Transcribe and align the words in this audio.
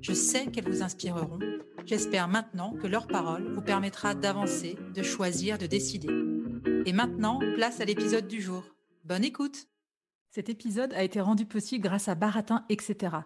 Je 0.00 0.14
sais 0.14 0.46
qu'elles 0.46 0.68
vous 0.68 0.82
inspireront. 0.82 1.38
J'espère 1.84 2.26
maintenant 2.26 2.72
que 2.72 2.86
leur 2.86 3.06
parole 3.06 3.52
vous 3.52 3.60
permettra 3.60 4.14
d'avancer, 4.14 4.76
de 4.94 5.02
choisir, 5.02 5.58
de 5.58 5.66
décider. 5.66 6.08
Et 6.86 6.92
maintenant, 6.94 7.38
place 7.54 7.80
à 7.80 7.84
l'épisode 7.84 8.26
du 8.26 8.40
jour. 8.40 8.64
Bonne 9.04 9.24
écoute 9.24 9.66
Cet 10.30 10.48
épisode 10.48 10.94
a 10.94 11.02
été 11.02 11.20
rendu 11.20 11.44
possible 11.44 11.84
grâce 11.84 12.08
à 12.08 12.14
Baratin, 12.14 12.64
etc. 12.70 13.16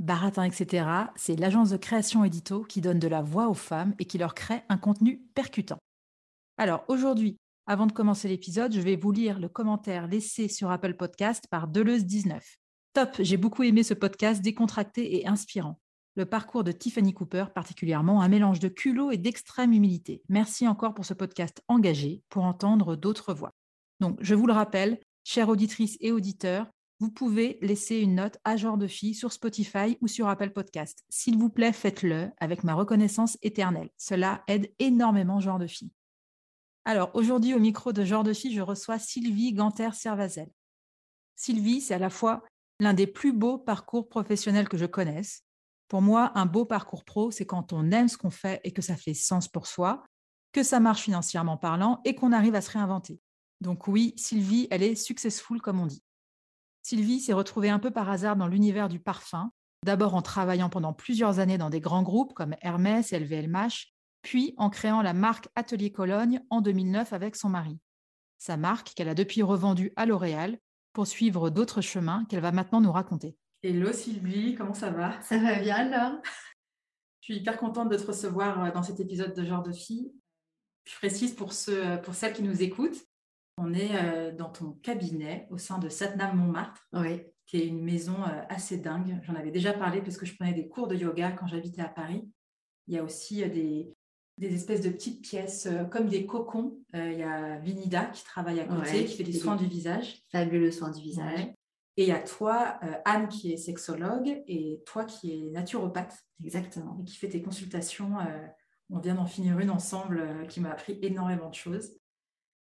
Baratin, 0.00 0.42
etc., 0.42 0.88
c'est 1.14 1.38
l'agence 1.38 1.70
de 1.70 1.76
création 1.76 2.24
édito 2.24 2.64
qui 2.64 2.80
donne 2.80 2.98
de 2.98 3.08
la 3.08 3.22
voix 3.22 3.48
aux 3.48 3.54
femmes 3.54 3.94
et 4.00 4.04
qui 4.04 4.18
leur 4.18 4.34
crée 4.34 4.62
un 4.68 4.76
contenu 4.76 5.22
percutant. 5.34 5.78
Alors 6.58 6.84
aujourd'hui, 6.88 7.36
avant 7.66 7.86
de 7.86 7.92
commencer 7.92 8.26
l'épisode, 8.26 8.72
je 8.72 8.80
vais 8.80 8.96
vous 8.96 9.12
lire 9.12 9.38
le 9.38 9.48
commentaire 9.48 10.08
laissé 10.08 10.48
sur 10.48 10.72
Apple 10.72 10.94
Podcast 10.94 11.44
par 11.48 11.70
Deleuze19. 11.70 12.40
Top, 12.92 13.10
j'ai 13.20 13.36
beaucoup 13.36 13.62
aimé 13.62 13.84
ce 13.84 13.94
podcast 13.94 14.42
décontracté 14.42 15.16
et 15.16 15.28
inspirant. 15.28 15.78
Le 16.16 16.26
parcours 16.26 16.62
de 16.62 16.70
Tiffany 16.70 17.12
Cooper, 17.12 17.46
particulièrement, 17.52 18.22
un 18.22 18.28
mélange 18.28 18.60
de 18.60 18.68
culot 18.68 19.10
et 19.10 19.16
d'extrême 19.16 19.72
humilité. 19.72 20.22
Merci 20.28 20.68
encore 20.68 20.94
pour 20.94 21.04
ce 21.04 21.14
podcast 21.14 21.62
engagé 21.66 22.22
pour 22.28 22.44
entendre 22.44 22.94
d'autres 22.94 23.34
voix. 23.34 23.52
Donc, 23.98 24.18
je 24.20 24.36
vous 24.36 24.46
le 24.46 24.52
rappelle, 24.52 25.00
chères 25.24 25.48
auditrices 25.48 25.96
et 26.00 26.12
auditeurs, 26.12 26.68
vous 27.00 27.10
pouvez 27.10 27.58
laisser 27.60 27.96
une 27.96 28.14
note 28.14 28.38
à 28.44 28.56
Genre 28.56 28.78
de 28.78 28.86
Fille 28.86 29.14
sur 29.14 29.32
Spotify 29.32 29.98
ou 30.00 30.06
sur 30.06 30.28
Apple 30.28 30.50
Podcast. 30.50 31.04
S'il 31.08 31.36
vous 31.36 31.50
plaît, 31.50 31.72
faites-le 31.72 32.30
avec 32.38 32.62
ma 32.62 32.74
reconnaissance 32.74 33.36
éternelle. 33.42 33.90
Cela 33.96 34.44
aide 34.46 34.72
énormément 34.78 35.40
Genre 35.40 35.58
de 35.58 35.66
Fille. 35.66 35.90
Alors, 36.84 37.10
aujourd'hui, 37.14 37.54
au 37.54 37.58
micro 37.58 37.92
de 37.92 38.04
Genre 38.04 38.22
de 38.22 38.32
Fille, 38.32 38.54
je 38.54 38.60
reçois 38.60 39.00
Sylvie 39.00 39.52
Ganter-Servazel. 39.52 40.50
Sylvie, 41.34 41.80
c'est 41.80 41.94
à 41.94 41.98
la 41.98 42.10
fois 42.10 42.44
l'un 42.78 42.94
des 42.94 43.08
plus 43.08 43.32
beaux 43.32 43.58
parcours 43.58 44.08
professionnels 44.08 44.68
que 44.68 44.76
je 44.76 44.86
connaisse. 44.86 45.42
Pour 45.88 46.02
moi, 46.02 46.32
un 46.34 46.46
beau 46.46 46.64
parcours 46.64 47.04
pro, 47.04 47.30
c'est 47.30 47.46
quand 47.46 47.72
on 47.72 47.90
aime 47.90 48.08
ce 48.08 48.16
qu'on 48.16 48.30
fait 48.30 48.60
et 48.64 48.72
que 48.72 48.82
ça 48.82 48.96
fait 48.96 49.14
sens 49.14 49.48
pour 49.48 49.66
soi, 49.66 50.04
que 50.52 50.62
ça 50.62 50.80
marche 50.80 51.02
financièrement 51.02 51.56
parlant 51.56 52.00
et 52.04 52.14
qu'on 52.14 52.32
arrive 52.32 52.54
à 52.54 52.60
se 52.60 52.70
réinventer. 52.70 53.20
Donc 53.60 53.86
oui, 53.88 54.14
Sylvie, 54.16 54.68
elle 54.70 54.82
est 54.82 54.94
successful 54.94 55.60
comme 55.60 55.80
on 55.80 55.86
dit. 55.86 56.02
Sylvie 56.82 57.20
s'est 57.20 57.32
retrouvée 57.32 57.70
un 57.70 57.78
peu 57.78 57.90
par 57.90 58.10
hasard 58.10 58.36
dans 58.36 58.46
l'univers 58.46 58.88
du 58.88 59.00
parfum, 59.00 59.50
d'abord 59.84 60.14
en 60.14 60.22
travaillant 60.22 60.68
pendant 60.68 60.92
plusieurs 60.92 61.38
années 61.38 61.58
dans 61.58 61.70
des 61.70 61.80
grands 61.80 62.02
groupes 62.02 62.34
comme 62.34 62.56
Hermès 62.60 63.12
et 63.12 63.18
LVMH, 63.18 63.94
puis 64.22 64.54
en 64.56 64.70
créant 64.70 65.02
la 65.02 65.12
marque 65.12 65.48
Atelier 65.54 65.92
Cologne 65.92 66.40
en 66.50 66.60
2009 66.60 67.12
avec 67.12 67.36
son 67.36 67.48
mari. 67.48 67.78
Sa 68.38 68.56
marque 68.56 68.92
qu'elle 68.94 69.08
a 69.08 69.14
depuis 69.14 69.42
revendue 69.42 69.92
à 69.96 70.06
L'Oréal 70.06 70.58
pour 70.92 71.06
suivre 71.06 71.50
d'autres 71.50 71.80
chemins 71.80 72.24
qu'elle 72.26 72.40
va 72.40 72.52
maintenant 72.52 72.80
nous 72.80 72.92
raconter. 72.92 73.36
Hello 73.66 73.94
Sylvie, 73.94 74.54
comment 74.56 74.74
ça 74.74 74.90
va? 74.90 75.18
Ça 75.22 75.38
va 75.38 75.58
bien 75.58 75.76
alors? 75.76 76.20
Je 77.22 77.32
suis 77.32 77.36
hyper 77.36 77.56
contente 77.56 77.88
de 77.88 77.96
te 77.96 78.06
recevoir 78.06 78.62
euh, 78.62 78.70
dans 78.70 78.82
cet 78.82 79.00
épisode 79.00 79.34
de 79.34 79.42
Genre 79.42 79.62
de 79.62 79.72
Fille. 79.72 80.12
Je 80.84 80.94
précise 80.96 81.34
pour, 81.34 81.54
ceux, 81.54 81.98
pour 82.02 82.14
celles 82.14 82.34
qui 82.34 82.42
nous 82.42 82.62
écoutent, 82.62 83.02
on 83.56 83.72
est 83.72 83.96
euh, 83.96 84.32
dans 84.32 84.50
ton 84.50 84.72
cabinet 84.82 85.46
au 85.48 85.56
sein 85.56 85.78
de 85.78 85.88
Satnam 85.88 86.36
Montmartre, 86.36 86.86
qui 87.46 87.56
est 87.56 87.66
une 87.66 87.82
maison 87.82 88.22
euh, 88.22 88.42
assez 88.50 88.76
dingue. 88.76 89.18
J'en 89.22 89.34
avais 89.34 89.50
déjà 89.50 89.72
parlé 89.72 90.02
parce 90.02 90.18
que 90.18 90.26
je 90.26 90.34
prenais 90.34 90.52
des 90.52 90.68
cours 90.68 90.86
de 90.86 90.96
yoga 90.96 91.32
quand 91.32 91.46
j'habitais 91.46 91.80
à 91.80 91.88
Paris. 91.88 92.28
Il 92.86 92.94
y 92.94 92.98
a 92.98 93.02
aussi 93.02 93.42
euh, 93.42 93.48
des, 93.48 93.94
espèces 94.42 94.82
de 94.82 94.90
petites 94.90 95.22
pièces 95.22 95.68
comme 95.90 96.08
des 96.08 96.26
cocons. 96.26 96.76
il 96.92 97.18
y 97.18 97.22
a 97.22 97.58
Vinida 97.60 98.04
qui 98.06 98.24
travaille 98.24 98.60
à 98.60 98.66
côté, 98.66 99.06
qui 99.06 99.16
fait 99.16 99.24
des 99.24 99.32
soins 99.32 99.56
du 99.56 99.66
visage. 99.66 100.20
Fabuleux 100.32 100.70
soins 100.70 100.90
du 100.90 101.00
visage. 101.00 101.46
Et 101.96 102.02
il 102.02 102.08
y 102.08 102.12
a 102.12 102.18
toi, 102.18 102.80
Anne, 103.04 103.28
qui 103.28 103.52
est 103.52 103.56
sexologue, 103.56 104.42
et 104.48 104.82
toi 104.84 105.04
qui 105.04 105.32
es 105.32 105.50
naturopathe. 105.50 106.16
Exactement. 106.42 106.98
Et 107.00 107.04
qui 107.04 107.16
fait 107.16 107.28
tes 107.28 107.40
consultations. 107.40 108.16
on 108.90 108.98
vient 108.98 109.14
d'en 109.14 109.26
finir 109.26 109.60
une 109.60 109.70
ensemble 109.70 110.46
qui 110.48 110.60
m'a 110.60 110.72
appris 110.72 110.98
énormément 111.02 111.48
de 111.48 111.54
choses. 111.54 111.92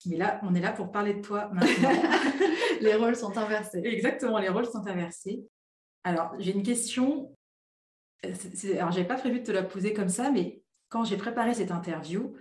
Mais 0.07 0.17
là, 0.17 0.41
on 0.43 0.55
est 0.55 0.61
là 0.61 0.73
pour 0.73 0.91
parler 0.93 1.15
de 1.15 1.21
toi 1.21 1.51
maintenant. 1.53 1.91
les 2.81 2.95
rôles 2.95 3.17
sont 3.17 3.37
inversés. 3.37 3.83
Exactement, 3.85 4.39
les 4.39 4.49
rôles 4.49 4.67
sont 4.67 4.87
inversés. 4.87 5.45
Alors, 6.05 6.35
j'ai 6.39 6.53
une 6.53 6.63
question. 6.63 7.35
Euh, 8.25 8.35
alors, 8.77 8.93
je 8.93 8.97
n'avais 8.97 9.09
pas 9.09 9.17
prévu 9.17 9.41
de 9.41 9.45
te 9.45 9.53
la 9.53 9.63
poser 9.63 9.93
comme 9.93 10.09
ça, 10.09 10.31
mais 10.31 10.63
quand 10.89 11.05
j'ai 11.05 11.17
préparé 11.17 11.55
cette 11.55 11.71
interview, 11.71 12.35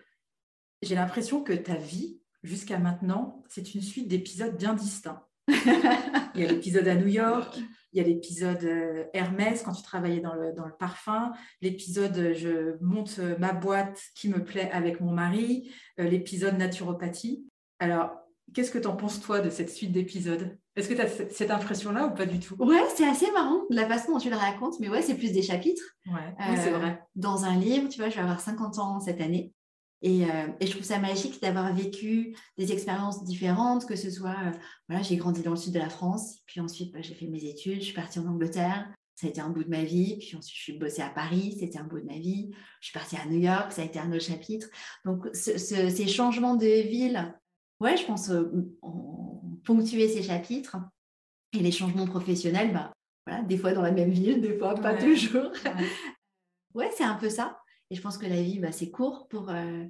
j'ai 0.82 0.96
l'impression 0.96 1.44
que 1.44 1.54
ta 1.54 1.76
vie, 1.76 2.22
jusqu'à 2.44 2.78
maintenant, 2.78 3.44
c'est 3.50 3.74
une 3.74 3.82
suite 3.82 4.08
d'épisodes 4.08 4.56
bien 4.56 4.74
distincts. 4.74 5.27
il 6.36 6.42
y 6.42 6.46
a 6.46 6.48
l'épisode 6.48 6.88
à 6.88 6.96
New 6.96 7.08
York, 7.08 7.58
il 7.94 8.02
y 8.02 8.04
a 8.04 8.08
l'épisode 8.08 8.64
euh, 8.64 9.06
Hermès 9.14 9.64
quand 9.64 9.74
tu 9.74 9.84
travaillais 9.84 10.20
dans 10.20 10.34
le, 10.34 10.54
dans 10.54 10.66
le 10.66 10.74
parfum, 10.78 11.32
l'épisode 11.62 12.18
euh, 12.18 12.34
je 12.34 12.84
monte 12.84 13.20
ma 13.40 13.54
boîte 13.54 14.02
qui 14.16 14.30
me 14.30 14.44
plaît 14.44 14.70
avec 14.72 15.00
mon 15.02 15.12
mari, 15.12 15.72
l'épisode 15.98 16.58
naturopathie. 16.58 17.46
Alors, 17.80 18.12
qu'est-ce 18.54 18.72
que 18.72 18.80
tu 18.80 18.88
en 18.88 18.96
penses, 18.96 19.20
toi, 19.20 19.40
de 19.40 19.50
cette 19.50 19.70
suite 19.70 19.92
d'épisodes? 19.92 20.58
Est-ce 20.76 20.90
que 20.90 20.94
tu 20.94 21.02
as 21.02 21.08
cette 21.32 21.52
impression-là 21.52 22.08
ou 22.08 22.14
pas 22.14 22.26
du 22.26 22.40
tout? 22.40 22.56
Ouais, 22.60 22.84
c'est 22.96 23.08
assez 23.08 23.32
marrant 23.32 23.62
la 23.70 23.88
façon 23.88 24.14
dont 24.14 24.20
tu 24.20 24.30
le 24.30 24.36
racontes, 24.36 24.80
mais 24.80 24.90
ouais, 24.90 25.02
c'est 25.02 25.16
plus 25.16 25.32
des 25.32 25.42
chapitres. 25.42 25.84
Ouais, 26.06 26.36
oui, 26.40 26.56
c'est 26.56 26.70
vrai. 26.70 26.92
Euh, 26.92 27.06
dans 27.16 27.46
un 27.46 27.56
livre, 27.56 27.90
tu 27.90 28.00
vois, 28.00 28.10
je 28.10 28.16
vais 28.16 28.22
avoir 28.22 28.40
50 28.40 28.78
ans 28.78 29.00
cette 29.00 29.20
année. 29.20 29.54
Et, 30.02 30.26
euh, 30.26 30.48
et 30.60 30.68
je 30.68 30.72
trouve 30.72 30.84
ça 30.84 31.00
magique 31.00 31.42
d'avoir 31.42 31.74
vécu 31.74 32.36
des 32.58 32.72
expériences 32.72 33.24
différentes, 33.24 33.86
que 33.86 33.96
ce 33.96 34.12
soit, 34.12 34.36
euh, 34.46 34.52
voilà, 34.88 35.04
j'ai 35.04 35.18
grandi 35.18 35.42
dans 35.42 35.52
le 35.52 35.58
sud 35.58 35.74
de 35.74 35.80
la 35.80 35.90
France, 35.90 36.40
puis 36.46 36.60
ensuite, 36.60 36.94
bah, 36.94 37.02
j'ai 37.02 37.16
fait 37.16 37.28
mes 37.28 37.46
études, 37.46 37.80
je 37.80 37.86
suis 37.86 37.94
partie 37.94 38.20
en 38.20 38.28
Angleterre, 38.28 38.88
ça 39.16 39.26
a 39.26 39.30
été 39.32 39.42
un 39.42 39.50
bout 39.50 39.64
de 39.64 39.70
ma 39.70 39.84
vie. 39.84 40.18
Puis 40.20 40.36
ensuite, 40.38 40.56
je 40.56 40.62
suis 40.62 40.78
bossée 40.78 41.02
à 41.02 41.10
Paris, 41.10 41.58
c'était 41.60 41.80
un 41.80 41.86
bout 41.86 42.00
de 42.00 42.06
ma 42.06 42.20
vie. 42.20 42.52
Je 42.82 42.90
suis 42.90 42.94
partie 42.94 43.16
à 43.16 43.26
New 43.26 43.40
York, 43.40 43.72
ça 43.72 43.82
a 43.82 43.86
été 43.86 43.98
un 43.98 44.12
autre 44.12 44.24
chapitre. 44.24 44.68
Donc, 45.06 45.26
ces 45.34 46.08
changements 46.08 46.56
de 46.56 46.68
ville 46.68 47.34
ouais, 47.80 47.98
je 47.98 48.06
pense 48.06 48.30
euh, 48.30 48.52
ponctuer 49.64 50.08
ces 50.08 50.24
chapitres. 50.24 50.78
Et 51.54 51.60
les 51.60 51.72
changements 51.72 52.06
professionnels, 52.06 52.74
bah, 52.74 52.92
voilà, 53.26 53.42
des 53.44 53.58
fois 53.58 53.72
dans 53.74 53.82
la 53.82 53.92
même 53.92 54.12
ville, 54.12 54.42
des 54.42 54.58
fois 54.58 54.76
pas 54.76 54.96
toujours. 54.96 55.52
Ouais, 56.74 56.92
c'est 56.96 57.06
un 57.06 57.16
peu 57.16 57.30
ça. 57.30 57.58
Et 57.90 57.96
je 57.96 58.02
pense 58.02 58.18
que 58.18 58.26
la 58.26 58.42
vie, 58.42 58.60
bah, 58.60 58.72
c'est 58.72 58.92
court 58.92 59.28
pour, 59.28 59.50
euh, 59.50 59.86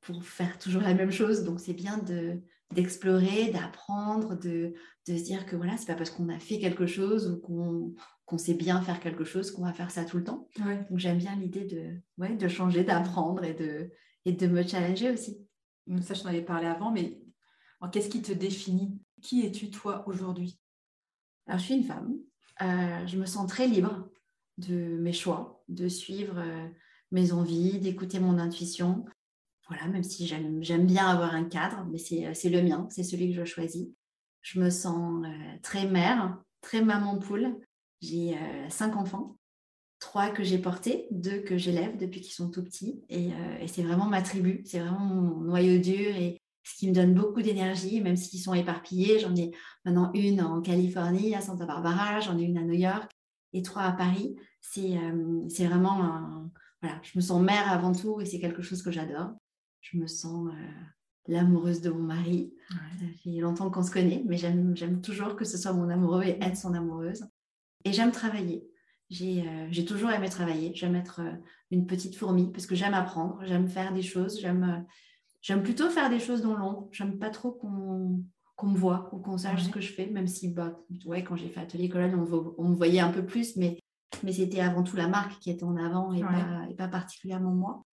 pour 0.00 0.24
faire 0.24 0.58
toujours 0.58 0.82
la 0.82 0.94
même 0.94 1.10
chose. 1.10 1.44
Donc, 1.44 1.60
c'est 1.60 1.74
bien 1.74 1.98
de, 1.98 2.40
d'explorer, 2.74 3.50
d'apprendre, 3.50 4.36
de, 4.36 4.74
de, 5.06 5.16
se 5.16 5.22
dire 5.22 5.46
que 5.46 5.56
voilà, 5.56 5.76
c'est 5.76 5.86
pas 5.86 5.94
parce 5.94 6.10
qu'on 6.10 6.28
a 6.28 6.38
fait 6.38 6.58
quelque 6.58 6.86
chose 6.86 7.30
ou 7.30 7.40
qu'on, 7.40 7.94
qu'on 8.24 8.38
sait 8.38 8.54
bien 8.54 8.80
faire 8.80 9.00
quelque 9.00 9.24
chose 9.24 9.50
qu'on 9.50 9.64
va 9.64 9.72
faire 9.72 9.90
ça 9.90 10.04
tout 10.04 10.18
le 10.18 10.24
temps. 10.24 10.48
Donc, 10.56 10.98
j'aime 10.98 11.18
bien 11.18 11.34
l'idée 11.36 11.64
de, 11.64 12.00
ouais, 12.18 12.36
de 12.36 12.48
changer, 12.48 12.84
d'apprendre 12.84 13.44
et 13.44 13.54
de, 13.54 13.90
et 14.24 14.32
de 14.32 14.46
me 14.46 14.62
challenger 14.62 15.10
aussi. 15.10 15.38
Ça, 16.00 16.14
je 16.14 16.22
t'en 16.22 16.28
avais 16.28 16.42
parlé 16.42 16.66
avant, 16.66 16.92
mais 16.92 17.22
Qu'est-ce 17.90 18.08
qui 18.08 18.22
te 18.22 18.32
définit? 18.32 19.00
Qui 19.20 19.44
es-tu 19.44 19.70
toi 19.70 20.04
aujourd'hui? 20.06 20.58
Alors, 21.46 21.58
je 21.58 21.64
suis 21.64 21.74
une 21.74 21.84
femme. 21.84 22.14
Euh, 22.60 23.06
je 23.06 23.18
me 23.18 23.26
sens 23.26 23.48
très 23.48 23.66
libre 23.66 24.08
de 24.58 24.98
mes 24.98 25.12
choix, 25.12 25.64
de 25.68 25.88
suivre 25.88 26.38
euh, 26.38 26.68
mes 27.12 27.32
envies, 27.32 27.78
d'écouter 27.78 28.18
mon 28.18 28.38
intuition. 28.38 29.04
Voilà, 29.68 29.86
même 29.86 30.02
si 30.02 30.26
j'aime 30.26 30.86
bien 30.86 31.06
avoir 31.06 31.34
un 31.34 31.44
cadre, 31.44 31.86
mais 31.90 31.98
c'est 31.98 32.26
euh, 32.26 32.50
le 32.50 32.62
mien, 32.62 32.86
c'est 32.90 33.04
celui 33.04 33.28
que 33.28 33.36
je 33.36 33.44
choisis. 33.44 33.88
Je 34.40 34.58
me 34.58 34.70
sens 34.70 35.24
très 35.62 35.86
mère, 35.86 36.36
très 36.62 36.82
maman 36.82 37.18
poule. 37.18 37.56
J'ai 38.00 38.36
cinq 38.70 38.96
enfants. 38.96 39.36
trois 40.00 40.30
que 40.30 40.42
j'ai 40.42 40.58
portés, 40.58 41.06
deux 41.12 41.38
que 41.38 41.56
j'élève 41.56 41.96
depuis 41.96 42.20
qu'ils 42.20 42.32
sont 42.32 42.50
tout 42.50 42.64
petits. 42.64 43.04
Et, 43.08 43.30
c'est 43.68 43.84
vraiment 43.84 44.06
ma 44.06 44.20
tribu, 44.20 44.62
c'est 44.64 44.80
vraiment 44.80 44.98
mon 44.98 45.42
noyau 45.42 45.78
dur 45.80 46.16
et 46.16 46.42
ce 46.64 46.74
qui 46.76 46.88
me 46.88 46.94
donne 46.94 47.14
beaucoup 47.14 47.40
d'énergie, 47.40 48.00
même 48.00 48.16
s'ils 48.16 48.40
sont 48.40 48.54
éparpillés. 48.54 49.20
J'en 49.20 49.36
ai 49.36 49.52
maintenant 49.84 50.10
une 50.14 50.42
en 50.42 50.60
Californie, 50.60 51.36
à 51.36 51.40
Santa 51.40 51.66
Barbara, 51.66 52.18
j'en 52.18 52.36
ai 52.36 52.42
une 52.42 52.58
à 52.58 52.62
New 52.62 52.74
York 52.74 53.12
et 53.52 53.62
trois 53.62 53.82
à 53.82 53.92
Paris. 53.92 54.34
C'est 54.60 54.98
c'est 55.48 55.66
vraiment 55.66 56.02
un, 56.02 56.50
voilà, 56.82 57.00
je 57.02 57.12
me 57.16 57.20
sens 57.20 57.40
mère 57.40 57.70
avant 57.70 57.92
tout 57.92 58.20
et 58.20 58.26
c'est 58.26 58.40
quelque 58.40 58.62
chose 58.62 58.82
que 58.82 58.90
j'adore. 58.90 59.30
Je 59.80 59.96
me 59.96 60.06
sens 60.06 60.50
l'amoureuse 61.26 61.80
de 61.80 61.90
mon 61.90 62.02
mari. 62.02 62.52
Ça 62.70 63.06
fait 63.22 63.40
longtemps 63.40 63.70
qu'on 63.70 63.82
se 63.82 63.90
connaît, 63.90 64.22
mais 64.26 64.36
j'aime 64.36 65.00
toujours 65.00 65.36
que 65.36 65.44
ce 65.44 65.56
soit 65.56 65.72
mon 65.72 65.88
amoureux 65.88 66.24
et 66.24 66.42
être 66.42 66.56
son 66.56 66.74
amoureuse. 66.74 67.26
Et 67.84 67.92
j'aime 67.92 68.12
travailler. 68.12 68.68
J'ai 69.10 69.84
toujours 69.86 70.10
aimé 70.10 70.28
travailler. 70.28 70.72
J'aime 70.74 70.94
être 70.96 71.20
une 71.70 71.86
petite 71.86 72.16
fourmi 72.16 72.50
parce 72.52 72.66
que 72.66 72.74
j'aime 72.74 72.94
apprendre, 72.94 73.40
j'aime 73.44 73.68
faire 73.68 73.92
des 73.92 74.02
choses, 74.02 74.40
j'aime 74.40 74.84
J'aime 75.42 75.64
plutôt 75.64 75.90
faire 75.90 76.08
des 76.08 76.20
choses 76.20 76.40
dans 76.40 76.56
l'ombre. 76.56 76.88
J'aime 76.92 77.18
pas 77.18 77.28
trop 77.28 77.50
qu'on 77.50 78.24
me 78.62 78.78
voit 78.78 79.10
ou 79.12 79.18
qu'on 79.18 79.36
sache 79.36 79.64
ce 79.64 79.70
que 79.70 79.80
je 79.80 79.92
fais, 79.92 80.06
même 80.06 80.28
si 80.28 80.48
bah, 80.48 80.78
ouais, 81.04 81.24
quand 81.24 81.34
j'ai 81.34 81.48
fait 81.48 81.60
Atelier 81.60 81.88
Cologne, 81.88 82.14
on, 82.14 82.54
on, 82.56 82.68
me 82.68 82.76
voyait 82.76 83.00
un 83.00 83.10
peu 83.10 83.26
plus, 83.26 83.56
mais, 83.56 83.80
mais 84.22 84.32
c'était 84.32 84.60
avant 84.60 84.82
tout 84.82 84.96
la 84.96 85.08
marque 85.08 85.38
qui 85.40 85.50
était 85.50 85.64
en 85.64 85.76
avant 85.76 86.12
et, 86.12 86.20
pas, 86.20 86.66
et 86.70 86.74
pas, 86.74 86.88
particulièrement 86.88 87.52
moi. 87.52 87.84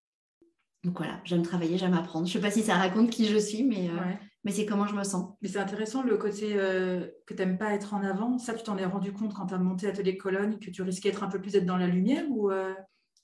Donc 0.83 0.97
voilà, 0.97 1.19
j'aime 1.25 1.41
travailler, 1.41 1.77
j'aime 1.77 1.93
apprendre. 1.93 2.25
Je 2.27 2.37
ne 2.37 2.41
sais 2.41 2.47
pas 2.47 2.53
si 2.53 2.63
ça 2.63 2.75
raconte 2.75 3.09
qui 3.09 3.25
je 3.25 3.37
suis, 3.37 3.63
mais, 3.63 3.89
euh, 3.89 4.13
mais 4.45 4.51
c'est 4.51 4.65
comment 4.65 4.87
je 4.87 4.95
me 4.95 5.03
sens. 5.03 5.33
Mais 5.41 5.49
c'est 5.49 5.59
intéressant 5.59 6.03
le 6.03 6.15
côté 6.17 6.53
euh, 6.55 7.07
que 7.25 7.33
tu 7.33 7.39
n'aimes 7.39 7.57
pas 7.57 7.73
être 7.73 7.93
en 7.93 8.03
avant. 8.03 8.37
Ça, 8.37 8.53
tu 8.53 8.63
t'en 8.63 8.77
es 8.77 8.85
rendu 8.85 9.11
compte 9.11 9.33
quand 9.33 9.47
tu 9.47 9.53
as 9.53 9.57
monté 9.57 9.87
Atelier 9.87 10.15
Cologne, 10.15 10.57
que 10.57 10.69
tu 10.69 10.81
risquais 10.81 11.09
d'être 11.09 11.23
un 11.23 11.29
peu 11.29 11.41
plus 11.41 11.55
être 11.55 11.65
dans 11.65 11.77
la 11.77 11.87
lumière 11.87 12.23
ou 12.29 12.49
euh, 12.49 12.73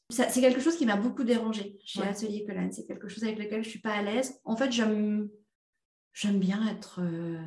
c'est 0.09 0.41
quelque 0.41 0.61
chose 0.61 0.77
qui 0.77 0.85
m'a 0.85 0.97
beaucoup 0.97 1.23
dérangé 1.23 1.77
chez 1.83 2.03
Atelier 2.03 2.45
Colline. 2.45 2.71
C'est 2.71 2.85
quelque 2.85 3.07
chose 3.07 3.23
avec 3.23 3.39
lequel 3.39 3.63
je 3.63 3.69
suis 3.69 3.79
pas 3.79 3.93
à 3.93 4.03
l'aise. 4.03 4.39
En 4.43 4.55
fait, 4.55 4.71
j'aime 4.71 5.29
j'aime 6.13 6.39
bien 6.39 6.67
être 6.67 7.01
euh, 7.01 7.41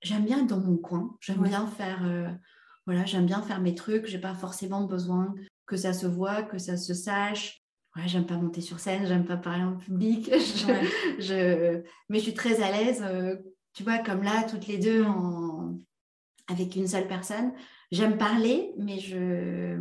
j'aime 0.00 0.24
bien 0.24 0.40
être 0.40 0.46
dans 0.46 0.60
mon 0.60 0.76
coin. 0.76 1.16
J'aime 1.20 1.42
bien 1.42 1.66
faire 1.66 2.04
euh, 2.04 2.28
voilà, 2.86 3.04
j'aime 3.04 3.26
bien 3.26 3.42
faire 3.42 3.60
mes 3.60 3.74
trucs. 3.74 4.06
J'ai 4.06 4.18
pas 4.18 4.34
forcément 4.34 4.84
besoin 4.84 5.34
que 5.66 5.76
ça 5.76 5.92
se 5.92 6.06
voit, 6.06 6.42
que 6.42 6.58
ça 6.58 6.76
se 6.76 6.94
sache. 6.94 7.62
Ouais, 7.96 8.06
j'aime 8.06 8.26
pas 8.26 8.36
monter 8.36 8.60
sur 8.60 8.78
scène, 8.78 9.06
j'aime 9.06 9.24
pas 9.24 9.36
parler 9.36 9.64
en 9.64 9.76
public. 9.76 10.30
je, 11.18 11.82
mais 12.08 12.18
je 12.18 12.22
suis 12.22 12.34
très 12.34 12.62
à 12.62 12.70
l'aise. 12.70 13.02
Euh, 13.02 13.36
tu 13.72 13.82
vois, 13.82 13.98
comme 13.98 14.22
là, 14.22 14.44
toutes 14.44 14.66
les 14.66 14.78
deux, 14.78 15.04
en... 15.04 15.78
avec 16.46 16.76
une 16.76 16.86
seule 16.86 17.08
personne. 17.08 17.52
J'aime 17.90 18.18
parler, 18.18 18.72
mais 18.78 18.98
je 18.98 19.78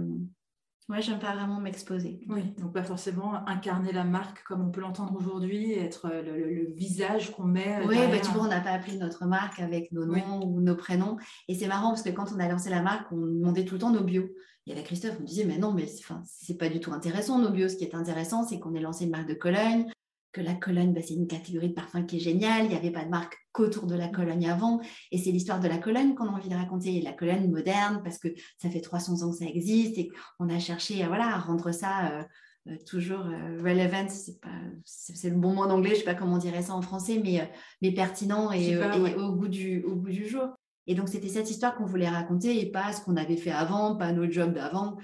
Ouais, 0.87 1.01
j'aime 1.01 1.17
pas 1.17 1.33
vraiment 1.33 1.59
m'exposer. 1.59 2.19
Oui, 2.29 2.43
donc 2.59 2.73
pas 2.73 2.83
forcément 2.83 3.47
incarner 3.47 3.91
la 3.91 4.03
marque 4.03 4.43
comme 4.43 4.61
on 4.61 4.69
peut 4.69 4.81
l'entendre 4.81 5.15
aujourd'hui, 5.17 5.73
être 5.73 6.07
euh, 6.11 6.21
le, 6.21 6.71
visage 6.73 7.31
qu'on 7.31 7.45
met. 7.45 7.79
Euh, 7.81 7.87
oui, 7.87 7.97
bah, 8.11 8.19
tu 8.19 8.29
vois, 8.31 8.43
on 8.43 8.47
n'a 8.47 8.61
pas 8.61 8.69
appelé 8.69 8.97
notre 8.97 9.25
marque 9.25 9.59
avec 9.59 9.91
nos 9.91 10.05
noms 10.05 10.45
ou 10.45 10.61
nos 10.61 10.75
prénoms. 10.75 11.17
Et 11.47 11.55
c'est 11.55 11.67
marrant 11.67 11.89
parce 11.89 12.03
que 12.03 12.11
quand 12.11 12.31
on 12.35 12.39
a 12.39 12.47
lancé 12.47 12.69
la 12.69 12.83
marque, 12.83 13.11
on 13.11 13.17
demandait 13.17 13.65
tout 13.65 13.75
le 13.75 13.79
temps 13.79 13.89
nos 13.89 14.03
bios. 14.03 14.29
Et 14.67 14.73
avec 14.73 14.85
Christophe, 14.85 15.17
on 15.19 15.23
disait, 15.23 15.45
mais 15.45 15.57
non, 15.57 15.73
mais 15.73 15.87
c'est 16.23 16.57
pas 16.57 16.69
du 16.69 16.79
tout 16.79 16.93
intéressant 16.93 17.39
nos 17.39 17.49
bios. 17.51 17.69
Ce 17.69 17.75
qui 17.75 17.83
est 17.83 17.95
intéressant, 17.95 18.43
c'est 18.43 18.59
qu'on 18.59 18.75
ait 18.75 18.79
lancé 18.79 19.05
une 19.05 19.11
marque 19.11 19.27
de 19.27 19.33
Cologne, 19.33 19.87
que 20.35 20.41
la 20.41 20.53
Cologne, 20.53 20.93
bah, 20.93 20.99
c'est 21.01 21.13
une 21.13 21.27
catégorie 21.27 21.69
de 21.69 21.73
parfum 21.73 22.03
qui 22.03 22.17
est 22.17 22.19
géniale. 22.19 22.65
Il 22.65 22.69
n'y 22.69 22.75
avait 22.75 22.91
pas 22.91 23.05
de 23.05 23.09
marque 23.09 23.37
qu'autour 23.53 23.87
de 23.87 23.95
la 23.95 24.09
Cologne 24.09 24.49
avant. 24.49 24.81
Et 25.13 25.17
c'est 25.17 25.31
l'histoire 25.31 25.61
de 25.61 25.69
la 25.69 25.77
Cologne 25.77 26.13
qu'on 26.13 26.27
a 26.27 26.31
envie 26.31 26.49
de 26.49 26.55
raconter. 26.55 27.01
la 27.01 27.13
Cologne 27.13 27.49
moderne, 27.49 28.01
parce 28.03 28.17
que 28.17 28.27
ça 28.61 28.69
fait 28.69 28.81
300 28.81 29.23
ans 29.23 29.31
que 29.31 29.37
ça 29.37 29.45
existe 29.45 29.97
et 29.97 30.09
qu'on 30.37 30.49
a 30.49 30.59
cherché 30.59 31.01
à, 31.03 31.07
voilà, 31.07 31.33
à 31.33 31.39
rendre 31.39 31.71
ça 31.71 32.11
euh, 32.11 32.23
euh, 32.67 32.75
toujours 32.85 33.21
euh, 33.21 33.61
relevant. 33.63 34.09
C'est, 34.09 34.41
pas, 34.41 34.49
c'est, 34.83 35.29
le 35.29 35.37
bon 35.37 35.53
mot 35.53 35.63
en 35.63 35.69
anglais, 35.69 35.91
je 35.91 35.95
ne 35.95 35.99
sais 35.99 36.05
pas 36.05 36.15
comment 36.15 36.35
on 36.35 36.39
dirait 36.39 36.63
ça 36.63 36.73
en 36.73 36.81
français, 36.81 37.21
mais, 37.23 37.49
mais 37.81 37.93
pertinent 37.93 38.51
et, 38.51 38.77
au, 39.17 39.31
goût 39.31 39.47
du, 39.47 39.83
au 39.83 39.95
bout 39.95 40.11
du 40.11 40.27
jour. 40.27 40.49
Et 40.85 40.95
donc, 40.95 41.07
c'était 41.07 41.29
cette 41.29 41.49
histoire 41.49 41.75
qu'on 41.75 41.85
voulait 41.85 42.09
raconter 42.09 42.59
et 42.59 42.69
pas 42.69 42.91
ce 42.91 43.01
qu'on 43.01 43.15
avait 43.15 43.37
fait 43.37 43.51
avant, 43.51 43.95
pas 43.95 44.11
nos 44.11 44.29
jobs 44.29 44.53
d'avant, 44.53 44.97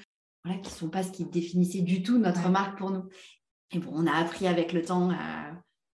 voilà, 0.43 0.59
qui 0.59 0.71
ne 0.71 0.75
sont 0.75 0.89
pas 0.89 1.03
ce 1.03 1.11
qui 1.11 1.23
définissait 1.23 1.81
du 1.81 2.03
tout 2.03 2.17
notre 2.17 2.49
marque 2.49 2.77
pour 2.77 2.91
nous. 2.91 3.05
Et 3.73 3.79
bon, 3.79 3.91
on 3.93 4.07
a 4.07 4.13
appris 4.13 4.47
avec 4.47 4.73
le 4.73 4.81
temps 4.81 5.11
à, 5.11 5.51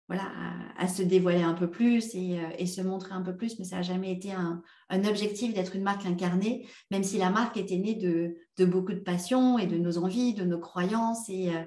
voilà, 0.08 0.32
à, 0.78 0.88
se 0.88 1.02
dévoiler 1.02 1.42
un 1.42 1.54
peu 1.54 1.70
plus 1.70 2.14
et, 2.14 2.40
euh, 2.40 2.50
et, 2.58 2.68
se 2.68 2.82
montrer 2.82 3.14
un 3.14 3.22
peu 3.22 3.36
plus, 3.36 3.58
mais 3.58 3.66
ça 3.66 3.78
n'a 3.78 3.82
jamais 3.82 4.12
été 4.12 4.32
un, 4.32 4.62
un 4.90 5.04
objectif 5.06 5.54
d'être 5.54 5.76
une 5.76 5.84
marque 5.84 6.06
incarnée, 6.06 6.68
même 6.92 7.04
si 7.04 7.18
la 7.18 7.32
marque 7.32 7.58
était 7.58 7.78
née 7.78 7.96
de, 7.96 8.36
de, 8.58 8.66
beaucoup 8.66 8.94
de 8.94 9.00
passion 9.00 9.58
et 9.58 9.66
de 9.66 9.78
nos 9.78 9.98
envies, 9.98 10.34
de 10.34 10.44
nos 10.44 10.60
croyances. 10.60 11.28
Et 11.30 11.50
euh, 11.50 11.64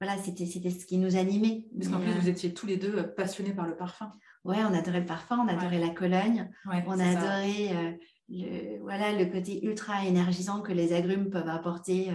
voilà, 0.00 0.16
c'était 0.22 0.46
ce 0.46 0.86
qui 0.86 0.96
nous 0.96 1.16
animait. 1.16 1.66
Parce 1.78 1.90
qu'en 1.90 2.00
plus, 2.00 2.12
vous 2.12 2.28
étiez 2.28 2.54
tous 2.54 2.66
les 2.66 2.78
deux 2.78 3.12
passionnés 3.14 3.52
par 3.52 3.66
le 3.66 3.76
parfum. 3.76 4.10
Ouais, 4.44 4.58
on 4.58 4.74
adorait 4.74 5.00
le 5.00 5.06
parfum, 5.06 5.38
on 5.38 5.48
adorait 5.48 5.78
la 5.78 5.90
Cologne, 5.90 6.50
on 6.66 6.98
adorait 6.98 7.74
euh, 7.74 7.92
le, 8.28 8.80
voilà, 8.80 9.12
le 9.12 9.26
côté 9.26 9.64
ultra 9.64 10.04
énergisant 10.04 10.62
que 10.62 10.72
les 10.72 10.92
agrumes 10.92 11.30
peuvent 11.30 11.48
apporter 11.48 12.10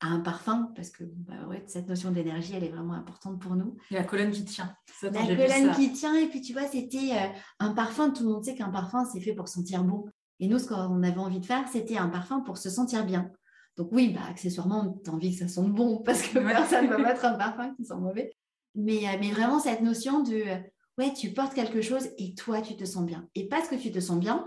à 0.00 0.08
un 0.08 0.20
parfum, 0.20 0.72
parce 0.76 0.90
que 0.90 1.04
bah 1.04 1.46
ouais, 1.48 1.64
cette 1.66 1.88
notion 1.88 2.10
d'énergie, 2.10 2.52
elle 2.54 2.64
est 2.64 2.70
vraiment 2.70 2.92
importante 2.92 3.40
pour 3.40 3.56
nous. 3.56 3.76
Et 3.90 3.94
la 3.94 4.04
colonne 4.04 4.30
qui 4.30 4.44
tient. 4.44 4.76
la 5.02 5.10
colonne 5.10 5.74
qui 5.74 5.92
tient, 5.92 6.14
et 6.14 6.28
puis 6.28 6.42
tu 6.42 6.52
vois, 6.52 6.66
c'était 6.66 7.12
euh, 7.12 7.28
un 7.60 7.72
parfum, 7.72 8.10
tout 8.10 8.24
le 8.24 8.30
monde 8.30 8.44
sait 8.44 8.54
qu'un 8.54 8.70
parfum, 8.70 9.04
c'est 9.10 9.20
fait 9.20 9.34
pour 9.34 9.48
sentir 9.48 9.84
bon. 9.84 10.04
Et 10.38 10.48
nous, 10.48 10.58
ce 10.58 10.66
qu'on 10.68 11.02
avait 11.02 11.18
envie 11.18 11.40
de 11.40 11.46
faire, 11.46 11.66
c'était 11.68 11.96
un 11.96 12.08
parfum 12.08 12.40
pour 12.40 12.58
se 12.58 12.68
sentir 12.68 13.06
bien. 13.06 13.30
Donc 13.76 13.88
oui, 13.92 14.12
bah, 14.12 14.20
accessoirement, 14.28 15.00
tu 15.02 15.10
as 15.10 15.14
envie 15.14 15.32
que 15.32 15.38
ça 15.38 15.48
sente 15.48 15.72
bon, 15.72 15.98
parce 16.04 16.22
que 16.22 16.38
personne 16.38 16.86
ne 16.86 16.90
va 16.90 16.98
mettre 17.02 17.24
un 17.24 17.34
parfum 17.34 17.74
qui 17.74 17.84
sent 17.84 17.96
mauvais. 17.96 18.36
Mais, 18.74 19.08
euh, 19.08 19.16
mais 19.18 19.30
vraiment, 19.30 19.58
cette 19.58 19.80
notion 19.80 20.22
de, 20.22 20.34
euh, 20.34 20.58
ouais, 20.98 21.14
tu 21.14 21.32
portes 21.32 21.54
quelque 21.54 21.80
chose 21.80 22.10
et 22.18 22.34
toi, 22.34 22.60
tu 22.60 22.76
te 22.76 22.84
sens 22.84 23.06
bien. 23.06 23.26
Et 23.34 23.48
parce 23.48 23.68
que 23.68 23.76
tu 23.76 23.90
te 23.90 24.00
sens 24.00 24.18
bien, 24.18 24.46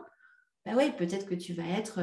bah 0.63 0.75
ouais, 0.75 0.91
peut-être 0.91 1.25
que 1.25 1.35
tu 1.35 1.53
vas 1.53 1.65
être 1.65 2.01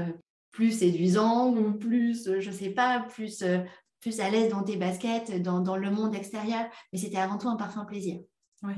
plus 0.56 0.78
séduisant 0.78 1.54
ou 1.54 1.74
plus, 1.74 2.28
euh, 2.28 2.40
je 2.40 2.50
sais 2.50 2.70
pas, 2.70 3.00
plus, 3.00 3.42
euh, 3.42 3.58
plus 4.00 4.20
à 4.20 4.30
l'aise 4.30 4.50
dans 4.50 4.62
tes 4.62 4.78
baskets, 4.78 5.42
dans, 5.42 5.60
dans 5.60 5.76
le 5.76 5.90
monde 5.90 6.14
extérieur. 6.14 6.64
Mais 6.92 6.98
c'était 6.98 7.18
avant 7.18 7.36
tout 7.36 7.50
un 7.50 7.56
parfum 7.56 7.84
plaisir. 7.84 8.20
Oui. 8.62 8.72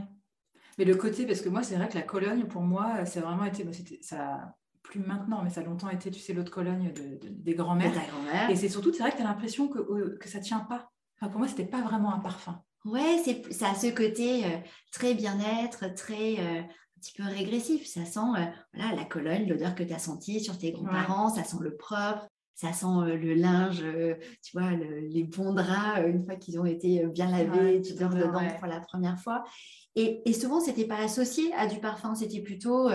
Mais 0.76 0.84
le 0.84 0.96
côté, 0.96 1.24
parce 1.24 1.40
que 1.40 1.48
moi, 1.48 1.62
c'est 1.62 1.76
vrai 1.76 1.88
que 1.88 1.94
la 1.94 2.02
Cologne, 2.02 2.46
pour 2.46 2.62
moi, 2.62 3.04
ça 3.06 3.20
a 3.20 3.22
vraiment 3.22 3.44
été, 3.44 3.64
ça 4.02 4.54
plus 4.82 4.98
maintenant, 5.00 5.42
mais 5.44 5.50
ça 5.50 5.60
a 5.60 5.64
longtemps 5.64 5.90
été, 5.90 6.10
tu 6.10 6.18
sais, 6.18 6.32
l'autre 6.32 6.50
Cologne 6.50 6.92
de, 6.92 7.28
des 7.28 7.54
grands-mères. 7.54 7.92
Et 8.50 8.56
c'est 8.56 8.68
surtout, 8.68 8.92
c'est 8.92 9.02
vrai 9.02 9.12
que 9.12 9.16
tu 9.16 9.22
as 9.22 9.26
l'impression 9.26 9.68
que, 9.68 9.78
euh, 9.78 10.18
que 10.20 10.28
ça 10.28 10.40
tient 10.40 10.60
pas. 10.60 10.90
Enfin, 11.20 11.30
pour 11.30 11.38
moi, 11.38 11.46
c'était 11.46 11.64
pas 11.64 11.82
vraiment 11.82 12.12
un 12.12 12.18
parfum. 12.18 12.60
Ouais, 12.84 13.20
c'est, 13.24 13.52
ça 13.52 13.70
a 13.70 13.74
ce 13.76 13.88
côté 13.88 14.42
très 14.90 15.14
bien-être, 15.14 15.94
très 15.94 16.66
petit 16.98 17.12
peu 17.12 17.24
régressif. 17.24 17.86
Ça 17.86 18.04
sent 18.04 18.18
euh, 18.20 18.44
voilà, 18.74 18.94
la 18.94 19.04
colonne, 19.04 19.48
l'odeur 19.48 19.74
que 19.74 19.82
tu 19.82 19.92
as 19.92 19.98
sentie 19.98 20.40
sur 20.40 20.58
tes 20.58 20.72
grands-parents, 20.72 21.30
ça 21.30 21.44
sent 21.44 21.58
le 21.60 21.76
propre, 21.76 22.28
ça 22.54 22.72
sent 22.72 22.86
euh, 22.86 23.16
le 23.16 23.34
linge, 23.34 23.82
euh, 23.82 24.14
tu 24.42 24.58
vois, 24.58 24.70
les 24.72 25.24
bons 25.24 25.52
draps, 25.52 26.06
une 26.06 26.24
fois 26.24 26.36
qu'ils 26.36 26.58
ont 26.60 26.66
été 26.66 27.06
bien 27.06 27.30
lavés, 27.30 27.80
tu 27.80 27.94
dors 27.94 28.10
dedans 28.10 28.42
pour 28.58 28.66
la 28.66 28.80
première 28.80 29.18
fois. 29.18 29.44
Et, 29.94 30.22
et 30.28 30.32
souvent, 30.32 30.60
ce 30.60 30.66
n'était 30.66 30.86
pas 30.86 30.98
associé 30.98 31.52
à 31.54 31.66
du 31.66 31.80
parfum, 31.80 32.14
c'était 32.14 32.40
plutôt 32.40 32.88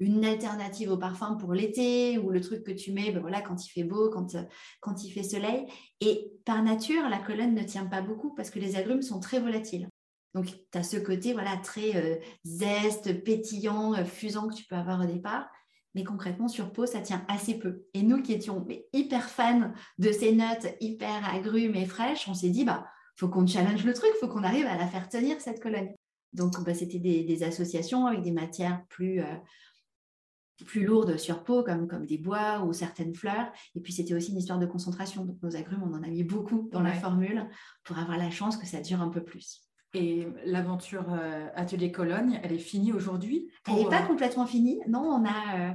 une 0.00 0.24
alternative 0.24 0.90
au 0.90 0.98
parfum 0.98 1.34
pour 1.34 1.52
l'été 1.52 2.18
ou 2.18 2.30
le 2.30 2.40
truc 2.40 2.64
que 2.64 2.72
tu 2.72 2.92
mets 2.92 3.12
ben 3.12 3.20
voilà, 3.20 3.40
quand 3.40 3.64
il 3.64 3.70
fait 3.70 3.84
beau, 3.84 4.10
quand, 4.10 4.36
quand 4.80 5.04
il 5.04 5.10
fait 5.10 5.22
soleil. 5.22 5.66
Et 6.00 6.32
par 6.44 6.62
nature, 6.62 7.08
la 7.08 7.18
colonne 7.18 7.54
ne 7.54 7.62
tient 7.62 7.86
pas 7.86 8.02
beaucoup 8.02 8.34
parce 8.34 8.50
que 8.50 8.58
les 8.58 8.76
agrumes 8.76 9.02
sont 9.02 9.20
très 9.20 9.40
volatiles. 9.40 9.88
Donc, 10.34 10.46
tu 10.46 10.78
as 10.78 10.82
ce 10.82 10.96
côté 10.96 11.32
voilà, 11.32 11.56
très 11.58 11.96
euh, 11.96 12.16
zeste, 12.44 13.22
pétillant, 13.24 13.94
euh, 13.94 14.04
fusant 14.04 14.48
que 14.48 14.54
tu 14.54 14.64
peux 14.64 14.74
avoir 14.74 15.00
au 15.00 15.06
départ. 15.06 15.48
Mais 15.94 16.02
concrètement, 16.02 16.48
sur 16.48 16.72
peau, 16.72 16.86
ça 16.86 17.00
tient 17.00 17.24
assez 17.28 17.56
peu. 17.56 17.84
Et 17.94 18.02
nous 18.02 18.20
qui 18.20 18.32
étions 18.32 18.66
hyper 18.92 19.30
fans 19.30 19.72
de 19.98 20.10
ces 20.10 20.34
notes 20.34 20.66
hyper 20.80 21.32
agrumes 21.32 21.76
et 21.76 21.86
fraîches, 21.86 22.28
on 22.28 22.34
s'est 22.34 22.50
dit, 22.50 22.64
bah, 22.64 22.84
faut 23.16 23.28
qu'on 23.28 23.46
challenge 23.46 23.84
le 23.84 23.94
truc, 23.94 24.10
faut 24.20 24.28
qu'on 24.28 24.42
arrive 24.42 24.66
à 24.66 24.76
la 24.76 24.88
faire 24.88 25.08
tenir, 25.08 25.40
cette 25.40 25.62
colonne. 25.62 25.88
Donc, 26.32 26.60
bah, 26.64 26.74
c'était 26.74 26.98
des, 26.98 27.42
associations 27.44 28.06
avec 28.06 28.22
des 28.22 28.32
matières 28.32 28.84
plus, 28.88 29.20
euh, 29.20 29.36
plus 30.66 30.84
lourdes 30.84 31.16
sur 31.16 31.44
peau, 31.44 31.62
comme, 31.62 31.86
comme 31.86 32.06
des 32.06 32.18
bois 32.18 32.64
ou 32.64 32.72
certaines 32.72 33.14
fleurs. 33.14 33.52
Et 33.76 33.80
puis, 33.80 33.92
c'était 33.92 34.14
aussi 34.14 34.32
une 34.32 34.38
histoire 34.38 34.58
de 34.58 34.66
concentration. 34.66 35.24
Donc, 35.24 35.40
nos 35.44 35.54
agrumes, 35.54 35.84
on 35.84 35.94
en 35.94 36.02
a 36.02 36.08
mis 36.08 36.24
beaucoup 36.24 36.68
dans 36.72 36.82
la 36.82 36.92
formule 36.92 37.48
pour 37.84 37.98
avoir 37.98 38.18
la 38.18 38.30
chance 38.30 38.56
que 38.56 38.66
ça 38.66 38.80
dure 38.80 39.00
un 39.00 39.10
peu 39.10 39.22
plus. 39.22 39.63
Et 39.94 40.26
l'aventure 40.44 41.06
euh, 41.12 41.46
Atelier 41.54 41.92
Cologne, 41.92 42.40
elle 42.42 42.52
est 42.52 42.58
finie 42.58 42.92
aujourd'hui 42.92 43.48
Elle 43.68 43.76
n'est 43.76 43.88
pas 43.88 44.02
euh, 44.02 44.06
complètement 44.06 44.44
finie. 44.44 44.80
Non, 44.88 45.02
on 45.02 45.24
a, 45.24 45.58
euh, 45.58 45.72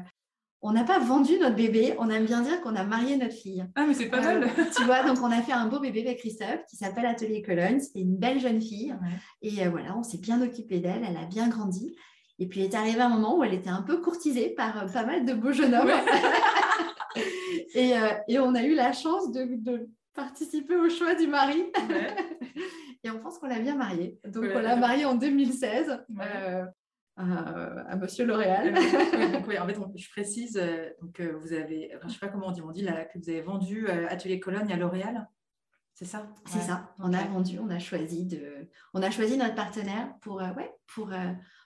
on 0.61 0.73
n'a 0.73 0.83
pas 0.83 0.99
vendu 0.99 1.39
notre 1.39 1.55
bébé. 1.55 1.95
On 1.99 2.09
aime 2.09 2.25
bien 2.25 2.41
dire 2.41 2.59
qu'on 2.61 2.75
a 2.75 2.83
marié 2.83 3.15
notre 3.15 3.33
fille. 3.33 3.65
Ah, 3.75 3.85
mais 3.87 3.93
c'est 3.93 4.07
pas 4.09 4.19
mal. 4.19 4.49
tu 4.75 4.83
vois, 4.83 5.03
donc 5.03 5.19
on 5.21 5.31
a 5.31 5.41
fait 5.41 5.53
un 5.53 5.67
beau 5.67 5.79
bébé 5.79 6.01
avec 6.05 6.19
Christophe 6.19 6.65
qui 6.69 6.75
s'appelle 6.75 7.05
Atelier 7.05 7.41
Cologne. 7.41 7.79
C'était 7.79 8.01
une 8.01 8.17
belle 8.17 8.41
jeune 8.41 8.61
fille. 8.61 8.93
Et 9.41 9.65
voilà, 9.69 9.97
on 9.97 10.03
s'est 10.03 10.17
bien 10.17 10.41
occupé 10.41 10.79
d'elle. 10.79 11.05
Elle 11.07 11.17
a 11.17 11.25
bien 11.25 11.47
grandi. 11.47 11.95
Et 12.39 12.47
puis, 12.47 12.59
il 12.59 12.65
est 12.65 12.75
arrivé 12.75 12.99
un 12.99 13.09
moment 13.09 13.37
où 13.37 13.43
elle 13.43 13.53
était 13.53 13.69
un 13.69 13.81
peu 13.81 14.01
courtisée 14.01 14.49
par 14.49 14.85
pas 14.91 15.05
mal 15.05 15.25
de 15.25 15.33
beaux 15.33 15.53
jeunes 15.53 15.75
hommes. 15.75 15.91
et, 17.73 17.93
et, 18.27 18.39
on 18.39 18.53
a 18.55 18.63
eu 18.63 18.75
la 18.75 18.91
chance 18.91 19.31
de 19.31 19.87
participer 20.19 20.75
au 20.75 20.89
choix 20.89 21.15
du 21.15 21.27
mari. 21.27 21.63
et 23.03 23.09
on 23.09 23.19
pense 23.19 23.39
qu'on 23.39 23.47
l'a 23.47 23.59
bien 23.59 23.75
marié. 23.75 24.19
Donc, 24.25 24.45
on 24.53 24.59
l'a 24.59 24.75
marié 24.75 25.05
en 25.05 25.15
2016 25.15 26.05
euh, 26.19 26.65
à, 27.15 27.95
Monsieur 27.95 28.25
L'Oréal. 28.25 28.73
en 28.77 29.67
fait, 29.67 29.77
je 29.95 30.09
précise, 30.09 30.57
euh, 30.57 30.89
donc, 31.01 31.21
vous 31.21 31.53
avez, 31.53 31.91
je 32.01 32.05
ne 32.05 32.11
sais 32.11 32.19
pas 32.19 32.27
comment 32.27 32.47
on 32.47 32.51
dit, 32.51 32.61
on 32.61 32.71
dit 32.71 32.83
là, 32.83 33.05
que 33.05 33.17
vous 33.17 33.29
avez 33.29 33.41
vendu 33.41 33.87
Atelier 33.87 34.39
Cologne 34.39 34.71
à 34.71 34.77
L'Oréal. 34.77 35.27
C'est 35.93 36.05
ça? 36.05 36.29
C'est 36.45 36.61
ça. 36.61 36.93
On 36.99 37.11
a 37.13 37.21
vendu, 37.25 37.59
on 37.59 37.69
a 37.69 37.79
choisi 37.79 38.25
de, 38.25 38.69
on 38.93 39.01
a 39.01 39.11
choisi 39.11 39.37
notre 39.37 39.55
partenaire 39.55 40.13
pour, 40.21 40.35
ouais, 40.37 40.73
pour 40.87 41.11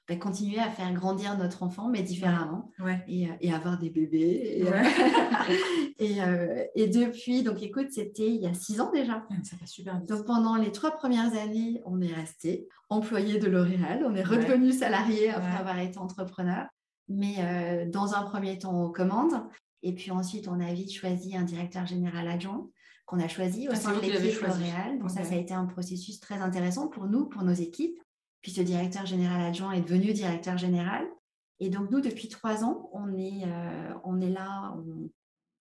bah, 0.10 0.18
continuer 0.18 0.60
à 0.60 0.70
faire 0.70 0.92
grandir 0.94 1.38
notre 1.38 1.64
enfant, 1.64 1.88
mais 1.88 2.04
différemment, 2.04 2.70
Et, 3.08 3.30
euh, 3.30 3.34
et, 3.40 3.54
avoir 3.54 3.80
des 3.80 3.90
bébés. 3.90 4.66
Et, 6.00 6.22
euh, 6.22 6.66
et, 6.76 6.88
depuis, 6.88 7.44
donc 7.44 7.62
écoute, 7.62 7.88
c'était 7.92 8.28
il 8.28 8.42
y 8.42 8.48
a 8.48 8.54
six 8.54 8.82
ans 8.82 8.92
déjà. 8.92 9.26
Ça 9.44 9.56
va 9.60 9.66
super 9.66 10.00
vite. 10.00 10.10
Donc 10.10 10.26
pendant 10.26 10.56
les 10.56 10.72
trois 10.72 10.92
premières 10.92 11.34
années, 11.38 11.82
on 11.86 12.02
est 12.02 12.14
resté 12.14 12.68
employé 12.90 13.40
de 13.40 13.48
L'Oréal, 13.48 14.04
on 14.06 14.16
est 14.16 14.24
redevenu 14.24 14.72
salarié 14.72 15.30
après 15.30 15.58
avoir 15.58 15.80
été 15.80 16.00
entrepreneur, 16.00 16.66
mais 17.08 17.36
euh, 17.40 17.90
dans 17.90 18.16
un 18.16 18.24
premier 18.24 18.58
temps 18.58 18.84
aux 18.84 18.92
commandes. 18.92 19.44
Et 19.84 19.94
puis 19.94 20.12
ensuite, 20.12 20.48
on 20.48 20.60
a 20.60 20.74
vite 20.74 20.94
choisi 20.94 21.38
un 21.38 21.44
directeur 21.44 21.86
général 21.86 22.28
adjoint 22.28 22.68
qu'on 23.06 23.20
a 23.20 23.28
choisi 23.28 23.68
au 23.68 23.74
ah, 23.74 23.76
sein 23.76 23.96
de 23.96 24.02
l'équipe 24.02 24.42
L'Oréal. 24.42 25.00
Donc 25.00 25.12
ça, 25.12 25.24
ça 25.24 25.36
a 25.36 25.38
été 25.38 25.54
un 25.54 25.66
processus 25.66 26.20
très 26.20 26.40
intéressant 26.40 26.88
pour 26.88 27.06
nous, 27.08 27.26
pour 27.26 27.44
nos 27.44 27.54
équipes. 27.54 28.00
Puis 28.44 28.52
ce 28.52 28.62
directeur 28.62 29.06
général 29.06 29.42
adjoint 29.42 29.72
est 29.72 29.82
devenu 29.82 30.14
directeur 30.14 30.58
général. 30.58 31.08
Et 31.60 31.70
donc, 31.70 31.90
nous, 31.90 32.02
depuis 32.02 32.28
trois 32.28 32.64
ans, 32.64 32.90
on 32.92 33.18
est, 33.18 33.44
euh, 33.46 33.94
on 34.04 34.20
est 34.20 34.30
là 34.30 34.76
en 34.76 34.84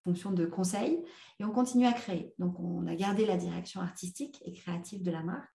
fonction 0.05 0.33
de 0.33 0.45
conseil 0.45 1.01
et 1.39 1.45
on 1.45 1.53
continue 1.53 1.87
à 1.87 1.93
créer. 1.93 2.35
Donc, 2.39 2.59
on 2.59 2.87
a 2.89 2.97
gardé 2.97 3.25
la 3.25 3.37
direction 3.37 3.81
artistique 3.81 4.43
et 4.45 4.53
créative 4.53 5.03
de 5.03 5.13
la 5.13 5.23
marque. 5.23 5.49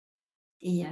Et, 0.61 0.85
euh, 0.85 0.89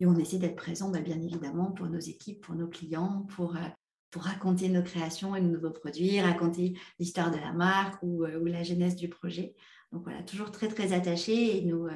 et 0.00 0.06
on 0.06 0.16
essaie 0.16 0.38
d'être 0.38 0.56
présent, 0.56 0.90
bah, 0.90 1.00
bien 1.00 1.20
évidemment, 1.20 1.70
pour 1.70 1.86
nos 1.86 2.00
équipes, 2.00 2.40
pour 2.40 2.56
nos 2.56 2.66
clients, 2.66 3.24
pour, 3.36 3.54
euh, 3.54 3.68
pour 4.10 4.22
raconter 4.22 4.68
nos 4.68 4.82
créations 4.82 5.36
et 5.36 5.40
nos 5.40 5.50
nouveaux 5.50 5.70
produits, 5.70 6.20
raconter 6.20 6.76
l'histoire 6.98 7.30
de 7.30 7.38
la 7.38 7.52
marque 7.52 8.02
ou, 8.02 8.24
ou, 8.24 8.46
la 8.46 8.64
genèse 8.64 8.96
du 8.96 9.08
projet. 9.08 9.54
Donc 9.92 10.02
voilà, 10.02 10.24
toujours 10.24 10.50
très, 10.50 10.66
très 10.66 10.92
attaché 10.92 11.58
et 11.58 11.64
nous, 11.64 11.86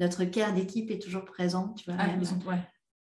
notre 0.00 0.24
cœur 0.24 0.52
d'équipe 0.52 0.90
est 0.90 1.00
toujours 1.00 1.24
présent. 1.24 1.72
Tu 1.74 1.90
vois, 1.90 1.98
ah, 1.98 2.08
même, 2.08 2.22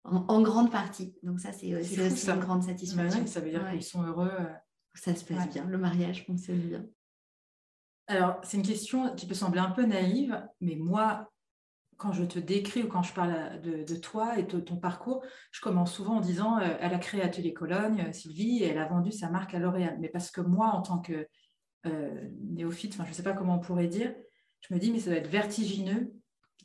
en, 0.07 0.41
grande 0.41 0.71
partie. 0.71 1.15
Donc 1.23 1.39
ça, 1.39 1.51
c'est 1.51 1.75
aussi 1.75 1.95
une 1.95 2.39
grande 2.39 2.63
satisfaction. 2.63 3.25
ça 3.27 3.39
veut 3.39 3.49
dire 3.49 3.69
qu'ils 3.71 3.83
sont 3.83 4.03
heureux. 4.03 4.31
Euh. 4.31 4.53
Ça 4.95 5.13
se 5.13 5.23
passe 5.23 5.47
bien, 5.49 5.65
le 5.65 5.77
mariage 5.77 6.25
fonctionne 6.25 6.59
bien. 6.59 6.85
Alors, 8.07 8.39
c'est 8.43 8.57
une 8.57 8.63
question 8.63 9.13
qui 9.15 9.27
peut 9.27 9.35
sembler 9.35 9.59
un 9.59 9.69
peu 9.69 9.85
naïve, 9.85 10.43
mais 10.59 10.75
moi, 10.75 11.31
quand 11.97 12.13
je 12.13 12.23
te 12.23 12.39
décris 12.39 12.83
ou 12.83 12.87
quand 12.87 13.03
je 13.03 13.13
parle 13.13 13.61
de, 13.61 13.95
toi 13.95 14.39
et 14.39 14.43
de 14.43 14.59
ton 14.59 14.77
parcours, 14.77 15.23
je 15.51 15.61
commence 15.61 15.93
souvent 15.93 16.15
en 16.15 16.21
disant 16.21 16.57
euh, 16.59 16.77
elle 16.79 16.93
a 16.93 16.99
créé 16.99 17.21
Atelier 17.21 17.53
Cologne, 17.53 18.05
euh, 18.07 18.11
Sylvie, 18.11 18.63
et 18.63 18.67
elle 18.67 18.79
a 18.79 18.87
vendu 18.87 19.11
sa 19.11 19.29
marque 19.29 19.53
à 19.53 19.59
L'Oréal. 19.59 19.97
Mais 19.99 20.09
parce 20.09 20.31
que 20.31 20.41
moi, 20.41 20.67
en 20.67 20.81
tant 20.81 20.99
que 20.99 21.27
néophyte, 22.41 22.97
je 22.97 23.01
ne 23.01 23.13
sais 23.13 23.23
pas 23.23 23.31
comment 23.31 23.55
on 23.55 23.59
pourrait 23.59 23.87
dire, 23.87 24.13
je 24.59 24.73
me 24.73 24.79
dis 24.79 24.91
mais 24.91 24.99
ça 24.99 25.11
doit 25.11 25.19
être 25.19 25.29
vertigineux. 25.29 26.13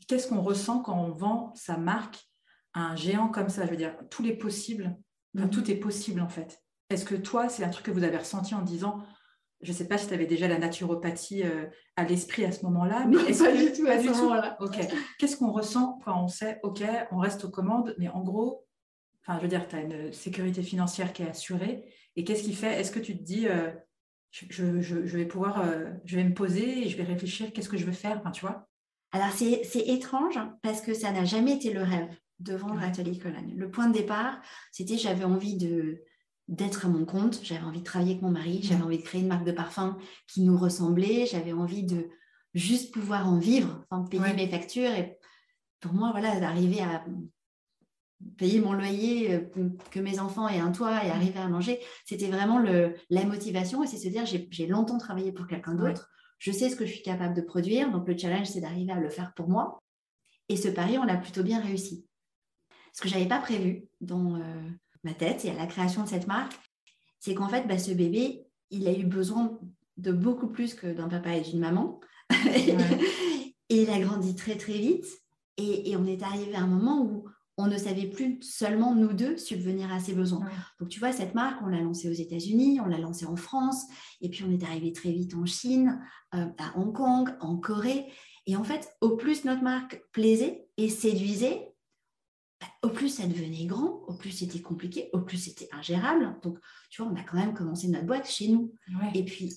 Qu'est-ce 0.08 0.28
qu'on 0.28 0.42
ressent 0.42 0.80
quand 0.80 0.98
on 0.98 1.12
vend 1.12 1.52
sa 1.54 1.76
marque 1.76 2.31
un 2.74 2.96
géant 2.96 3.28
comme 3.28 3.48
ça 3.48 3.64
Je 3.66 3.70
veux 3.70 3.76
dire, 3.76 3.94
tout 4.10 4.26
est 4.26 4.36
possible. 4.36 4.96
Mhm. 5.34 5.50
Tout 5.50 5.70
est 5.70 5.76
possible 5.76 6.20
en 6.20 6.28
fait. 6.28 6.62
Est-ce 6.90 7.04
que 7.04 7.14
toi, 7.14 7.48
c'est 7.48 7.64
un 7.64 7.70
truc 7.70 7.86
que 7.86 7.90
vous 7.90 8.04
avez 8.04 8.18
ressenti 8.18 8.54
en 8.54 8.62
disant, 8.62 9.02
je 9.62 9.70
ne 9.70 9.76
sais 9.76 9.88
pas 9.88 9.96
si 9.96 10.08
tu 10.08 10.14
avais 10.14 10.26
déjà 10.26 10.48
la 10.48 10.58
naturopathie 10.58 11.44
euh, 11.44 11.66
à 11.96 12.04
l'esprit 12.04 12.44
à 12.44 12.52
ce 12.52 12.64
moment-là, 12.64 13.06
mais 13.08 13.16
est-ce 13.30 13.44
pas 13.44 13.52
du 13.52 13.72
tout 13.72 13.86
à 13.86 13.98
ce 13.98 14.08
moment-là. 14.08 14.56
Ok. 14.60 14.76
Qu'est-ce 15.18 15.36
qu'on 15.36 15.52
ressent 15.52 16.00
quand 16.04 16.22
on 16.22 16.28
sait, 16.28 16.60
ok, 16.62 16.82
on 17.12 17.18
reste 17.18 17.44
aux 17.44 17.50
commandes, 17.50 17.94
mais 17.98 18.08
en 18.08 18.22
gros, 18.22 18.66
enfin, 19.22 19.38
je 19.38 19.42
veux 19.42 19.48
dire, 19.48 19.66
tu 19.68 19.76
as 19.76 19.80
une 19.80 20.12
sécurité 20.12 20.62
financière 20.62 21.12
qui 21.12 21.22
est 21.22 21.28
assurée. 21.28 21.84
Et 22.16 22.24
qu'est-ce 22.24 22.42
qui 22.42 22.52
fait 22.52 22.78
Est-ce 22.78 22.90
que 22.90 22.98
tu 22.98 23.16
te 23.16 23.22
dis, 23.22 23.48
euh, 23.48 23.70
je, 24.30 25.16
vais 25.16 25.26
pouvoir, 25.26 25.60
euh, 25.60 25.90
je 26.04 26.16
vais 26.16 26.24
me 26.24 26.34
poser 26.34 26.84
et 26.84 26.88
je 26.88 26.96
vais 26.96 27.04
réfléchir, 27.04 27.52
qu'est-ce 27.52 27.68
que 27.68 27.78
je 27.78 27.86
veux 27.86 27.92
faire 27.92 28.18
Enfin, 28.18 28.32
tu 28.32 28.42
vois? 28.42 28.68
Alors, 29.12 29.30
c'est 29.30 29.88
étrange 29.88 30.38
parce 30.62 30.80
que 30.80 30.92
ça 30.92 31.12
n'a 31.12 31.24
jamais 31.24 31.52
été 31.52 31.72
le 31.72 31.82
rêve 31.82 32.08
de 32.40 32.54
vendre 32.54 32.82
Atelier 32.82 33.18
Cologne. 33.18 33.54
Le 33.56 33.70
point 33.70 33.88
de 33.88 33.94
départ, 33.94 34.40
c'était 34.70 34.98
j'avais 34.98 35.24
envie 35.24 35.56
de 35.56 36.02
d'être 36.48 36.86
à 36.86 36.88
mon 36.88 37.04
compte, 37.04 37.40
j'avais 37.42 37.64
envie 37.64 37.78
de 37.78 37.84
travailler 37.84 38.12
avec 38.12 38.22
mon 38.22 38.30
mari, 38.30 38.60
j'avais 38.62 38.82
envie 38.82 38.98
de 38.98 39.02
créer 39.02 39.20
une 39.20 39.28
marque 39.28 39.46
de 39.46 39.52
parfum 39.52 39.96
qui 40.26 40.42
nous 40.42 40.58
ressemblait, 40.58 41.24
j'avais 41.24 41.52
envie 41.52 41.84
de 41.84 42.08
juste 42.52 42.92
pouvoir 42.92 43.28
en 43.28 43.38
vivre, 43.38 43.84
enfin, 43.88 44.04
payer 44.08 44.34
mes 44.34 44.48
factures. 44.48 44.90
Et 44.90 45.18
pour 45.80 45.94
moi, 45.94 46.10
voilà, 46.10 46.40
d'arriver 46.40 46.80
à 46.82 47.04
payer 48.36 48.60
mon 48.60 48.72
loyer, 48.72 49.34
euh, 49.34 49.70
que 49.90 50.00
mes 50.00 50.20
enfants 50.20 50.48
aient 50.48 50.60
un 50.60 50.72
toit 50.72 51.04
et 51.04 51.10
arriver 51.10 51.38
à 51.38 51.48
manger, 51.48 51.80
c'était 52.04 52.28
vraiment 52.28 52.58
le, 52.58 52.94
la 53.10 53.24
motivation 53.24 53.82
et 53.82 53.86
c'est 53.86 53.96
se 53.96 54.08
dire 54.08 54.24
j'ai 54.26 54.66
longtemps 54.66 54.98
travaillé 54.98 55.32
pour 55.32 55.46
quelqu'un 55.46 55.74
d'autre, 55.74 56.10
je 56.38 56.52
sais 56.52 56.70
ce 56.70 56.76
que 56.76 56.86
je 56.86 56.92
suis 56.92 57.02
capable 57.02 57.34
de 57.34 57.40
produire, 57.40 57.90
donc 57.90 58.06
le 58.06 58.16
challenge 58.16 58.46
c'est 58.48 58.60
d'arriver 58.60 58.92
à 58.92 59.00
le 59.00 59.10
faire 59.10 59.32
pour 59.34 59.48
moi. 59.48 59.82
Et 60.48 60.56
ce 60.56 60.68
pari, 60.68 60.98
on 60.98 61.04
l'a 61.04 61.16
plutôt 61.16 61.42
bien 61.42 61.60
réussi. 61.60 62.06
Ce 62.92 63.00
que 63.00 63.08
je 63.08 63.14
n'avais 63.14 63.28
pas 63.28 63.40
prévu 63.40 63.88
dans 64.00 64.36
euh, 64.36 64.40
ma 65.04 65.14
tête 65.14 65.44
et 65.44 65.50
à 65.50 65.54
la 65.54 65.66
création 65.66 66.04
de 66.04 66.08
cette 66.08 66.26
marque, 66.26 66.54
c'est 67.20 67.34
qu'en 67.34 67.48
fait, 67.48 67.66
bah, 67.66 67.78
ce 67.78 67.92
bébé, 67.92 68.46
il 68.70 68.88
a 68.88 68.92
eu 68.92 69.04
besoin 69.04 69.58
de 69.96 70.12
beaucoup 70.12 70.48
plus 70.48 70.74
que 70.74 70.92
d'un 70.92 71.08
papa 71.08 71.36
et 71.36 71.40
d'une 71.40 71.60
maman. 71.60 72.00
et 72.30 73.82
il 73.82 73.90
a 73.90 74.00
grandi 74.00 74.34
très, 74.34 74.56
très 74.56 74.78
vite. 74.78 75.06
Et, 75.58 75.94
on 75.96 76.06
est 76.06 76.22
arrivé 76.22 76.54
à 76.54 76.62
un 76.62 76.66
moment 76.66 77.02
où 77.02 77.24
on 77.58 77.66
ne 77.66 77.76
savait 77.76 78.06
plus 78.06 78.40
seulement 78.42 78.94
nous 78.94 79.12
deux 79.12 79.36
subvenir 79.36 79.92
à 79.92 80.00
ses 80.00 80.14
besoins. 80.14 80.48
Donc, 80.80 80.88
tu 80.88 80.98
vois, 80.98 81.12
cette 81.12 81.34
marque, 81.34 81.62
on 81.62 81.66
l'a 81.66 81.80
lancée 81.80 82.08
aux 82.08 82.14
États-Unis, 82.14 82.80
on 82.80 82.86
l'a 82.86 82.98
lancée 82.98 83.26
en 83.26 83.36
France, 83.36 83.84
et 84.20 84.30
puis 84.30 84.44
on 84.44 84.50
est 84.50 84.64
arrivé 84.64 84.92
très 84.92 85.12
vite 85.12 85.34
en 85.34 85.44
Chine, 85.44 86.00
euh, 86.34 86.46
à 86.58 86.78
Hong 86.78 86.92
Kong, 86.92 87.36
en 87.40 87.56
Corée. 87.56 88.06
Et 88.46 88.56
en 88.56 88.64
fait, 88.64 88.90
au 89.00 89.16
plus 89.16 89.44
notre 89.44 89.62
marque 89.62 90.02
plaisait 90.12 90.66
et 90.78 90.88
séduisait, 90.88 91.71
au 92.82 92.88
plus 92.88 93.08
ça 93.08 93.26
devenait 93.26 93.66
grand, 93.66 94.02
au 94.06 94.14
plus 94.14 94.30
c'était 94.30 94.60
compliqué, 94.60 95.10
au 95.12 95.20
plus 95.20 95.36
c'était 95.36 95.68
ingérable. 95.72 96.36
Donc, 96.42 96.58
tu 96.90 97.02
vois, 97.02 97.10
on 97.12 97.16
a 97.16 97.22
quand 97.22 97.36
même 97.36 97.54
commencé 97.54 97.88
notre 97.88 98.06
boîte 98.06 98.28
chez 98.28 98.48
nous. 98.48 98.74
Et 99.14 99.24
puis, 99.24 99.52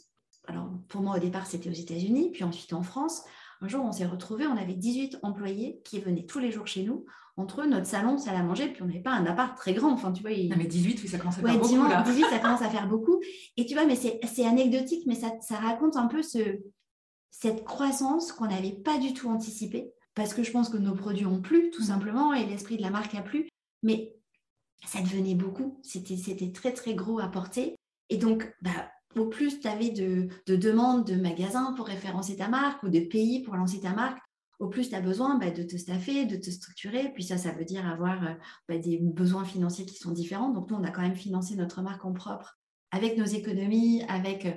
alors 0.47 0.69
pour 0.87 1.01
moi 1.01 1.17
au 1.17 1.19
départ, 1.19 1.47
c'était 1.47 1.69
aux 1.69 1.73
États-Unis, 1.73 2.31
puis 2.31 2.43
ensuite 2.43 2.73
en 2.73 2.83
France. 2.83 3.23
Un 3.61 3.67
jour, 3.67 3.83
on 3.85 3.91
s'est 3.91 4.05
retrouvés, 4.05 4.47
on 4.47 4.57
avait 4.57 4.73
18 4.73 5.19
employés 5.23 5.81
qui 5.85 5.99
venaient 5.99 6.25
tous 6.25 6.39
les 6.39 6.51
jours 6.51 6.67
chez 6.67 6.83
nous. 6.83 7.05
Entre 7.37 7.61
eux, 7.61 7.67
notre 7.67 7.87
salon, 7.87 8.17
salle 8.17 8.35
à 8.35 8.43
manger, 8.43 8.69
puis 8.69 8.81
on 8.81 8.85
n'avait 8.85 9.01
pas 9.01 9.11
un 9.11 9.25
appart 9.25 9.57
très 9.57 9.73
grand. 9.73 9.91
Enfin, 9.91 10.11
tu 10.11 10.21
vois, 10.21 10.31
Non, 10.31 10.55
mais 10.57 10.67
18, 10.67 11.01
oui, 11.01 11.07
ça 11.09 11.17
commence 11.17 11.37
à 11.37 11.41
faire 11.41 11.59
beaucoup. 11.59 11.83
Là. 11.83 12.01
18, 12.01 12.25
ça 12.29 12.39
commence 12.39 12.61
à 12.61 12.69
faire 12.69 12.87
beaucoup. 12.89 13.19
Et 13.57 13.65
tu 13.65 13.73
vois, 13.73 13.85
mais 13.85 13.95
c'est 13.95 14.45
anecdotique, 14.45 15.03
mais 15.05 15.15
ça, 15.15 15.31
ça 15.41 15.55
raconte 15.55 15.97
un 15.97 16.07
peu 16.07 16.21
ce, 16.21 16.39
cette 17.31 17.65
croissance 17.65 18.31
qu'on 18.31 18.47
n'avait 18.47 18.71
pas 18.71 18.97
du 18.97 19.13
tout 19.13 19.29
anticipée 19.29 19.91
parce 20.15 20.33
que 20.33 20.43
je 20.43 20.51
pense 20.51 20.69
que 20.69 20.77
nos 20.77 20.95
produits 20.95 21.25
ont 21.25 21.41
plu, 21.41 21.69
tout 21.71 21.83
mm. 21.83 21.87
simplement, 21.87 22.33
et 22.33 22.45
l'esprit 22.45 22.77
de 22.77 22.81
la 22.81 22.89
marque 22.89 23.13
a 23.15 23.21
plu. 23.21 23.49
Mais 23.83 24.15
ça 24.85 25.01
devenait 25.01 25.35
beaucoup. 25.35 25.79
C'était 25.83 26.51
très, 26.51 26.73
très 26.73 26.95
gros 26.95 27.19
à 27.19 27.27
porter. 27.27 27.75
Et 28.09 28.17
donc, 28.17 28.51
bah, 28.61 28.89
au 29.15 29.27
plus 29.27 29.59
tu 29.59 29.67
avais 29.67 29.89
de, 29.89 30.29
demandes 30.47 31.05
de 31.05 31.15
magasins 31.15 31.73
pour 31.73 31.87
référencer 31.87 32.37
ta 32.37 32.47
marque 32.47 32.83
ou 32.83 32.89
de 32.89 32.99
pays 32.99 33.41
pour 33.41 33.55
lancer 33.55 33.81
ta 33.81 33.93
marque, 33.93 34.19
au 34.59 34.67
plus 34.67 34.89
tu 34.89 34.95
as 34.95 35.01
besoin 35.01 35.37
bah, 35.37 35.51
de 35.51 35.63
te 35.63 35.75
staffer, 35.75 36.25
de 36.25 36.37
te 36.37 36.49
structurer. 36.49 37.11
Puis 37.13 37.23
ça, 37.23 37.37
ça 37.37 37.51
veut 37.51 37.65
dire 37.65 37.85
avoir 37.87 38.23
euh, 38.23 38.33
bah, 38.69 38.77
des 38.77 38.97
besoins 38.97 39.43
financiers 39.43 39.85
qui 39.85 39.95
sont 39.95 40.11
différents. 40.11 40.49
Donc, 40.49 40.69
nous, 40.69 40.77
on 40.77 40.83
a 40.83 40.91
quand 40.91 41.01
même 41.01 41.15
financé 41.15 41.55
notre 41.55 41.81
marque 41.81 42.05
en 42.05 42.13
propre 42.13 42.57
avec 42.91 43.17
nos 43.17 43.25
économies, 43.25 44.03
avec 44.07 44.45
euh, 44.45 44.53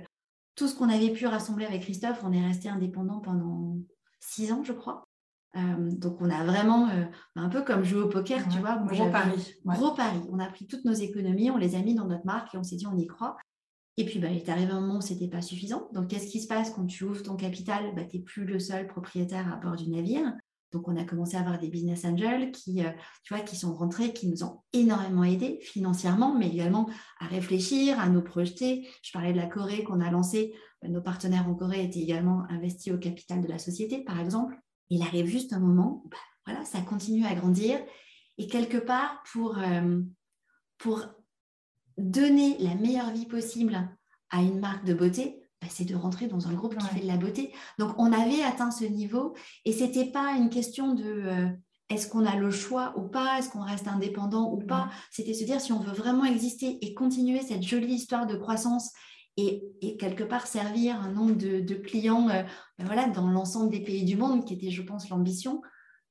tout 0.54 0.68
ce 0.68 0.74
qu'on 0.74 0.88
avait 0.88 1.10
pu 1.10 1.26
rassembler 1.26 1.66
avec 1.66 1.82
Christophe. 1.82 2.22
On 2.22 2.32
est 2.32 2.44
resté 2.44 2.68
indépendant 2.68 3.20
pendant 3.20 3.78
six 4.20 4.52
ans, 4.52 4.62
je 4.62 4.72
crois. 4.72 5.07
Euh, 5.56 5.90
donc, 5.92 6.20
on 6.20 6.30
a 6.30 6.44
vraiment, 6.44 6.88
euh, 6.88 7.04
un 7.36 7.48
peu 7.48 7.62
comme 7.62 7.84
jouer 7.84 8.02
au 8.02 8.08
poker, 8.08 8.46
tu 8.48 8.58
vois. 8.58 8.76
gros 8.76 9.10
pari. 9.10 9.54
Gros 9.64 9.94
pari. 9.94 10.20
On 10.30 10.38
a 10.38 10.46
pris 10.46 10.66
toutes 10.66 10.84
nos 10.84 10.92
économies, 10.92 11.50
on 11.50 11.56
les 11.56 11.74
a 11.74 11.80
mis 11.80 11.94
dans 11.94 12.06
notre 12.06 12.26
marque 12.26 12.54
et 12.54 12.58
on 12.58 12.62
s'est 12.62 12.76
dit, 12.76 12.86
on 12.86 12.96
y 12.96 13.06
croit. 13.06 13.36
Et 13.96 14.04
puis, 14.04 14.18
bah, 14.18 14.28
il 14.30 14.36
est 14.36 14.48
arrivé 14.48 14.70
un 14.70 14.80
moment 14.80 14.98
où 14.98 15.00
ce 15.00 15.12
n'était 15.12 15.28
pas 15.28 15.42
suffisant. 15.42 15.88
Donc, 15.92 16.08
qu'est-ce 16.08 16.28
qui 16.28 16.40
se 16.40 16.46
passe 16.46 16.70
quand 16.70 16.86
tu 16.86 17.04
ouvres 17.04 17.22
ton 17.22 17.34
capital? 17.34 17.94
Bah, 17.96 18.04
Tu 18.04 18.18
n'es 18.18 18.22
plus 18.22 18.44
le 18.44 18.60
seul 18.60 18.86
propriétaire 18.86 19.52
à 19.52 19.56
bord 19.56 19.76
du 19.76 19.88
navire. 19.90 20.32
Donc, 20.70 20.86
on 20.86 20.96
a 20.96 21.04
commencé 21.04 21.36
à 21.36 21.40
avoir 21.40 21.58
des 21.58 21.68
business 21.68 22.04
angels 22.04 22.52
qui, 22.52 22.84
euh, 22.84 22.90
tu 23.24 23.34
vois, 23.34 23.42
qui 23.42 23.56
sont 23.56 23.74
rentrés, 23.74 24.12
qui 24.12 24.28
nous 24.28 24.44
ont 24.44 24.60
énormément 24.74 25.24
aidés 25.24 25.58
financièrement, 25.62 26.38
mais 26.38 26.48
également 26.48 26.88
à 27.20 27.26
réfléchir, 27.26 27.98
à 27.98 28.08
nous 28.10 28.22
projeter. 28.22 28.86
Je 29.02 29.10
parlais 29.12 29.32
de 29.32 29.38
la 29.38 29.46
Corée 29.46 29.82
qu'on 29.82 30.00
a 30.00 30.10
lancée. 30.10 30.54
Nos 30.86 31.00
partenaires 31.00 31.48
en 31.48 31.54
Corée 31.54 31.82
étaient 31.82 32.00
également 32.00 32.44
investis 32.50 32.92
au 32.92 32.98
capital 32.98 33.40
de 33.40 33.48
la 33.48 33.58
société, 33.58 34.04
par 34.04 34.20
exemple 34.20 34.60
il 34.90 35.02
arrive 35.02 35.26
juste 35.26 35.52
un 35.52 35.60
moment 35.60 36.02
où 36.04 36.08
bah, 36.08 36.16
voilà, 36.46 36.64
ça 36.64 36.80
continue 36.80 37.26
à 37.26 37.34
grandir. 37.34 37.78
Et 38.38 38.46
quelque 38.46 38.78
part, 38.78 39.22
pour, 39.32 39.58
euh, 39.58 40.00
pour 40.78 41.06
donner 41.96 42.56
la 42.58 42.74
meilleure 42.74 43.10
vie 43.10 43.26
possible 43.26 43.88
à 44.30 44.42
une 44.42 44.60
marque 44.60 44.84
de 44.84 44.94
beauté, 44.94 45.42
bah, 45.60 45.68
c'est 45.70 45.84
de 45.84 45.96
rentrer 45.96 46.28
dans 46.28 46.48
un 46.48 46.54
groupe 46.54 46.76
qui 46.76 46.86
fait 46.86 47.00
de 47.00 47.06
la 47.06 47.16
beauté. 47.16 47.52
Donc, 47.78 47.94
on 47.98 48.12
avait 48.12 48.42
atteint 48.42 48.70
ce 48.70 48.84
niveau 48.84 49.34
et 49.64 49.72
ce 49.72 49.84
n'était 49.84 50.10
pas 50.10 50.32
une 50.32 50.50
question 50.50 50.94
de 50.94 51.04
euh, 51.04 51.48
est-ce 51.88 52.06
qu'on 52.08 52.26
a 52.26 52.36
le 52.36 52.50
choix 52.50 52.94
ou 52.96 53.08
pas, 53.08 53.38
est-ce 53.38 53.50
qu'on 53.50 53.62
reste 53.62 53.88
indépendant 53.88 54.52
ou 54.52 54.58
pas. 54.58 54.90
C'était 55.10 55.34
se 55.34 55.44
dire 55.44 55.60
si 55.60 55.72
on 55.72 55.80
veut 55.80 55.92
vraiment 55.92 56.24
exister 56.24 56.78
et 56.82 56.94
continuer 56.94 57.40
cette 57.40 57.62
jolie 57.62 57.94
histoire 57.94 58.26
de 58.26 58.36
croissance 58.36 58.92
et, 59.38 59.96
quelque 59.98 60.24
part 60.24 60.46
servir 60.46 61.00
un 61.00 61.12
nombre 61.12 61.34
de, 61.34 61.74
clients 61.74 62.28
euh, 62.28 62.42
ben 62.78 62.86
voilà, 62.86 63.08
dans 63.08 63.30
l'ensemble 63.30 63.70
des 63.70 63.80
pays 63.80 64.04
du 64.04 64.16
monde, 64.16 64.44
qui 64.44 64.54
était, 64.54 64.70
je 64.70 64.82
pense, 64.82 65.08
l'ambition, 65.08 65.62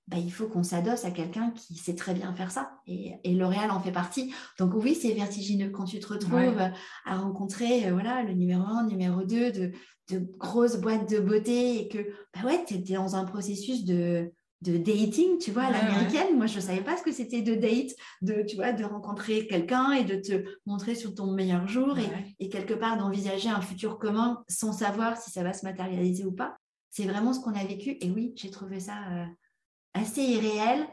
bah, 0.07 0.17
il 0.17 0.31
faut 0.31 0.47
qu'on 0.47 0.63
s'adosse 0.63 1.03
à 1.03 1.11
quelqu'un 1.11 1.51
qui 1.51 1.75
sait 1.75 1.95
très 1.95 2.13
bien 2.13 2.33
faire 2.33 2.51
ça. 2.51 2.71
Et, 2.87 3.15
et 3.25 3.33
L'Oréal 3.33 3.71
en 3.71 3.81
fait 3.81 3.91
partie. 3.91 4.33
Donc 4.57 4.73
oui, 4.73 4.95
c'est 4.95 5.13
vertigineux 5.13 5.69
quand 5.69 5.83
tu 5.83 5.99
te 5.99 6.07
retrouves 6.07 6.61
à 7.05 7.17
rencontrer 7.17 7.87
euh, 7.87 7.93
voilà, 7.93 8.23
le 8.23 8.33
numéro 8.33 8.63
1, 8.63 8.87
numéro 8.87 9.23
2 9.23 9.51
de, 9.51 9.71
de 10.09 10.19
grosses 10.37 10.77
boîtes 10.77 11.09
de 11.09 11.19
beauté 11.19 11.81
et 11.81 11.87
que 11.89 11.99
bah 12.33 12.45
ouais, 12.45 12.63
tu 12.65 12.75
étais 12.75 12.93
dans 12.93 13.15
un 13.15 13.25
processus 13.25 13.83
de, 13.83 14.31
de 14.61 14.77
dating, 14.77 15.37
tu 15.39 15.51
vois, 15.51 15.63
à 15.63 15.71
l'américaine. 15.71 16.35
Moi, 16.35 16.47
je 16.47 16.55
ne 16.55 16.61
savais 16.61 16.81
pas 16.81 16.97
ce 16.97 17.03
que 17.03 17.11
c'était 17.11 17.41
de 17.41 17.55
date, 17.55 17.91
de, 18.21 18.43
tu 18.43 18.55
vois, 18.55 18.73
de 18.73 18.83
rencontrer 18.83 19.47
quelqu'un 19.47 19.91
et 19.91 20.03
de 20.03 20.15
te 20.15 20.43
montrer 20.65 20.95
sur 20.95 21.13
ton 21.13 21.31
meilleur 21.31 21.67
jour 21.67 21.97
et, 21.99 22.09
et, 22.39 22.49
quelque 22.49 22.73
part 22.73 22.97
d'envisager 22.97 23.49
un 23.49 23.61
futur 23.61 23.99
commun 23.99 24.43
sans 24.47 24.73
savoir 24.73 25.17
si 25.21 25.29
ça 25.29 25.43
va 25.43 25.53
se 25.53 25.63
matérialiser 25.63 26.25
ou 26.25 26.31
pas. 26.31 26.57
C'est 26.89 27.05
vraiment 27.05 27.33
ce 27.33 27.39
qu'on 27.39 27.53
a 27.53 27.63
vécu. 27.63 27.97
Et 28.01 28.09
oui, 28.09 28.33
j'ai 28.35 28.49
trouvé 28.49 28.79
ça... 28.79 28.95
Euh, 29.11 29.25
assez 29.97 30.21
irréel. 30.21 30.87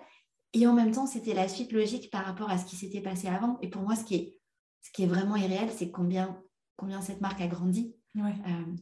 Et 0.52 0.66
en 0.66 0.72
même 0.72 0.92
temps, 0.92 1.06
c'était 1.06 1.34
la 1.34 1.48
suite 1.48 1.72
logique 1.72 2.10
par 2.10 2.24
rapport 2.24 2.50
à 2.50 2.58
ce 2.58 2.64
qui 2.64 2.76
s'était 2.76 3.00
passé 3.00 3.28
avant. 3.28 3.58
Et 3.60 3.68
pour 3.68 3.82
moi, 3.82 3.96
ce 3.96 4.04
qui 4.04 4.14
est, 4.14 4.40
ce 4.82 4.90
qui 4.92 5.02
est 5.02 5.06
vraiment 5.06 5.36
irréel, 5.36 5.68
c'est 5.74 5.90
combien, 5.90 6.40
combien 6.76 7.00
cette 7.00 7.20
marque 7.20 7.40
a 7.40 7.46
grandi 7.46 7.94
euh, 8.16 8.30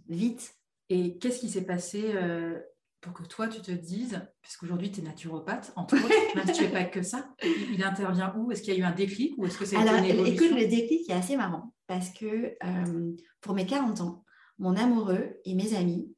vite. 0.08 0.54
Et 0.90 1.18
qu'est-ce 1.18 1.40
qui 1.40 1.48
s'est 1.48 1.64
passé 1.64 2.12
euh, 2.14 2.60
pour 3.02 3.12
que 3.12 3.24
toi, 3.24 3.48
tu 3.48 3.60
te 3.60 3.72
dises, 3.72 4.20
puisqu'aujourd'hui, 4.40 4.90
tu 4.90 5.00
es 5.00 5.02
naturopathe, 5.02 5.72
entre 5.76 5.96
autres, 5.96 6.36
même 6.36 6.46
si 6.46 6.52
tu 6.52 6.62
n'es 6.62 6.70
pas 6.70 6.84
que 6.84 7.02
ça, 7.02 7.28
il, 7.42 7.82
intervient 7.84 8.32
où? 8.36 8.50
Est-ce 8.50 8.62
qu'il 8.62 8.72
y 8.72 8.76
a 8.76 8.80
eu 8.80 8.84
un 8.84 8.94
déclic 8.94 9.34
ou 9.36 9.44
est-ce 9.44 9.58
que 9.58 9.64
c'est 9.66 9.76
une 9.76 10.26
écoute, 10.26 10.52
le 10.52 10.68
déclic 10.68 11.10
est 11.10 11.14
assez 11.14 11.36
marrant 11.36 11.74
parce 11.88 12.10
que 12.10 12.54
euh, 12.64 13.12
pour 13.40 13.54
mes 13.54 13.66
40 13.66 14.00
ans, 14.00 14.24
mon 14.58 14.76
amoureux 14.76 15.40
et 15.44 15.54
mes 15.54 15.74
amis 15.74 16.14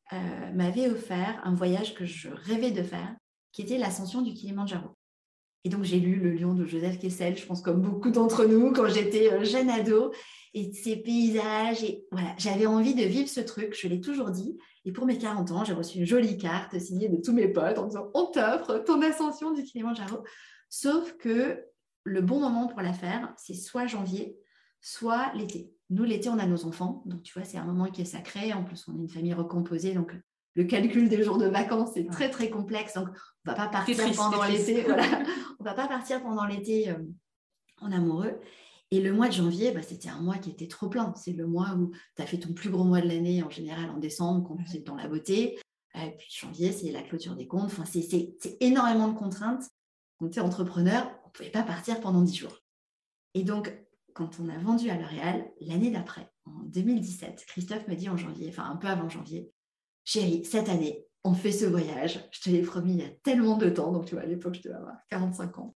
m'avaient 0.52 0.88
offert 0.88 1.40
un 1.44 1.54
voyage 1.54 1.94
que 1.94 2.04
je 2.04 2.28
rêvais 2.28 2.70
de 2.70 2.82
faire 2.82 3.16
qui 3.50 3.62
était 3.62 3.78
l'ascension 3.78 4.20
du 4.20 4.34
Kilimanjaro. 4.34 4.96
Et 5.64 5.70
donc, 5.70 5.82
j'ai 5.82 5.98
lu 5.98 6.16
Le 6.16 6.32
Lion 6.32 6.52
de 6.52 6.66
Joseph 6.66 6.98
Kessel, 6.98 7.38
je 7.38 7.46
pense 7.46 7.62
comme 7.62 7.80
beaucoup 7.80 8.10
d'entre 8.10 8.44
nous, 8.44 8.72
quand 8.72 8.86
j'étais 8.86 9.32
euh, 9.32 9.44
jeune 9.44 9.70
ado, 9.70 10.12
et 10.52 10.72
ces 10.72 10.96
paysages. 10.96 11.82
Et 11.82 12.06
voilà, 12.12 12.34
j'avais 12.38 12.66
envie 12.66 12.94
de 12.94 13.02
vivre 13.02 13.28
ce 13.28 13.40
truc, 13.40 13.76
je 13.78 13.88
l'ai 13.88 14.00
toujours 14.00 14.30
dit. 14.30 14.58
Et 14.84 14.92
pour 14.92 15.06
mes 15.06 15.18
40 15.18 15.50
ans, 15.50 15.64
j'ai 15.64 15.72
reçu 15.72 15.98
une 15.98 16.06
jolie 16.06 16.36
carte 16.36 16.78
signée 16.78 17.08
de 17.08 17.16
tous 17.16 17.32
mes 17.32 17.48
potes 17.48 17.78
en 17.78 17.86
disant 17.86 18.10
On 18.14 18.26
t'offre 18.26 18.78
ton 18.84 19.00
ascension 19.02 19.52
du 19.52 19.64
Kilimanjaro. 19.64 20.22
Sauf 20.68 21.16
que 21.16 21.64
le 22.04 22.20
bon 22.20 22.40
moment 22.40 22.66
pour 22.66 22.82
la 22.82 22.92
faire, 22.92 23.32
c'est 23.38 23.54
soit 23.54 23.86
janvier, 23.86 24.36
soit 24.80 25.32
l'été. 25.34 25.72
Nous, 25.90 26.04
l'été, 26.04 26.28
on 26.28 26.38
a 26.38 26.46
nos 26.46 26.64
enfants. 26.66 27.02
Donc, 27.06 27.22
tu 27.22 27.32
vois, 27.32 27.44
c'est 27.44 27.58
un 27.58 27.64
moment 27.64 27.86
qui 27.86 28.02
est 28.02 28.06
sacré. 28.06 28.52
En 28.52 28.64
plus, 28.64 28.86
on 28.88 28.96
est 28.96 29.02
une 29.02 29.08
famille 29.08 29.34
recomposée. 29.34 29.94
Donc, 29.94 30.14
le 30.54 30.64
calcul 30.64 31.08
des 31.08 31.22
jours 31.22 31.38
de 31.38 31.46
vacances 31.46 31.96
est 31.96 32.10
très 32.10 32.30
très 32.30 32.48
complexe. 32.48 32.94
Donc, 32.94 33.08
on 33.08 33.50
va 33.50 33.54
pas 33.54 33.68
partir 33.68 33.96
pendant 34.14 34.44
l'été. 34.44 34.86
On 35.60 35.64
va 35.64 35.74
pas 35.74 35.88
partir 35.88 36.22
pendant 36.22 36.44
l'été 36.44 36.90
euh, 36.90 36.98
en 37.80 37.90
amoureux. 37.90 38.38
Et 38.90 39.00
le 39.00 39.12
mois 39.12 39.28
de 39.28 39.32
janvier, 39.32 39.72
bah, 39.72 39.82
c'était 39.82 40.10
un 40.10 40.20
mois 40.20 40.36
qui 40.36 40.50
était 40.50 40.68
trop 40.68 40.88
plein. 40.88 41.12
C'est 41.16 41.32
le 41.32 41.46
mois 41.46 41.74
où 41.74 41.90
tu 42.16 42.22
as 42.22 42.26
fait 42.26 42.38
ton 42.38 42.52
plus 42.52 42.70
gros 42.70 42.84
mois 42.84 43.00
de 43.00 43.08
l'année 43.08 43.42
en 43.42 43.50
général 43.50 43.90
en 43.90 43.98
décembre, 43.98 44.46
quand 44.46 44.56
tu 44.70 44.76
es 44.76 44.80
dans 44.80 44.94
la 44.94 45.08
beauté. 45.08 45.58
Et 45.94 46.10
puis 46.18 46.28
janvier, 46.30 46.70
c'est 46.72 46.90
la 46.90 47.02
clôture 47.02 47.34
des 47.34 47.46
comptes. 47.46 47.64
Enfin, 47.64 47.84
c'est 47.84 48.56
énormément 48.60 49.08
de 49.08 49.18
contraintes. 49.18 49.64
Quand 50.18 50.28
tu 50.28 50.38
es 50.38 50.42
entrepreneur, 50.42 51.10
on 51.24 51.28
ne 51.28 51.32
pouvait 51.32 51.50
pas 51.50 51.62
partir 51.62 52.00
pendant 52.00 52.22
10 52.22 52.34
jours. 52.36 52.58
Et 53.34 53.42
donc, 53.42 53.72
quand 54.12 54.38
on 54.38 54.48
a 54.48 54.58
vendu 54.58 54.90
à 54.90 54.96
L'Oréal, 54.96 55.50
l'année 55.60 55.90
d'après, 55.90 56.30
en 56.44 56.62
2017, 56.64 57.46
Christophe 57.48 57.88
me 57.88 57.96
dit 57.96 58.08
en 58.08 58.16
janvier, 58.16 58.48
enfin 58.50 58.70
un 58.70 58.76
peu 58.76 58.86
avant 58.86 59.08
janvier, 59.08 59.50
chérie, 60.04 60.44
cette 60.44 60.68
année, 60.68 61.04
on 61.24 61.34
fait 61.34 61.52
ce 61.52 61.64
voyage. 61.64 62.20
Je 62.30 62.40
te 62.40 62.50
l'ai 62.50 62.62
promis 62.62 62.92
il 62.92 63.00
y 63.00 63.04
a 63.04 63.10
tellement 63.22 63.56
de 63.56 63.70
temps. 63.70 63.92
Donc, 63.92 64.06
tu 64.06 64.14
vois, 64.14 64.24
à 64.24 64.26
l'époque, 64.26 64.54
je 64.54 64.62
devais 64.62 64.76
avoir 64.76 64.96
45 65.10 65.58
ans. 65.58 65.74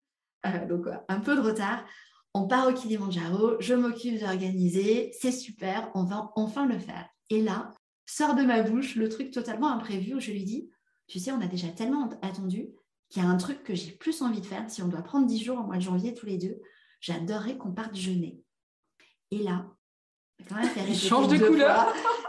Euh, 0.46 0.66
donc, 0.68 0.88
un 1.08 1.20
peu 1.20 1.36
de 1.36 1.42
retard. 1.42 1.86
On 2.34 2.48
part 2.48 2.68
au 2.68 2.74
Kilimanjaro. 2.74 3.56
Je 3.60 3.74
m'occupe 3.76 4.20
d'organiser. 4.20 5.12
C'est 5.20 5.32
super. 5.32 5.90
On 5.94 6.04
va 6.04 6.32
enfin 6.36 6.66
le 6.66 6.80
faire. 6.80 7.08
Et 7.30 7.42
là, 7.42 7.72
sort 8.06 8.36
de 8.36 8.44
ma 8.44 8.62
bouche 8.62 8.96
le 8.96 9.08
truc 9.10 9.32
totalement 9.32 9.72
imprévu 9.72 10.16
où 10.16 10.20
je 10.20 10.32
lui 10.32 10.44
dis 10.44 10.70
Tu 11.08 11.20
sais, 11.20 11.32
on 11.32 11.42
a 11.42 11.48
déjà 11.48 11.70
tellement 11.70 12.10
attendu 12.22 12.70
qu'il 13.10 13.24
y 13.24 13.26
a 13.26 13.30
un 13.30 13.38
truc 13.38 13.64
que 13.64 13.76
j'ai 13.76 13.92
plus 13.92 14.22
envie 14.22 14.42
de 14.42 14.46
faire. 14.46 14.70
Si 14.70 14.82
on 14.82 14.88
doit 14.88 15.02
prendre 15.04 15.28
10 15.28 15.44
jours 15.44 15.60
au 15.60 15.64
mois 15.64 15.78
de 15.78 15.82
janvier 15.82 16.14
tous 16.14 16.26
les 16.26 16.38
deux, 16.38 16.60
j'adorerais 17.00 17.58
qu'on 17.58 17.72
parte 17.72 17.96
jeûner. 17.96 18.42
Et 19.32 19.40
là, 19.40 19.68
quand 20.50 20.56
même 20.56 20.70
Il 20.88 20.98
change 20.98 21.28
de 21.28 21.38
couleur. 21.38 21.94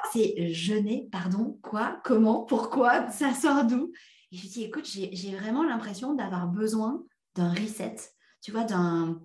Jeûner, 0.52 1.08
pardon, 1.10 1.58
quoi, 1.62 2.00
comment, 2.04 2.44
pourquoi, 2.44 3.10
ça 3.10 3.34
sort 3.34 3.64
d'où? 3.64 3.92
Et 4.32 4.36
je 4.36 4.48
dis, 4.48 4.64
écoute, 4.64 4.86
j'ai 4.86 5.36
vraiment 5.36 5.62
l'impression 5.62 6.14
d'avoir 6.14 6.48
besoin 6.48 7.04
d'un 7.34 7.52
reset, 7.52 7.96
tu 8.42 8.50
vois, 8.50 8.64
d'un 8.64 9.20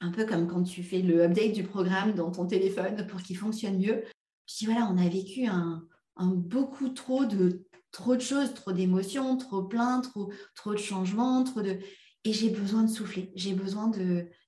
un 0.00 0.10
peu 0.10 0.24
comme 0.24 0.46
quand 0.46 0.62
tu 0.62 0.82
fais 0.82 1.02
le 1.02 1.24
update 1.24 1.52
du 1.52 1.62
programme 1.62 2.14
dans 2.14 2.30
ton 2.30 2.46
téléphone 2.46 3.06
pour 3.06 3.22
qu'il 3.22 3.36
fonctionne 3.36 3.78
mieux. 3.78 4.02
Je 4.46 4.56
dis, 4.56 4.64
voilà, 4.64 4.88
on 4.90 4.96
a 4.96 5.08
vécu 5.08 5.46
un, 5.46 5.86
beaucoup 6.16 6.88
trop 6.88 7.24
de 7.24 7.66
trop 7.92 8.14
de 8.14 8.20
choses, 8.20 8.54
trop 8.54 8.72
d'émotions, 8.72 9.36
trop 9.36 9.62
plein, 9.62 10.00
trop, 10.00 10.32
trop 10.54 10.72
de 10.72 10.78
changements, 10.78 11.42
trop 11.44 11.60
de... 11.60 11.78
Et 12.24 12.32
j'ai 12.32 12.50
besoin 12.50 12.84
de 12.84 12.90
souffler, 12.90 13.32
j'ai 13.34 13.52
besoin 13.52 13.90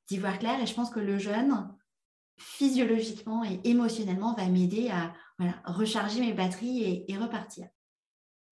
d'y 0.08 0.18
voir 0.18 0.38
clair. 0.38 0.60
Et 0.60 0.66
je 0.66 0.74
pense 0.74 0.90
que 0.90 1.00
le 1.00 1.18
jeûne, 1.18 1.68
physiologiquement 2.36 3.44
et 3.44 3.60
émotionnellement 3.64 4.34
va 4.34 4.48
m'aider 4.48 4.88
à 4.90 5.12
recharger 5.64 6.20
mes 6.20 6.32
batteries 6.32 7.04
et, 7.08 7.16
repartir. 7.16 7.66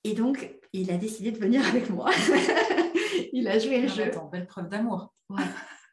Et 0.05 0.15
donc, 0.15 0.51
il 0.73 0.91
a 0.91 0.97
décidé 0.97 1.31
de 1.31 1.39
venir 1.39 1.67
avec 1.67 1.91
moi. 1.91 2.11
il 3.33 3.47
a 3.49 3.59
joué 3.59 3.81
le 3.81 3.89
ah, 3.91 3.95
jeu. 3.95 4.03
Attends, 4.05 4.29
belle 4.29 4.47
preuve 4.47 4.69
d'amour. 4.69 5.13
Ouais. 5.29 5.45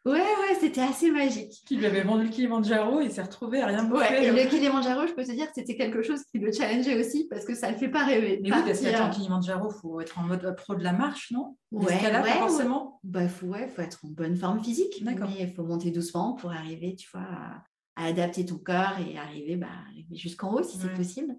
Ouais, 0.07 0.23
c'était 0.59 0.81
assez 0.81 1.11
magique. 1.11 1.61
Qui 1.65 1.75
lui 1.75 1.85
avait 1.85 2.03
vendu 2.03 2.23
le 2.23 2.29
Kilimanjaro, 2.29 3.01
il 3.01 3.11
s'est 3.11 3.21
retrouvé 3.21 3.61
à 3.61 3.65
rien 3.65 3.83
bouffer. 3.83 4.23
et 4.23 4.31
le 4.31 4.49
Kilimanjaro, 4.49 5.05
je 5.05 5.13
peux 5.13 5.25
te 5.25 5.31
dire 5.31 5.47
que 5.47 5.53
c'était 5.55 5.75
quelque 5.75 6.01
chose 6.01 6.23
qui 6.31 6.39
le 6.39 6.51
challengeait 6.51 6.97
aussi 6.97 7.27
parce 7.29 7.43
que 7.43 7.53
ça 7.53 7.67
ne 7.67 7.73
le 7.73 7.77
fait 7.77 7.89
pas 7.89 8.05
rêver. 8.05 8.39
Mais 8.41 8.53
oui, 8.53 8.61
parce 8.65 8.79
qu'attends, 8.79 9.09
Kilimanjaro, 9.09 9.69
il 9.69 9.79
faut 9.81 9.99
être 9.99 10.17
en 10.17 10.23
mode 10.23 10.55
pro 10.55 10.75
de 10.75 10.83
la 10.83 10.93
marche, 10.93 11.31
non? 11.31 11.57
Ouais, 11.71 11.85
ouais, 11.85 12.31
forcément. 12.39 12.99
Bah, 13.03 13.27
faut, 13.27 13.47
ouais, 13.47 13.67
faut 13.67 13.81
être 13.81 13.99
en 14.05 14.09
bonne 14.09 14.37
forme 14.37 14.63
physique. 14.63 15.01
Mais 15.03 15.15
il 15.39 15.53
faut 15.53 15.63
monter 15.63 15.91
doucement 15.91 16.33
pour 16.33 16.51
arriver, 16.51 16.95
tu 16.95 17.09
vois, 17.11 17.23
à, 17.23 17.63
à 17.97 18.05
adapter 18.05 18.45
ton 18.45 18.57
corps 18.57 18.97
et 18.99 19.17
arriver, 19.17 19.57
bah, 19.57 19.67
jusqu'en 20.11 20.53
haut 20.53 20.63
si 20.63 20.77
c'est 20.77 20.93
possible. 20.93 21.35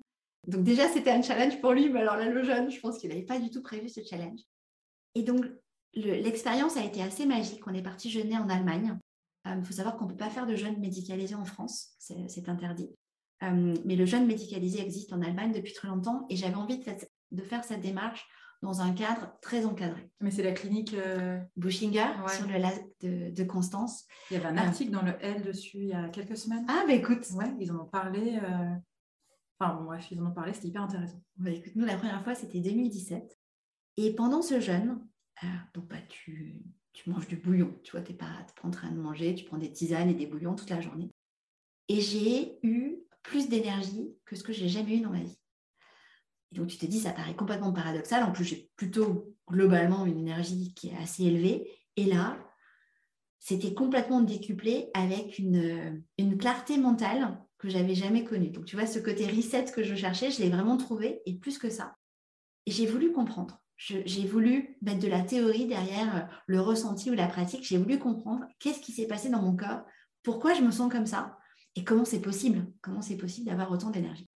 Donc 0.46 0.64
déjà, 0.64 0.88
c'était 0.88 1.10
un 1.10 1.22
challenge 1.22 1.60
pour 1.60 1.72
lui, 1.72 1.88
mais 1.88 2.00
alors 2.00 2.16
là, 2.16 2.28
le 2.28 2.42
jeune, 2.42 2.70
je 2.70 2.80
pense 2.80 2.98
qu'il 2.98 3.10
n'avait 3.10 3.22
pas 3.22 3.38
du 3.38 3.50
tout 3.50 3.62
prévu 3.62 3.88
ce 3.88 4.00
challenge. 4.02 4.40
Et 5.14 5.22
donc, 5.22 5.44
l'expérience 5.94 6.76
a 6.76 6.84
été 6.84 7.02
assez 7.02 7.26
magique. 7.26 7.66
On 7.66 7.74
est 7.74 7.82
parti 7.82 8.10
jeûner 8.10 8.36
en 8.36 8.48
Allemagne. 8.48 8.98
Il 9.46 9.52
euh, 9.52 9.62
faut 9.62 9.72
savoir 9.72 9.96
qu'on 9.96 10.04
ne 10.04 10.10
peut 10.10 10.16
pas 10.16 10.30
faire 10.30 10.46
de 10.46 10.56
jeûne 10.56 10.78
médicalisé 10.78 11.34
en 11.34 11.44
France, 11.44 11.90
c'est 11.98 12.48
interdit. 12.48 12.90
Euh, 13.44 13.74
mais 13.84 13.94
le 13.94 14.04
jeûne 14.04 14.26
médicalisé 14.26 14.80
existe 14.80 15.12
en 15.12 15.22
Allemagne 15.22 15.52
depuis 15.52 15.72
très 15.72 15.88
longtemps 15.88 16.26
et 16.28 16.36
j'avais 16.36 16.56
envie 16.56 16.80
de 17.30 17.42
faire 17.42 17.62
cette 17.64 17.80
démarche 17.80 18.26
dans 18.62 18.80
un 18.80 18.92
cadre 18.92 19.38
très 19.40 19.64
encadré. 19.64 20.10
Mais 20.20 20.30
c'est 20.30 20.42
la 20.42 20.52
clinique 20.52 20.94
euh... 20.94 21.40
Bushinger 21.56 22.06
sur 22.28 22.46
le 22.46 22.58
lac 22.58 22.84
de, 23.00 23.44
Constance. 23.44 24.06
Il 24.30 24.34
y 24.34 24.36
avait 24.36 24.48
un 24.48 24.56
euh, 24.56 24.66
article 24.66 24.90
dans 24.90 25.02
le 25.02 25.14
L 25.20 25.42
dessus 25.42 25.78
il 25.78 25.88
y 25.88 25.92
a 25.92 26.08
quelques 26.08 26.36
semaines. 26.36 26.64
Ah, 26.68 26.84
bah 26.86 26.94
écoute. 26.94 27.24
Ouais, 27.34 27.52
ils 27.60 27.70
en 27.70 27.80
ont 27.80 27.86
parlé. 27.86 28.38
Euh, 28.42 28.74
enfin, 29.58 29.74
bon, 29.74 29.84
bref, 29.84 30.08
ils 30.10 30.20
en 30.20 30.26
ont 30.26 30.34
parlé, 30.34 30.52
c'était 30.52 30.68
hyper 30.68 30.82
intéressant. 30.82 31.22
Bah, 31.36 31.50
écoute, 31.50 31.72
nous, 31.76 31.84
la 31.84 31.96
première 31.96 32.22
fois, 32.24 32.34
c'était 32.34 32.60
2017. 32.60 33.38
Et 33.96 34.14
pendant 34.14 34.42
ce 34.42 34.60
jeûne, 34.60 35.00
euh, 35.44 35.46
donc, 35.74 35.86
bah, 35.86 36.00
tu, 36.08 36.60
tu 36.92 37.10
manges 37.10 37.28
du 37.28 37.36
bouillon. 37.36 37.78
Tu 37.84 37.92
vois, 37.92 38.02
tu 38.02 38.12
n'es 38.12 38.18
pas, 38.18 38.26
pas 38.60 38.68
en 38.68 38.70
train 38.70 38.90
de 38.90 39.00
manger, 39.00 39.34
tu 39.34 39.44
prends 39.44 39.58
des 39.58 39.72
tisanes 39.72 40.10
et 40.10 40.14
des 40.14 40.26
bouillons 40.26 40.56
toute 40.56 40.70
la 40.70 40.80
journée. 40.80 41.10
Et 41.88 42.00
j'ai 42.00 42.58
eu 42.62 42.98
plus 43.22 43.48
d'énergie 43.48 44.10
que 44.24 44.36
ce 44.36 44.42
que 44.42 44.52
j'ai 44.52 44.68
jamais 44.68 44.96
eu 44.96 45.00
dans 45.00 45.10
ma 45.10 45.20
vie. 45.20 45.38
Et 46.52 46.56
donc, 46.56 46.68
tu 46.68 46.78
te 46.78 46.86
dis, 46.86 47.00
ça 47.00 47.12
paraît 47.12 47.36
complètement 47.36 47.72
paradoxal. 47.72 48.22
En 48.24 48.32
plus, 48.32 48.44
j'ai 48.44 48.70
plutôt 48.76 49.34
globalement 49.50 50.06
une 50.06 50.18
énergie 50.18 50.72
qui 50.74 50.88
est 50.88 50.96
assez 50.96 51.24
élevée. 51.24 51.70
Et 51.96 52.04
là, 52.04 52.38
c'était 53.38 53.74
complètement 53.74 54.20
décuplé 54.20 54.90
avec 54.94 55.38
une, 55.38 56.02
une 56.16 56.38
clarté 56.38 56.78
mentale 56.78 57.38
que 57.58 57.68
j'avais 57.68 57.94
jamais 57.94 58.24
connue. 58.24 58.50
Donc, 58.50 58.64
tu 58.64 58.76
vois, 58.76 58.86
ce 58.86 58.98
côté 58.98 59.26
reset 59.26 59.66
que 59.66 59.82
je 59.82 59.94
cherchais, 59.94 60.30
je 60.30 60.40
l'ai 60.40 60.48
vraiment 60.48 60.76
trouvé. 60.76 61.20
Et 61.26 61.34
plus 61.34 61.58
que 61.58 61.70
ça, 61.70 61.94
et 62.68 62.70
j'ai 62.70 62.84
voulu 62.84 63.12
comprendre. 63.12 63.62
J'ai 63.78 64.26
voulu 64.26 64.76
mettre 64.82 64.98
de 64.98 65.08
la 65.08 65.22
théorie 65.22 65.66
derrière 65.66 66.28
le 66.46 66.60
ressenti 66.60 67.10
ou 67.10 67.14
la 67.14 67.26
pratique. 67.26 67.64
J'ai 67.64 67.78
voulu 67.78 67.98
comprendre 67.98 68.44
qu'est-ce 68.58 68.80
qui 68.80 68.92
s'est 68.92 69.06
passé 69.06 69.30
dans 69.30 69.40
mon 69.40 69.56
corps, 69.56 69.80
pourquoi 70.22 70.52
je 70.52 70.60
me 70.60 70.70
sens 70.70 70.92
comme 70.92 71.06
ça 71.06 71.38
et 71.76 71.84
comment 71.84 72.04
c'est 72.04 72.20
possible, 72.20 72.70
comment 72.82 73.00
c'est 73.00 73.16
possible 73.16 73.46
d'avoir 73.46 73.70
autant 73.70 73.88
d'énergie. 73.88 74.27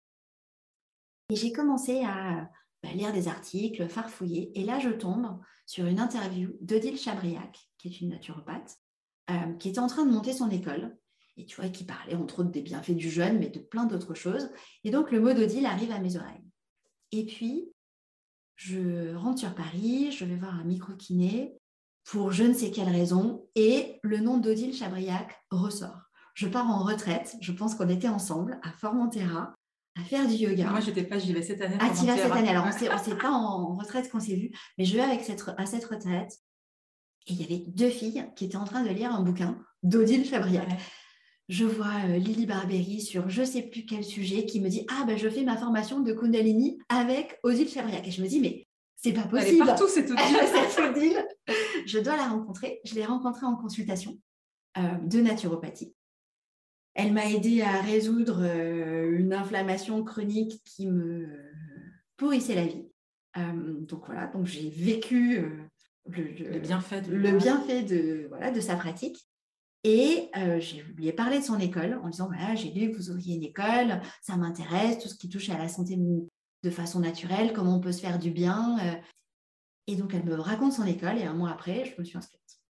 Et 1.30 1.36
j'ai 1.36 1.52
commencé 1.52 2.02
à 2.04 2.48
bah, 2.82 2.90
lire 2.94 3.12
des 3.12 3.28
articles, 3.28 3.88
farfouiller. 3.88 4.58
Et 4.58 4.64
là, 4.64 4.78
je 4.78 4.90
tombe 4.90 5.38
sur 5.66 5.86
une 5.86 6.00
interview 6.00 6.50
d'Odile 6.60 6.98
Chabriac, 6.98 7.58
qui 7.78 7.88
est 7.88 8.00
une 8.00 8.10
naturopathe, 8.10 8.78
euh, 9.30 9.54
qui 9.58 9.68
était 9.68 9.78
en 9.78 9.86
train 9.86 10.04
de 10.04 10.10
monter 10.10 10.32
son 10.32 10.50
école. 10.50 10.96
Et 11.36 11.46
tu 11.46 11.56
vois, 11.56 11.70
qui 11.70 11.84
parlait 11.84 12.14
entre 12.14 12.40
autres 12.40 12.50
des 12.50 12.60
bienfaits 12.60 12.92
du 12.92 13.08
jeûne, 13.08 13.38
mais 13.38 13.48
de 13.48 13.60
plein 13.60 13.86
d'autres 13.86 14.14
choses. 14.14 14.50
Et 14.84 14.90
donc, 14.90 15.10
le 15.10 15.20
mot 15.20 15.32
d'Odile 15.32 15.66
arrive 15.66 15.92
à 15.92 15.98
mes 15.98 16.16
oreilles. 16.16 16.44
Et 17.12 17.24
puis, 17.24 17.72
je 18.56 19.14
rentre 19.14 19.40
sur 19.40 19.54
Paris, 19.54 20.12
je 20.12 20.24
vais 20.24 20.36
voir 20.36 20.54
un 20.54 20.64
micro-kiné 20.64 21.56
pour 22.04 22.32
je 22.32 22.44
ne 22.44 22.52
sais 22.52 22.70
quelle 22.70 22.88
raison, 22.88 23.48
et 23.54 23.98
le 24.02 24.18
nom 24.18 24.38
d'Odile 24.38 24.74
Chabriac 24.74 25.36
ressort. 25.50 26.10
Je 26.34 26.48
pars 26.48 26.68
en 26.68 26.82
retraite, 26.82 27.36
je 27.40 27.52
pense 27.52 27.74
qu'on 27.74 27.88
était 27.88 28.08
ensemble 28.08 28.58
à 28.62 28.72
Formentera, 28.72 29.54
à 29.98 30.04
faire 30.04 30.26
du 30.26 30.34
yoga. 30.34 30.70
Moi, 30.70 30.80
je 30.80 30.86
n'étais 30.86 31.04
pas, 31.04 31.18
j'y 31.18 31.32
vais 31.32 31.42
cette 31.42 31.60
année. 31.60 31.76
Ah, 31.80 31.90
tu 31.90 32.06
vas 32.06 32.16
cette 32.16 32.32
année. 32.32 32.48
Alors, 32.48 32.64
on 32.64 32.68
ne 32.68 32.72
s'est 32.72 33.16
pas 33.16 33.30
en 33.30 33.74
retraite 33.74 34.10
qu'on 34.10 34.20
s'est 34.20 34.36
vu, 34.36 34.50
mais 34.78 34.84
je 34.84 34.94
vais 34.96 35.02
avec 35.02 35.22
cette, 35.22 35.44
à 35.56 35.66
cette 35.66 35.84
retraite. 35.84 36.38
Et 37.26 37.34
il 37.34 37.40
y 37.40 37.44
avait 37.44 37.64
deux 37.66 37.90
filles 37.90 38.26
qui 38.34 38.46
étaient 38.46 38.56
en 38.56 38.64
train 38.64 38.82
de 38.82 38.88
lire 38.88 39.14
un 39.14 39.22
bouquin 39.22 39.58
d'Odile 39.82 40.24
Chabriac. 40.24 40.68
Je 41.48 41.64
vois 41.64 41.92
euh, 42.08 42.16
Lily 42.16 42.46
Barbery 42.46 43.00
sur 43.00 43.28
je 43.28 43.42
ne 43.42 43.46
sais 43.46 43.62
plus 43.62 43.84
quel 43.84 44.04
sujet 44.04 44.46
qui 44.46 44.60
me 44.60 44.68
dit 44.68 44.86
Ah, 44.88 45.04
ben 45.06 45.18
je 45.18 45.28
fais 45.28 45.44
ma 45.44 45.56
formation 45.56 46.00
de 46.00 46.12
Kundalini 46.12 46.78
avec 46.88 47.38
Odile 47.42 47.68
Chabriac. 47.68 48.06
Et 48.06 48.10
je 48.10 48.22
me 48.22 48.28
dis 48.28 48.40
Mais 48.40 48.66
c'est 48.96 49.12
pas 49.12 49.22
possible. 49.22 49.48
Elle 49.48 49.54
est 49.56 49.58
partout, 49.58 49.88
c'est 49.88 50.10
Odile. 50.80 51.26
je 51.86 51.98
dois 51.98 52.16
la 52.16 52.28
rencontrer. 52.28 52.80
Je 52.84 52.94
l'ai 52.94 53.04
rencontrée 53.04 53.46
en 53.46 53.56
consultation 53.56 54.18
euh, 54.78 54.94
de 55.04 55.20
naturopathie. 55.20 55.94
Elle 56.94 57.12
m'a 57.12 57.30
aidé 57.30 57.62
à 57.62 57.80
résoudre 57.80 58.40
euh, 58.42 59.18
une 59.18 59.32
inflammation 59.32 60.04
chronique 60.04 60.62
qui 60.64 60.86
me 60.86 61.26
pourrissait 62.16 62.54
la 62.54 62.66
vie. 62.66 62.86
Euh, 63.38 63.80
donc 63.80 64.04
voilà, 64.06 64.26
donc 64.26 64.46
j'ai 64.46 64.68
vécu 64.68 65.38
euh, 65.38 65.48
le, 66.06 66.58
bienfait, 66.58 67.00
de, 67.00 67.14
le 67.14 67.32
bienfait 67.38 67.82
de, 67.82 68.26
voilà, 68.28 68.50
de 68.50 68.60
sa 68.60 68.76
pratique. 68.76 69.26
Et 69.84 70.30
je 70.36 70.80
lui 70.94 71.08
ai 71.08 71.12
parlé 71.12 71.40
de 71.40 71.44
son 71.44 71.58
école 71.58 71.98
en 72.04 72.08
disant 72.08 72.26
voilà, 72.28 72.54
j'ai 72.54 72.70
lu 72.70 72.92
que 72.92 72.96
vous 72.98 73.10
auriez 73.10 73.34
une 73.34 73.42
école, 73.42 74.00
ça 74.20 74.36
m'intéresse, 74.36 75.00
tout 75.00 75.08
ce 75.08 75.16
qui 75.16 75.28
touche 75.28 75.50
à 75.50 75.58
la 75.58 75.66
santé 75.66 75.98
de 76.62 76.70
façon 76.70 77.00
naturelle, 77.00 77.52
comment 77.52 77.78
on 77.78 77.80
peut 77.80 77.90
se 77.90 78.00
faire 78.00 78.20
du 78.20 78.30
bien. 78.30 78.78
Et 79.88 79.96
donc 79.96 80.14
elle 80.14 80.24
me 80.24 80.34
raconte 80.34 80.74
son 80.74 80.86
école 80.86 81.18
et 81.18 81.24
un 81.24 81.34
mois 81.34 81.50
après, 81.50 81.84
je 81.84 82.00
me 82.00 82.04
suis 82.04 82.16
inscrite. 82.16 82.61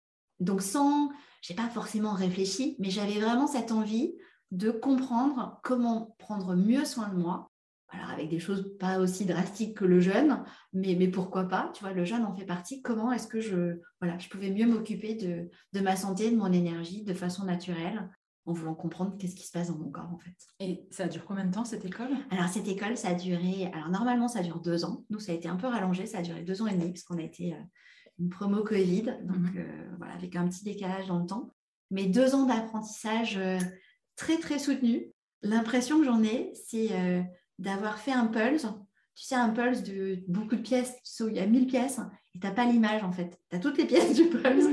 Donc 0.42 0.62
sans 0.62 1.11
je 1.42 1.52
n'ai 1.52 1.57
pas 1.57 1.68
forcément 1.68 2.12
réfléchi, 2.12 2.76
mais 2.78 2.90
j'avais 2.90 3.18
vraiment 3.18 3.46
cette 3.46 3.72
envie 3.72 4.14
de 4.52 4.70
comprendre 4.70 5.61
comment 5.64 6.14
prendre 6.18 6.55
mieux 6.55 6.85
soin 6.85 7.09
de 7.09 7.16
moi. 7.16 7.50
Alors 7.88 8.11
avec 8.11 8.28
des 8.28 8.38
choses 8.38 8.76
pas 8.78 8.98
aussi 8.98 9.26
drastiques 9.26 9.76
que 9.76 9.85
le 9.85 10.00
jeûne, 10.00 10.42
mais, 10.72 10.94
mais 10.98 11.09
pourquoi 11.09 11.44
pas, 11.44 11.70
tu 11.74 11.85
vois, 11.85 11.92
le 11.92 12.05
jeûne 12.05 12.24
en 12.24 12.35
fait 12.35 12.46
partie. 12.46 12.81
Comment 12.81 13.12
est-ce 13.12 13.26
que 13.26 13.40
je, 13.40 13.81
voilà, 14.00 14.18
je 14.18 14.28
pouvais 14.28 14.50
mieux 14.50 14.66
m'occuper 14.66 15.14
de, 15.14 15.50
de 15.72 15.81
ma 15.85 15.96
santé, 15.96 16.31
de 16.31 16.37
mon 16.37 16.52
énergie 16.52 17.02
de 17.02 17.12
façon 17.12 17.44
naturelle 17.44 18.09
en 18.46 18.52
voulant 18.52 18.74
comprendre 18.74 19.16
qu'est-ce 19.18 19.37
qui 19.37 19.46
se 19.46 19.52
passe 19.52 19.68
dans 19.68 19.78
mon 19.78 19.90
corps 19.90 20.11
en 20.12 20.18
fait. 20.18 20.35
Et 20.59 20.87
ça 20.90 21.07
dure 21.07 21.24
combien 21.24 21.44
de 21.44 21.52
temps 21.52 21.64
cette 21.64 21.85
école? 21.85 22.11
Alors 22.31 22.48
cette 22.48 22.68
école, 22.68 22.96
ça 22.96 23.09
a 23.09 23.14
duré, 23.14 23.70
alors 23.74 23.90
normalement 23.90 24.28
ça 24.28 24.42
dure 24.42 24.61
deux 24.61 24.85
ans. 24.85 25.05
Nous, 25.11 25.20
ça 25.20 25.33
a 25.33 25.35
été 25.35 25.48
un 25.48 25.57
peu 25.57 25.66
rallongé, 25.66 26.07
ça 26.07 26.18
a 26.18 26.22
duré 26.22 26.42
deux 26.42 26.62
ans 26.62 26.66
et 26.66 26.74
demi 26.74 26.92
parce 26.92 27.05
qu'on 27.05 27.18
a 27.18 27.22
été 27.22 27.52
euh, 27.52 27.57
une 28.18 28.29
promo 28.29 28.62
Covid, 28.62 29.03
donc 29.22 29.37
mhm. 29.37 29.53
euh, 29.57 29.94
voilà, 29.98 30.14
avec 30.14 30.37
un 30.37 30.48
petit 30.48 30.64
décalage 30.64 31.07
dans 31.07 31.18
le 31.18 31.27
temps. 31.27 31.51
Mais 31.90 32.07
deux 32.07 32.35
ans 32.35 32.46
d'apprentissage 32.46 33.37
euh, 33.37 33.59
très, 34.16 34.38
très 34.38 34.59
soutenu. 34.59 35.12
L'impression 35.42 35.98
que 35.98 36.05
j'en 36.05 36.22
ai, 36.22 36.53
c'est 36.55 36.92
euh, 36.92 37.22
d'avoir 37.59 37.98
fait 37.98 38.12
un 38.12 38.27
pulse. 38.27 38.66
Tu 39.14 39.25
sais, 39.25 39.35
un 39.35 39.51
pulse 39.51 39.83
de 39.83 40.22
beaucoup 40.29 40.57
de 40.57 40.62
pièces, 40.62 40.94
il 41.20 41.35
y 41.35 41.40
a 41.40 41.46
1000 41.46 41.66
pièces, 41.66 42.01
et 42.35 42.38
tu 42.38 42.46
n'as 42.46 42.53
pas 42.53 42.64
l'image 42.64 43.03
en 43.03 43.12
fait. 43.12 43.38
Tu 43.51 43.57
as 43.57 43.61
toutes 43.61 43.77
les 43.77 43.87
pièces 43.87 44.14
du 44.14 44.25
pulse. 44.29 44.66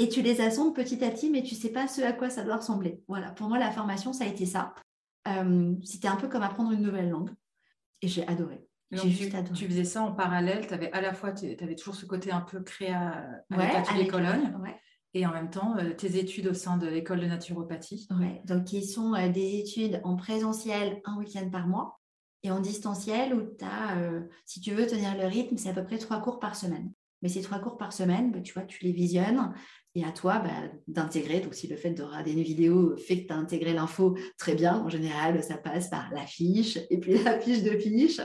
Et 0.00 0.08
tu 0.08 0.22
les 0.22 0.40
assembles 0.40 0.74
petit 0.74 1.04
à 1.04 1.10
petit, 1.10 1.28
mais 1.28 1.42
tu 1.42 1.54
ne 1.54 1.60
sais 1.60 1.70
pas 1.70 1.88
ce 1.88 2.00
à 2.02 2.12
quoi 2.12 2.30
ça 2.30 2.44
doit 2.44 2.56
ressembler. 2.56 3.02
Voilà, 3.08 3.32
pour 3.32 3.48
moi, 3.48 3.58
la 3.58 3.72
formation, 3.72 4.12
ça 4.12 4.24
a 4.24 4.28
été 4.28 4.46
ça. 4.46 4.72
C'était 5.82 6.06
un 6.06 6.14
peu 6.14 6.28
comme 6.28 6.42
apprendre 6.42 6.70
une 6.70 6.82
nouvelle 6.82 7.10
langue. 7.10 7.30
Et 8.00 8.06
j'ai 8.06 8.24
adoré 8.28 8.67
tu, 8.96 9.68
faisais 9.68 9.84
ça 9.84 10.02
en 10.02 10.12
parallèle, 10.12 10.66
tu 10.66 10.74
avais 10.74 10.90
à 10.92 11.00
la 11.00 11.12
fois, 11.12 11.32
tu 11.32 11.56
avais 11.60 11.74
toujours 11.74 11.94
ce 11.94 12.06
côté 12.06 12.32
un 12.32 12.40
peu 12.40 12.60
créa 12.60 13.24
avec 13.50 13.72
l'atelier 13.72 14.06
Cologne, 14.06 14.52
et 15.14 15.26
en 15.26 15.32
même 15.32 15.50
temps 15.50 15.76
euh, 15.78 15.92
tes 15.94 16.18
études 16.18 16.48
au 16.48 16.54
sein 16.54 16.76
de 16.76 16.86
l'école 16.86 17.20
de 17.20 17.26
naturopathie. 17.26 18.08
Ouais, 18.18 18.40
donc 18.44 18.64
qui 18.64 18.86
sont 18.86 19.14
euh, 19.14 19.28
des 19.28 19.58
études 19.58 20.00
en 20.04 20.16
présentiel 20.16 21.00
un 21.04 21.16
week-end 21.18 21.48
par 21.50 21.66
mois, 21.66 22.00
et 22.42 22.50
en 22.50 22.60
distanciel 22.60 23.34
où 23.34 23.42
tu 23.58 23.64
as, 23.64 23.98
euh, 23.98 24.20
si 24.44 24.60
tu 24.60 24.72
veux 24.72 24.86
tenir 24.86 25.16
le 25.16 25.26
rythme, 25.26 25.56
c'est 25.56 25.70
à 25.70 25.74
peu 25.74 25.84
près 25.84 25.98
trois 25.98 26.20
cours 26.20 26.38
par 26.38 26.56
semaine. 26.56 26.92
Mais 27.22 27.28
ces 27.28 27.42
trois 27.42 27.58
cours 27.58 27.76
par 27.76 27.92
semaine, 27.92 28.30
bah, 28.30 28.40
tu 28.40 28.52
vois, 28.52 28.62
tu 28.62 28.84
les 28.84 28.92
visionnes 28.92 29.52
et 29.94 30.04
à 30.04 30.12
toi 30.12 30.38
bah, 30.38 30.70
d'intégrer. 30.86 31.40
Donc, 31.40 31.54
si 31.54 31.66
le 31.66 31.76
fait 31.76 31.90
de 31.90 32.02
regarder 32.02 32.32
une 32.32 32.42
vidéo 32.42 32.96
fait 32.96 33.22
que 33.22 33.26
tu 33.28 33.32
as 33.32 33.36
intégré 33.36 33.72
l'info, 33.72 34.16
très 34.38 34.54
bien. 34.54 34.78
En 34.78 34.88
général, 34.88 35.42
ça 35.42 35.56
passe 35.56 35.90
par 35.90 36.10
la 36.12 36.26
fiche 36.26 36.78
et 36.90 36.98
puis 36.98 37.18
la 37.24 37.40
fiche 37.40 37.62
de 37.62 37.70
fiche 37.70 38.20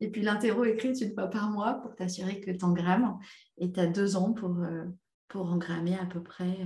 et 0.00 0.10
puis 0.10 0.22
l'interro 0.22 0.64
écrite 0.64 1.00
une 1.00 1.14
fois 1.14 1.28
par 1.28 1.50
mois 1.50 1.74
pour 1.74 1.94
t'assurer 1.94 2.40
que 2.40 2.50
tu 2.50 2.64
engrammes. 2.64 3.18
Et 3.58 3.72
tu 3.72 3.80
as 3.80 3.86
deux 3.86 4.16
ans 4.16 4.32
pour, 4.32 4.58
euh, 4.60 4.84
pour 5.28 5.46
engrammer 5.46 5.96
à 5.96 6.06
peu 6.06 6.22
près 6.22 6.58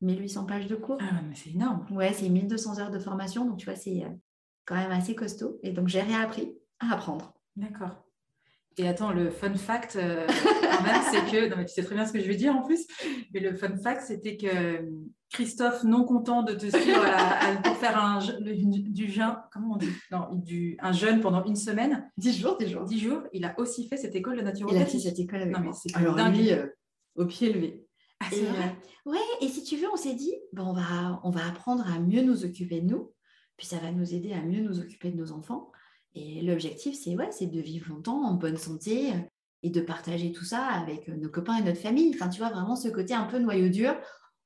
1800 0.00 0.42
euh, 0.42 0.46
pages 0.46 0.66
de 0.66 0.76
cours. 0.76 0.98
Ah, 1.00 1.20
mais 1.28 1.34
c'est 1.34 1.50
énorme. 1.50 1.86
Ouais, 1.90 2.12
c'est 2.12 2.28
1200 2.28 2.78
heures 2.80 2.90
de 2.90 2.98
formation. 2.98 3.44
Donc, 3.44 3.58
tu 3.58 3.66
vois, 3.66 3.76
c'est 3.76 4.04
euh, 4.04 4.10
quand 4.64 4.76
même 4.76 4.90
assez 4.90 5.14
costaud. 5.14 5.58
Et 5.62 5.72
donc, 5.72 5.88
j'ai 5.88 6.00
réappris 6.00 6.54
à 6.80 6.94
apprendre. 6.94 7.34
D'accord. 7.56 8.04
Et 8.78 8.88
attends, 8.88 9.12
le 9.12 9.30
fun 9.30 9.54
fact, 9.54 9.96
euh, 9.96 10.26
quand 10.26 10.82
même, 10.82 11.02
c'est 11.10 11.30
que, 11.30 11.48
non 11.50 11.56
mais 11.56 11.66
tu 11.66 11.74
sais 11.74 11.84
très 11.84 11.94
bien 11.94 12.06
ce 12.06 12.12
que 12.12 12.20
je 12.20 12.26
vais 12.26 12.36
dire 12.36 12.54
en 12.54 12.62
plus, 12.62 12.86
mais 13.34 13.40
le 13.40 13.54
fun 13.54 13.76
fact, 13.76 14.02
c'était 14.06 14.36
que 14.36 14.46
euh, 14.46 14.82
Christophe, 15.30 15.84
non 15.84 16.04
content 16.04 16.42
de 16.42 16.54
te 16.54 16.66
suivre 16.66 17.04
pour 17.62 17.76
faire 17.76 17.98
un, 17.98 18.20
du 18.40 19.10
jeûne, 19.10 19.36
comment 19.52 19.74
on 19.74 19.76
dit? 19.76 19.90
Non, 20.10 20.28
du, 20.32 20.76
un 20.80 20.92
jeûne 20.92 21.20
pendant 21.20 21.44
une 21.44 21.56
semaine. 21.56 22.10
Dix 22.16 22.38
jours, 22.38 22.56
dix 22.58 22.68
jours. 22.68 22.84
Dix 22.84 22.98
jours, 22.98 23.22
il 23.32 23.44
a 23.44 23.54
aussi 23.58 23.88
fait 23.88 23.96
cette 23.96 24.14
école 24.14 24.36
de 24.36 24.42
naturopathie. 24.42 24.80
Il 24.80 24.82
a 24.82 24.86
fait 24.86 24.98
cette 24.98 25.18
école 25.18 25.42
avec 25.42 25.54
non, 25.54 25.60
mais 25.60 25.72
c'est 25.74 25.94
Alors 25.96 26.16
dingue. 26.16 26.36
Lui, 26.36 26.52
euh, 26.52 26.66
au 27.16 27.26
pied 27.26 27.52
levé. 27.52 27.84
Ah, 28.20 28.26
c'est 28.30 28.42
vrai 28.42 28.76
Ouais, 29.04 29.18
et 29.40 29.48
si 29.48 29.64
tu 29.64 29.76
veux, 29.76 29.88
on 29.92 29.96
s'est 29.96 30.14
dit, 30.14 30.34
bon, 30.52 30.68
on, 30.68 30.72
va, 30.72 31.20
on 31.24 31.30
va 31.30 31.46
apprendre 31.46 31.84
à 31.90 31.98
mieux 31.98 32.22
nous 32.22 32.44
occuper 32.44 32.80
de 32.80 32.86
nous, 32.86 33.12
puis 33.56 33.66
ça 33.66 33.78
va 33.78 33.90
nous 33.90 34.14
aider 34.14 34.32
à 34.32 34.42
mieux 34.42 34.62
nous 34.62 34.80
occuper 34.80 35.10
de 35.10 35.16
nos 35.16 35.32
enfants. 35.32 35.72
Et 36.14 36.42
l'objectif, 36.42 36.94
c'est 36.94 37.16
ouais, 37.16 37.30
de 37.40 37.60
vivre 37.60 37.88
longtemps, 37.88 38.22
en 38.24 38.34
bonne 38.34 38.56
santé, 38.56 39.12
euh, 39.12 39.18
et 39.62 39.70
de 39.70 39.80
partager 39.80 40.32
tout 40.32 40.44
ça 40.44 40.64
avec 40.66 41.08
euh, 41.08 41.16
nos 41.16 41.28
copains 41.28 41.56
et 41.56 41.62
notre 41.62 41.80
famille. 41.80 42.12
Enfin, 42.14 42.28
tu 42.28 42.38
vois, 42.38 42.50
vraiment 42.50 42.76
ce 42.76 42.88
côté 42.88 43.14
un 43.14 43.24
peu 43.24 43.38
noyau 43.38 43.68
dur. 43.68 43.94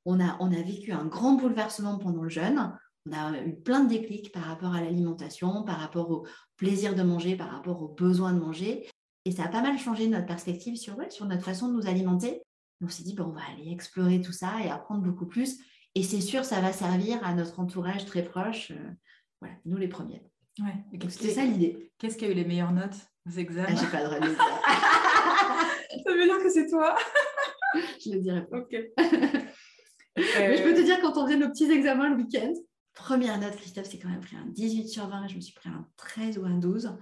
On 0.05 0.21
a, 0.21 0.37
on 0.41 0.53
a 0.53 0.63
vécu 0.63 0.93
un 0.93 1.07
grand 1.07 1.33
bouleversement 1.33 1.99
pendant 1.99 2.23
le 2.23 2.29
jeûne. 2.29 2.73
On 3.09 3.13
a 3.13 3.41
eu 3.43 3.55
plein 3.57 3.85
de 3.85 3.89
déclics 3.89 4.33
par 4.33 4.45
rapport 4.45 4.75
à 4.75 4.81
l'alimentation, 4.81 5.63
par 5.65 5.79
rapport 5.79 6.11
au 6.11 6.27
plaisir 6.57 6.95
de 6.95 7.03
manger, 7.03 7.37
par 7.37 7.51
rapport 7.51 7.83
au 7.83 7.89
besoin 7.89 8.33
de 8.33 8.39
manger. 8.39 8.89
Et 9.25 9.33
ça 9.33 9.45
a 9.45 9.49
pas 9.49 9.63
mal 9.63 9.79
changé 9.79 10.07
notre 10.07 10.27
perspective 10.27 10.77
sur, 10.77 10.97
sur 11.11 11.27
notre 11.27 11.45
façon 11.45 11.69
de 11.69 11.75
nous 11.75 11.89
alimenter. 11.89 12.43
on 12.81 12.89
s'est 12.89 13.03
dit, 13.03 13.15
bon, 13.15 13.25
on 13.25 13.33
va 13.33 13.41
aller 13.53 13.73
explorer 13.73 14.21
tout 14.21 14.33
ça 14.33 14.53
et 14.65 14.71
apprendre 14.71 15.03
beaucoup 15.03 15.27
plus. 15.27 15.59
Et 15.97 16.03
c'est 16.03 16.21
sûr, 16.21 16.45
ça 16.45 16.61
va 16.61 16.73
servir 16.73 17.19
à 17.25 17.35
notre 17.35 17.59
entourage 17.59 18.05
très 18.05 18.23
proche. 18.23 18.71
Euh, 18.71 18.91
voilà, 19.41 19.57
nous 19.65 19.79
les 19.79 19.89
premiers. 19.89 20.23
Ouais. 20.59 21.01
C'était 21.09 21.31
ça 21.31 21.45
l'idée. 21.45 21.91
Qu'est-ce 21.99 22.17
qui 22.17 22.25
a 22.25 22.29
eu 22.29 22.35
les 22.35 22.45
meilleures 22.45 22.73
notes 22.73 22.97
aux 23.27 23.39
examens 23.39 23.69
ah, 23.71 23.75
J'ai 23.75 23.87
pas 23.91 24.03
le 24.03 24.07
droit 24.07 24.21
de 24.21 24.35
ça 26.05 26.13
veut 26.13 26.25
dire 26.25 26.39
que 26.39 26.51
c'est 26.51 26.67
toi. 26.69 26.97
je 28.05 28.11
le 28.11 28.21
dirai 28.21 28.47
pas. 28.47 28.59
Ok. 28.59 28.71
Mais 30.17 30.57
je 30.57 30.63
peux 30.63 30.75
te 30.75 30.81
dire, 30.81 31.01
quand 31.01 31.17
on 31.19 31.27
faisait 31.27 31.37
nos 31.37 31.49
petits 31.49 31.71
examens 31.71 32.09
le 32.09 32.17
week-end, 32.17 32.53
première 32.95 33.39
note, 33.39 33.57
Christophe 33.57 33.87
s'est 33.87 33.99
quand 33.99 34.09
même 34.09 34.21
pris 34.21 34.37
un 34.37 34.47
18 34.47 34.89
sur 34.89 35.09
20, 35.09 35.29
je 35.29 35.37
me 35.37 35.41
suis 35.41 35.53
pris 35.53 35.69
un 35.69 35.87
13 35.99 36.39
ou 36.39 36.47
un 36.47 36.57
12. 36.57 36.97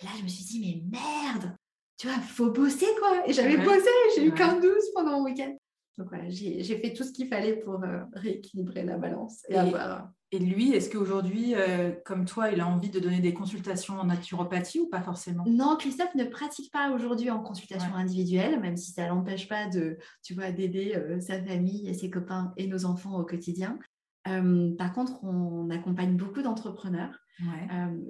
Et 0.00 0.04
là, 0.04 0.10
je 0.18 0.24
me 0.24 0.28
suis 0.28 0.44
dit, 0.44 0.60
mais 0.60 0.98
merde, 0.98 1.56
tu 1.96 2.08
vois, 2.08 2.16
faut 2.16 2.50
bosser 2.50 2.88
quoi. 2.98 3.22
Et 3.28 3.32
j'avais 3.32 3.56
bossé, 3.56 3.88
j'ai 4.16 4.26
eu 4.26 4.34
qu'un 4.34 4.58
12 4.58 4.72
pendant 4.94 5.12
mon 5.12 5.24
week-end. 5.24 5.56
Donc 5.98 6.08
voilà, 6.08 6.28
j'ai 6.28 6.62
fait 6.62 6.92
tout 6.92 7.04
ce 7.04 7.12
qu'il 7.12 7.28
fallait 7.28 7.56
pour 7.56 7.82
euh, 7.82 8.00
rééquilibrer 8.12 8.84
la 8.84 8.98
balance 8.98 9.44
et, 9.48 9.56
avoir 9.56 10.12
et 10.32 10.40
lui, 10.40 10.72
est-ce 10.72 10.90
qu'aujourd'hui, 10.90 11.54
euh, 11.54 11.92
comme 12.04 12.24
toi, 12.24 12.50
il 12.50 12.60
a 12.60 12.66
envie 12.66 12.90
de 12.90 12.98
donner 12.98 13.20
des 13.20 13.32
consultations 13.32 13.94
en 13.98 14.04
naturopathie 14.04 14.80
ou 14.80 14.88
pas 14.88 15.00
forcément? 15.00 15.44
Non, 15.46 15.76
Christophe 15.76 16.16
ne 16.16 16.24
pratique 16.24 16.72
pas 16.72 16.90
aujourd'hui 16.90 17.30
en 17.30 17.38
consultation 17.38 17.94
individuelle, 17.94 18.60
même 18.60 18.76
si 18.76 18.90
ça 18.90 19.04
ne 19.04 19.10
l'empêche 19.10 19.48
pas 19.48 19.66
de, 19.68 19.98
tu 20.24 20.34
vois, 20.34 20.50
d'aider 20.50 20.94
euh, 20.96 21.20
sa 21.20 21.40
famille 21.42 21.88
et 21.88 21.94
ses 21.94 22.10
copains 22.10 22.52
et 22.56 22.66
nos 22.66 22.86
enfants 22.86 23.16
au 23.18 23.24
quotidien. 23.24 23.78
Par 24.24 24.92
contre, 24.92 25.22
on 25.22 25.70
accompagne 25.70 26.16
beaucoup 26.16 26.42
d'entrepreneurs. 26.42 27.16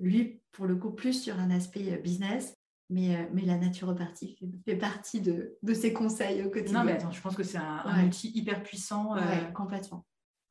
lui, 0.01 0.41
pour 0.53 0.65
le 0.65 0.77
coup, 0.77 0.91
plus 0.91 1.13
sur 1.13 1.39
un 1.39 1.51
aspect 1.51 2.01
business, 2.03 2.55
mais, 2.89 3.29
mais 3.33 3.43
la 3.43 3.57
naturopathie 3.57 4.39
fait, 4.65 4.77
partie 4.77 5.21
de, 5.21 5.59
de, 5.63 5.75
ses 5.75 5.93
conseils 5.93 6.43
au 6.45 6.51
quotidien. 6.51 6.81
Non, 6.81 6.85
mais 6.85 6.93
attends, 6.93 7.11
je 7.11 7.21
pense 7.21 7.35
que 7.35 7.43
c'est 7.43 7.59
un, 7.59 8.07
outil 8.07 8.31
hyper 8.35 8.63
puissant. 8.63 9.17
complètement 9.55 10.05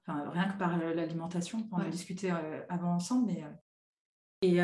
rien 0.07 0.49
que 0.49 0.57
par 0.57 0.77
l'alimentation, 0.77 1.67
on 1.71 1.77
a 1.77 1.89
discuté 1.89 2.31
avant 2.69 2.93
ensemble. 2.93 3.27
Mais, 3.27 3.43
et 4.41 4.61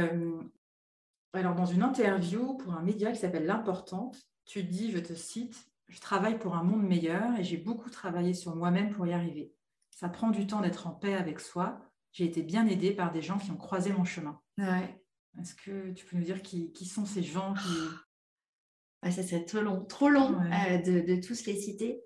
Alors, 1.33 1.55
dans 1.55 1.65
une 1.65 1.83
interview 1.83 2.55
pour 2.55 2.73
un 2.73 2.81
média 2.81 3.11
qui 3.11 3.19
s'appelle 3.19 3.45
L'Importante, 3.45 4.17
tu 4.45 4.63
dis, 4.63 4.91
je 4.91 4.99
te 4.99 5.13
cite, 5.13 5.71
je 5.87 5.99
travaille 5.99 6.37
pour 6.37 6.55
un 6.55 6.63
monde 6.63 6.83
meilleur 6.83 7.37
et 7.37 7.43
j'ai 7.43 7.57
beaucoup 7.57 7.89
travaillé 7.89 8.33
sur 8.33 8.55
moi-même 8.55 8.91
pour 8.91 9.07
y 9.07 9.13
arriver. 9.13 9.53
Ça 9.89 10.09
prend 10.09 10.29
du 10.29 10.47
temps 10.47 10.61
d'être 10.61 10.87
en 10.87 10.91
paix 10.91 11.13
avec 11.13 11.39
soi. 11.39 11.79
J'ai 12.11 12.25
été 12.25 12.41
bien 12.41 12.67
aidée 12.67 12.91
par 12.91 13.11
des 13.11 13.21
gens 13.21 13.37
qui 13.37 13.51
ont 13.51 13.57
croisé 13.57 13.91
mon 13.93 14.03
chemin. 14.03 14.39
Ouais. 14.57 15.00
Est-ce 15.39 15.55
que 15.55 15.91
tu 15.91 16.05
peux 16.05 16.17
nous 16.17 16.23
dire 16.23 16.41
qui, 16.41 16.85
sont 16.85 17.05
ces 17.05 17.23
gens 17.23 17.53
qui... 17.53 19.11
ça 19.11 19.23
serait 19.23 19.45
trop 19.45 19.61
long, 19.61 19.85
trop 19.85 20.09
long 20.09 20.39
euh, 20.41 20.77
de, 20.77 21.21
tous 21.21 21.45
les 21.45 21.55
citer, 21.55 22.01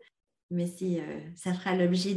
mais 0.52 0.70
euh, 0.82 1.20
ça 1.36 1.54
fera 1.54 1.76
l'objet 1.76 2.16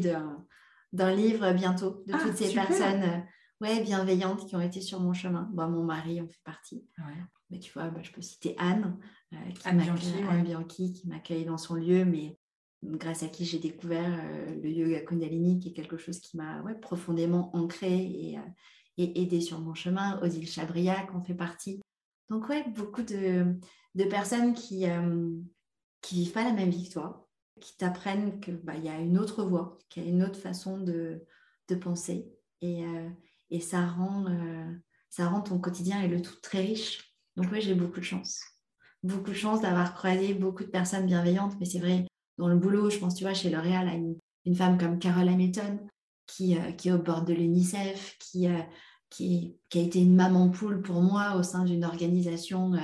d'un 0.92 1.14
livre 1.14 1.52
bientôt 1.52 2.02
de 2.06 2.12
ah, 2.12 2.18
toutes 2.22 2.36
ces 2.36 2.52
personnes 2.54 3.02
euh, 3.02 3.20
ouais, 3.60 3.82
bienveillantes 3.82 4.46
qui 4.46 4.54
ont 4.54 4.60
été 4.60 4.80
sur 4.80 5.00
mon 5.00 5.12
chemin. 5.12 5.50
mon 5.54 5.82
mari 5.82 6.20
en 6.20 6.28
fait 6.28 6.42
partie. 6.44 6.86
Mais 7.50 7.58
tu 7.58 7.72
vois, 7.72 7.88
bah, 7.88 8.02
je 8.02 8.12
peux 8.12 8.20
citer 8.20 8.54
Anne, 8.58 8.98
qui 9.30 9.72
Bianchi, 10.42 10.92
qui 10.92 11.08
m'accueille 11.08 11.46
dans 11.46 11.56
son 11.56 11.74
lieu, 11.74 12.04
mais 12.04 12.38
grâce 12.84 13.22
à 13.22 13.28
qui 13.28 13.46
j'ai 13.46 13.58
découvert 13.58 14.22
le 14.62 14.68
yoga 14.68 15.00
Kundalini, 15.00 15.58
qui 15.58 15.70
est 15.70 15.72
quelque 15.72 15.96
chose 15.96 16.20
qui 16.20 16.36
m'a 16.36 16.62
profondément 16.82 17.50
ancré 17.56 17.96
et, 17.96 18.38
et 18.98 19.22
aidé 19.22 19.40
sur 19.40 19.60
mon 19.60 19.74
chemin. 19.74 20.20
Odile 20.22 20.46
Chabriac 20.46 21.14
en 21.14 21.22
fait 21.22 21.34
partie. 21.34 21.80
Donc 22.28 22.48
ouais, 22.48 22.64
beaucoup 22.76 23.02
de, 23.02 23.56
de 23.94 24.04
personnes 24.04 24.52
qui 24.52 24.86
ne 24.86 25.40
qui 26.00 26.16
vivent 26.16 26.32
pas 26.32 26.44
la 26.44 26.52
même 26.52 26.70
vie 26.70 26.88
que 26.88 26.92
toi, 26.92 27.28
qui 27.60 27.76
t'apprennent 27.76 28.40
qu'il 28.40 28.56
bah, 28.58 28.76
y 28.76 28.88
a 28.88 28.98
une 28.98 29.18
autre 29.18 29.44
voie, 29.44 29.78
qu'il 29.88 30.04
y 30.04 30.06
a 30.06 30.10
une 30.10 30.22
autre 30.22 30.38
façon 30.38 30.78
de, 30.78 31.24
de 31.68 31.74
penser. 31.74 32.32
Et, 32.60 32.84
euh, 32.84 33.08
et 33.50 33.60
ça, 33.60 33.86
rend, 33.86 34.26
euh, 34.26 34.72
ça 35.10 35.28
rend 35.28 35.40
ton 35.40 35.58
quotidien 35.58 36.00
et 36.02 36.08
le 36.08 36.22
tout 36.22 36.36
très 36.40 36.60
riche. 36.60 37.16
Donc 37.36 37.46
oui, 37.52 37.60
j'ai 37.60 37.74
beaucoup 37.74 38.00
de 38.00 38.04
chance. 38.04 38.40
Beaucoup 39.02 39.30
de 39.30 39.34
chance 39.34 39.60
d'avoir 39.60 39.94
croisé 39.94 40.34
beaucoup 40.34 40.64
de 40.64 40.70
personnes 40.70 41.06
bienveillantes. 41.06 41.54
Mais 41.60 41.66
c'est 41.66 41.78
vrai, 41.78 42.06
dans 42.36 42.48
le 42.48 42.56
boulot, 42.56 42.90
je 42.90 42.98
pense, 42.98 43.14
tu 43.14 43.24
vois, 43.24 43.34
chez 43.34 43.50
L'Oréal, 43.50 43.88
à 43.88 43.94
une, 43.94 44.16
une, 44.44 44.54
femme 44.54 44.78
comme 44.78 44.98
Carole 44.98 45.28
Hamilton, 45.28 45.78
qui, 46.28 46.56
euh, 46.56 46.70
qui 46.70 46.90
est 46.90 46.92
au 46.92 47.02
bord 47.02 47.24
de 47.24 47.34
l'UNICEF, 47.34 48.16
qui, 48.20 48.46
qui, 49.10 49.56
qui, 49.68 49.78
a 49.78 49.82
été 49.82 50.00
une 50.00 50.14
maman 50.14 50.48
poule 50.48 50.82
pour 50.82 51.02
moi 51.02 51.34
au 51.34 51.42
sein 51.42 51.64
d'une 51.64 51.84
organisation 51.84 52.74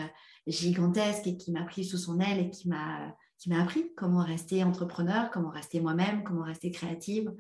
gigantesque 0.48 1.28
et 1.28 1.36
qui 1.36 1.52
m'a 1.52 1.62
pris 1.62 1.84
sous 1.84 1.98
son 1.98 2.18
aile 2.18 2.40
et 2.40 2.50
qui 2.50 2.68
m'a 2.68 3.14
qui 3.38 3.50
m'a 3.50 3.60
appris 3.60 3.92
comment 3.94 4.22
rester 4.22 4.64
entrepreneur, 4.64 5.30
comment 5.30 5.50
rester 5.50 5.78
moi-même, 5.80 6.22
comment 6.24 6.44
rester 6.44 6.70
créative 6.70 7.30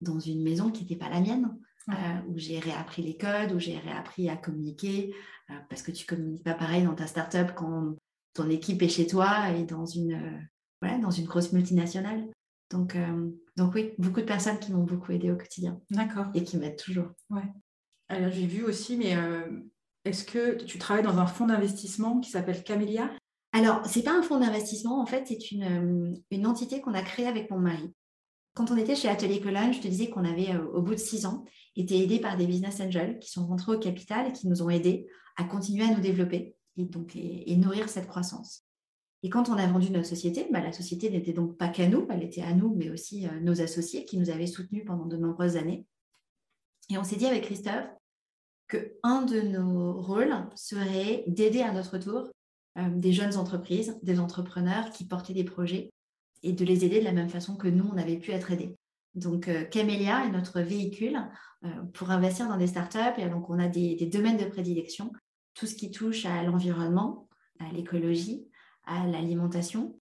dans 0.00 0.18
une 0.18 0.42
maison 0.42 0.70
qui 0.70 0.82
n'était 0.82 0.96
pas 0.96 1.08
la 1.08 1.20
mienne, 1.20 1.56
euh, 1.90 1.92
où 2.28 2.38
j'ai 2.38 2.58
réappris 2.58 3.02
les 3.02 3.16
codes, 3.16 3.52
où 3.52 3.58
j'ai 3.58 3.78
réappris 3.78 4.28
à 4.28 4.36
communiquer, 4.36 5.14
euh, 5.50 5.54
parce 5.68 5.82
que 5.82 5.92
tu 5.92 6.06
communiques 6.06 6.44
pas 6.44 6.54
pareil 6.54 6.82
dans 6.82 6.94
ta 6.94 7.06
startup 7.06 7.54
quand 7.54 7.94
ton 8.32 8.50
équipe 8.50 8.82
est 8.82 8.88
chez 8.88 9.06
toi 9.06 9.50
et 9.50 9.64
dans 9.64 9.86
une, 9.86 10.14
euh, 10.82 10.98
dans 10.98 11.10
une 11.10 11.26
grosse 11.26 11.52
multinationale. 11.52 12.26
Donc, 12.70 12.96
donc 13.56 13.74
oui, 13.74 13.92
beaucoup 13.98 14.20
de 14.20 14.26
personnes 14.26 14.58
qui 14.58 14.72
m'ont 14.72 14.82
beaucoup 14.82 15.12
aidé 15.12 15.30
au 15.30 15.36
quotidien. 15.36 15.80
D'accord. 15.90 16.26
Et 16.34 16.42
qui 16.42 16.56
m'aident 16.56 16.78
toujours. 16.78 17.08
Ouais. 17.30 17.44
Alors 18.08 18.30
j'ai 18.30 18.46
vu 18.46 18.64
aussi, 18.64 18.96
mais 18.96 19.14
est-ce 20.04 20.24
que 20.24 20.62
tu 20.62 20.78
travailles 20.78 21.04
dans 21.04 21.18
un 21.18 21.26
fonds 21.26 21.46
d'investissement 21.46 22.20
qui 22.20 22.30
s'appelle 22.30 22.62
Camélia 22.62 23.10
Alors, 23.52 23.86
ce 23.86 23.98
n'est 23.98 24.04
pas 24.04 24.16
un 24.16 24.22
fonds 24.22 24.38
d'investissement, 24.38 25.00
en 25.00 25.06
fait, 25.06 25.24
c'est 25.26 25.50
une, 25.50 25.62
euh, 25.62 26.14
une, 26.30 26.46
entité 26.46 26.80
qu'on 26.80 26.94
a 26.94 27.02
créée 27.02 27.26
avec 27.26 27.50
mon 27.50 27.58
mari. 27.58 27.92
Quand 28.54 28.70
on 28.70 28.76
était 28.76 28.96
chez 28.96 29.08
Atelier 29.08 29.40
Cologne, 29.40 29.72
je 29.72 29.80
te 29.80 29.88
disais 29.88 30.10
qu'on 30.10 30.24
avait, 30.24 30.54
euh, 30.54 30.66
au 30.74 30.82
bout 30.82 30.94
de 30.94 31.00
six 31.00 31.24
ans, 31.24 31.44
été 31.74 32.02
aidés 32.02 32.20
par 32.20 32.36
des 32.36 32.46
business 32.46 32.80
angels 32.80 33.18
qui 33.18 33.30
sont 33.30 33.46
rentrés 33.46 33.74
au 33.74 33.78
capital 33.78 34.28
et 34.28 34.32
qui 34.32 34.46
nous 34.46 34.62
ont 34.62 34.70
aidés 34.70 35.08
à 35.36 35.44
continuer 35.44 35.84
à 35.84 35.94
nous 35.94 36.00
développer 36.00 36.54
et, 36.76 36.84
donc, 36.84 37.16
et, 37.16 37.56
nourrir 37.56 37.88
cette 37.88 38.06
croissance. 38.06 38.64
Et 39.24 39.30
quand 39.30 39.48
on 39.48 39.54
a 39.54 39.66
vendu 39.66 39.90
notre 39.90 40.06
société, 40.06 40.46
bah, 40.52 40.60
la 40.60 40.72
société 40.72 41.10
n'était 41.10 41.32
donc 41.32 41.56
pas 41.56 41.68
qu'à 41.68 41.88
nous, 41.88 42.06
elle 42.10 42.22
était 42.22 42.42
à 42.42 42.52
nous, 42.52 42.72
mais 42.76 42.90
aussi 42.90 43.26
euh, 43.26 43.40
nos 43.40 43.60
associés 43.60 44.04
qui 44.04 44.18
nous 44.18 44.30
avaient 44.30 44.46
soutenus 44.46 44.84
pendant 44.86 45.06
de 45.06 45.16
nombreuses 45.16 45.56
années. 45.56 45.84
Et 46.90 46.98
on 46.98 47.04
s'est 47.04 47.16
dit 47.16 47.26
avec 47.26 47.42
Christophe, 47.44 47.88
un 49.02 49.22
de 49.22 49.40
nos 49.40 50.00
rôles 50.00 50.34
serait 50.54 51.24
d'aider 51.26 51.62
à 51.62 51.72
notre 51.72 51.98
tour 51.98 52.30
euh, 52.78 52.88
des 52.90 53.12
jeunes 53.12 53.36
entreprises, 53.36 53.98
des 54.02 54.20
entrepreneurs 54.20 54.90
qui 54.90 55.04
portaient 55.06 55.34
des 55.34 55.44
projets 55.44 55.92
et 56.42 56.52
de 56.52 56.64
les 56.64 56.84
aider 56.84 57.00
de 57.00 57.04
la 57.04 57.12
même 57.12 57.28
façon 57.28 57.56
que 57.56 57.68
nous, 57.68 57.88
on 57.92 57.96
avait 57.96 58.18
pu 58.18 58.32
être 58.32 58.50
aidés. 58.52 58.76
Donc, 59.14 59.48
euh, 59.48 59.64
Camélia 59.64 60.26
est 60.26 60.30
notre 60.30 60.60
véhicule 60.60 61.18
euh, 61.64 61.68
pour 61.92 62.10
investir 62.10 62.48
dans 62.48 62.56
des 62.56 62.66
startups. 62.66 63.18
Et 63.18 63.28
donc, 63.28 63.48
on 63.48 63.58
a 63.58 63.68
des, 63.68 63.96
domaines 64.06 64.36
de 64.36 64.44
prédilection, 64.44 65.12
tout 65.54 65.66
ce 65.66 65.74
qui 65.74 65.90
touche 65.90 66.26
à 66.26 66.42
l'environnement, 66.42 67.28
à 67.60 67.72
l'écologie, 67.72 68.48
à 68.86 69.06
l'alimentation, 69.06 69.98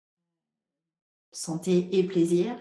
santé 1.33 1.88
et 1.99 2.05
plaisir, 2.05 2.57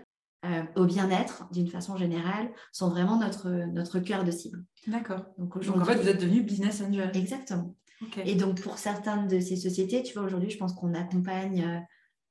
euh, 0.46 0.64
au 0.76 0.86
bien-être 0.86 1.48
d'une 1.52 1.68
façon 1.68 1.98
générale 1.98 2.52
sont 2.72 2.90
vraiment 2.90 3.18
notre, 3.18 3.50
notre 3.50 4.00
cœur 4.00 4.24
de 4.24 4.30
cible. 4.32 4.64
D'accord. 4.86 5.26
Donc, 5.38 5.56
en 5.56 5.86
fait, 5.86 5.96
vous 5.96 6.08
êtes 6.08 6.22
devenu 6.22 6.42
business 6.42 6.82
angel. 6.82 7.12
Exactement. 7.16 7.76
Et 8.24 8.36
donc 8.36 8.62
pour 8.62 8.78
certaines 8.78 9.28
de 9.28 9.40
ces 9.40 9.56
sociétés, 9.56 10.04
tu 10.04 10.14
vois, 10.14 10.22
aujourd'hui, 10.22 10.52
je 10.52 10.58
pense 10.60 10.74
qu'on 10.74 10.94
accompagne 10.94 11.64
euh, 11.64 11.80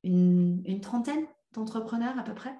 une, 0.04 0.62
une 0.64 0.80
trentaine 0.80 1.26
d'entrepreneurs 1.52 2.16
à 2.16 2.22
peu 2.22 2.34
près. 2.34 2.54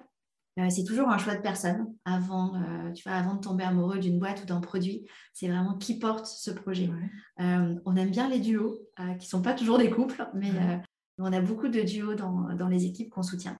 Euh, 0.59 0.69
c'est 0.69 0.83
toujours 0.83 1.07
un 1.07 1.17
choix 1.17 1.35
de 1.35 1.41
personne 1.41 1.95
avant, 2.03 2.61
tu 2.93 3.07
vois, 3.07 3.17
avant 3.17 3.35
de 3.35 3.39
tomber 3.39 3.63
amoureux 3.63 3.99
d'une 3.99 4.19
boîte 4.19 4.43
ou 4.43 4.45
d'un 4.45 4.59
produit. 4.59 5.07
C'est 5.31 5.47
vraiment 5.47 5.77
qui 5.77 5.97
porte 5.97 6.25
ce 6.25 6.51
projet. 6.51 6.89
on 7.37 7.95
aime 7.95 8.09
bien 8.09 8.27
les 8.27 8.39
duos, 8.39 8.81
qui 8.97 9.25
ne 9.25 9.29
sont 9.29 9.41
pas 9.41 9.53
toujours 9.53 9.77
des 9.77 9.89
couples, 9.89 10.27
mais 10.33 10.51
on 11.17 11.33
a 11.33 11.41
beaucoup 11.41 11.67
de 11.67 11.81
duos 11.81 12.15
dans, 12.15 12.53
dans 12.55 12.67
les 12.67 12.85
équipes 12.85 13.09
qu'on 13.09 13.23
soutient. 13.23 13.57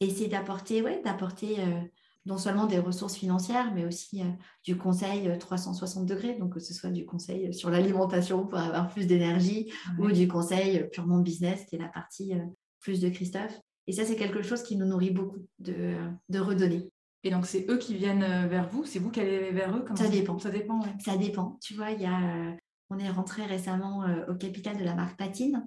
Et 0.00 0.10
c'est 0.10 0.28
d'apporter, 0.28 0.82
ouais, 0.82 1.00
d'apporter 1.02 1.60
euh, 1.60 1.80
non 2.26 2.38
seulement 2.38 2.66
des 2.66 2.78
ressources 2.78 3.16
financières, 3.16 3.72
mais 3.74 3.84
aussi 3.84 4.22
euh, 4.22 4.26
du 4.64 4.76
conseil 4.76 5.36
360 5.38 6.02
euh, 6.02 6.14
degrés, 6.14 6.34
donc 6.34 6.54
que 6.54 6.60
ce 6.60 6.74
soit 6.74 6.90
du 6.90 7.04
conseil 7.04 7.54
sur 7.54 7.70
l'alimentation 7.70 8.46
pour 8.46 8.58
avoir 8.58 8.88
plus 8.88 9.06
d'énergie 9.06 9.72
ou 9.98 10.10
du 10.10 10.28
conseil 10.28 10.88
purement 10.90 11.18
business, 11.18 11.64
qui 11.66 11.76
est 11.76 11.78
la 11.78 11.88
partie 11.88 12.34
plus 12.80 13.00
de 13.00 13.08
Christophe. 13.08 13.58
Et 13.86 13.92
ça, 13.92 14.04
c'est 14.04 14.16
quelque 14.16 14.42
chose 14.42 14.62
qui 14.62 14.76
nous 14.76 14.86
nourrit 14.86 15.10
beaucoup 15.10 15.38
de, 15.58 15.94
de 16.28 16.38
redonner. 16.38 16.90
Et 17.22 17.30
donc, 17.30 17.46
c'est 17.46 17.66
eux 17.70 17.78
qui 17.78 17.94
viennent 17.94 18.48
vers 18.48 18.68
vous? 18.68 18.84
C'est 18.84 18.98
vous 18.98 19.10
qui 19.10 19.20
allez 19.20 19.50
vers 19.50 19.74
eux 19.74 19.84
Ça 19.96 20.08
dépend. 20.08 20.38
Ça 20.38 20.50
dépend, 20.50 20.80
Ça 21.02 21.16
dépend. 21.16 21.58
Tu 21.62 21.74
vois, 21.74 21.90
il 21.90 22.02
y 22.02 22.06
a, 22.06 22.54
on 22.90 22.98
est 22.98 23.08
rentré 23.08 23.46
récemment 23.46 24.04
au 24.28 24.34
capital 24.34 24.76
de 24.76 24.84
la 24.84 24.94
marque 24.94 25.18
Patine, 25.18 25.66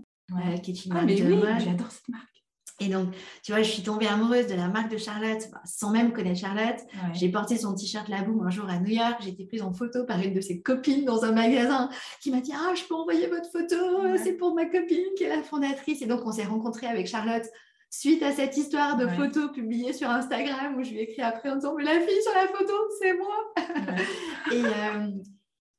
qui 0.61 0.71
est 0.71 0.85
une 0.85 0.93
ah, 0.95 1.01
mais 1.03 1.21
oui, 1.21 1.41
J'adore 1.59 1.91
cette 1.91 2.09
marque. 2.09 2.37
Et 2.79 2.89
donc, 2.89 3.15
tu 3.41 3.51
vois, 3.51 3.63
je 3.63 3.71
suis 3.71 3.81
tombée 3.81 4.05
amoureuse 4.05 4.45
de 4.45 4.53
la 4.53 4.67
marque 4.67 4.91
de 4.91 4.97
Charlotte 4.97 5.49
bah, 5.51 5.61
sans 5.65 5.89
même 5.89 6.13
connaître 6.13 6.39
Charlotte. 6.39 6.77
J'ai 7.13 7.29
porté 7.29 7.57
son 7.57 7.73
t-shirt 7.73 8.07
Laboum 8.07 8.45
un 8.45 8.51
jour 8.51 8.69
à 8.69 8.77
New 8.77 8.93
York. 8.93 9.17
J'ai 9.21 9.29
été 9.29 9.45
prise 9.45 9.63
en 9.63 9.73
photo 9.73 10.03
par 10.03 10.19
une 10.19 10.33
de 10.33 10.41
ses 10.41 10.61
copines 10.61 11.03
dans 11.03 11.23
un 11.23 11.31
magasin 11.31 11.89
qui 12.21 12.29
m'a 12.29 12.39
dit 12.39 12.51
Ah, 12.53 12.73
je 12.75 12.83
peux 12.83 12.93
envoyer 12.93 13.27
votre 13.27 13.49
photo, 13.49 14.15
c'est 14.23 14.33
pour 14.33 14.53
ma 14.53 14.65
copine 14.65 15.05
qui 15.17 15.23
est 15.23 15.35
la 15.35 15.41
fondatrice. 15.41 16.03
Et 16.03 16.05
donc, 16.05 16.21
on 16.25 16.31
s'est 16.31 16.45
rencontrés 16.45 16.85
avec 16.85 17.07
Charlotte 17.07 17.45
suite 17.89 18.21
à 18.21 18.31
cette 18.31 18.55
histoire 18.57 18.97
de 18.97 19.07
photo 19.07 19.49
publiée 19.49 19.93
sur 19.93 20.09
Instagram 20.09 20.75
où 20.77 20.83
je 20.83 20.91
lui 20.91 20.99
ai 20.99 21.03
écrit 21.03 21.21
après 21.23 21.49
en 21.49 21.55
disant 21.55 21.73
Mais 21.75 21.83
la 21.83 21.99
fille 21.99 22.21
sur 22.21 22.33
la 22.35 22.47
photo, 22.47 22.73
c'est 23.01 23.13
moi. 23.13 23.53
et, 24.51 24.65
euh, 24.65 25.11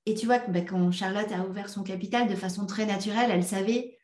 et 0.06 0.14
tu 0.14 0.26
vois, 0.26 0.38
bah, 0.38 0.62
quand 0.62 0.90
Charlotte 0.90 1.30
a 1.30 1.46
ouvert 1.46 1.68
son 1.68 1.84
capital 1.84 2.26
de 2.26 2.34
façon 2.34 2.66
très 2.66 2.86
naturelle, 2.86 3.30
elle 3.30 3.44
savait 3.44 3.97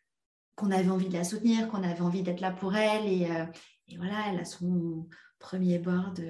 qu'on 0.57 0.71
avait 0.71 0.90
envie 0.90 1.09
de 1.09 1.14
la 1.14 1.25
soutenir, 1.25 1.69
qu'on 1.69 1.83
avait 1.83 2.01
envie 2.01 2.23
d'être 2.23 2.40
là 2.40 2.51
pour 2.51 2.75
elle. 2.77 3.07
Et, 3.07 3.31
euh, 3.31 3.45
voilà, 3.99 4.31
elle 4.31 4.40
a 4.40 4.45
son 4.45 5.09
premier 5.38 5.79
board 5.79 6.21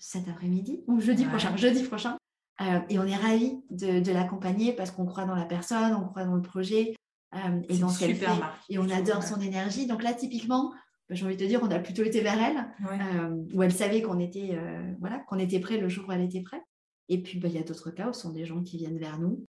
cet 0.00 0.28
après-midi, 0.28 0.82
ou 0.86 1.00
jeudi 1.00 1.26
prochain, 1.26 1.54
jeudi 1.56 1.82
prochain. 1.82 2.16
Euh, 2.62 2.80
et 2.88 2.98
on 2.98 3.04
est 3.04 3.16
ravis 3.16 3.62
de, 3.70 4.12
l'accompagner 4.12 4.72
parce 4.72 4.90
qu'on 4.90 5.06
croit 5.06 5.24
dans 5.24 5.34
la 5.34 5.44
personne, 5.44 5.94
on 5.94 6.06
croit 6.06 6.24
dans 6.24 6.34
le 6.34 6.42
projet 6.42 6.94
euh, 7.34 7.62
et 7.68 7.78
dans 7.78 7.88
ce 7.88 8.00
qu'elle 8.00 8.16
fait. 8.16 8.26
et 8.68 8.78
on 8.78 8.88
adore 8.88 9.22
son 9.22 9.40
énergie. 9.40 9.86
Donc 9.86 10.02
là, 10.02 10.12
typiquement, 10.14 10.72
bah, 11.08 11.14
j'ai 11.14 11.24
envie 11.24 11.36
de 11.36 11.44
te 11.44 11.48
dire, 11.48 11.60
on 11.62 11.70
a 11.70 11.78
plutôt 11.78 12.02
été 12.02 12.20
vers 12.20 12.38
elle, 12.38 13.46
où 13.54 13.62
elle 13.62 13.72
savait 13.72 14.02
qu'on 14.02 14.18
était, 14.18 14.58
voilà, 15.00 15.18
qu'on 15.20 15.38
était 15.38 15.60
prêt 15.60 15.78
le 15.78 15.88
jour 15.88 16.06
où 16.08 16.12
elle 16.12 16.22
était 16.22 16.42
prête. 16.42 16.62
Et 17.08 17.22
puis, 17.22 17.38
bah, 17.38 17.48
il 17.48 17.54
y 17.54 17.58
a 17.58 17.62
d'autres 17.62 17.90
cas 17.90 18.08
où 18.08 18.12
ce 18.12 18.22
sont 18.22 18.32
des 18.32 18.46
gens 18.46 18.62
qui 18.62 18.78
viennent 18.78 18.98
vers 18.98 19.18
nous. 19.18 19.44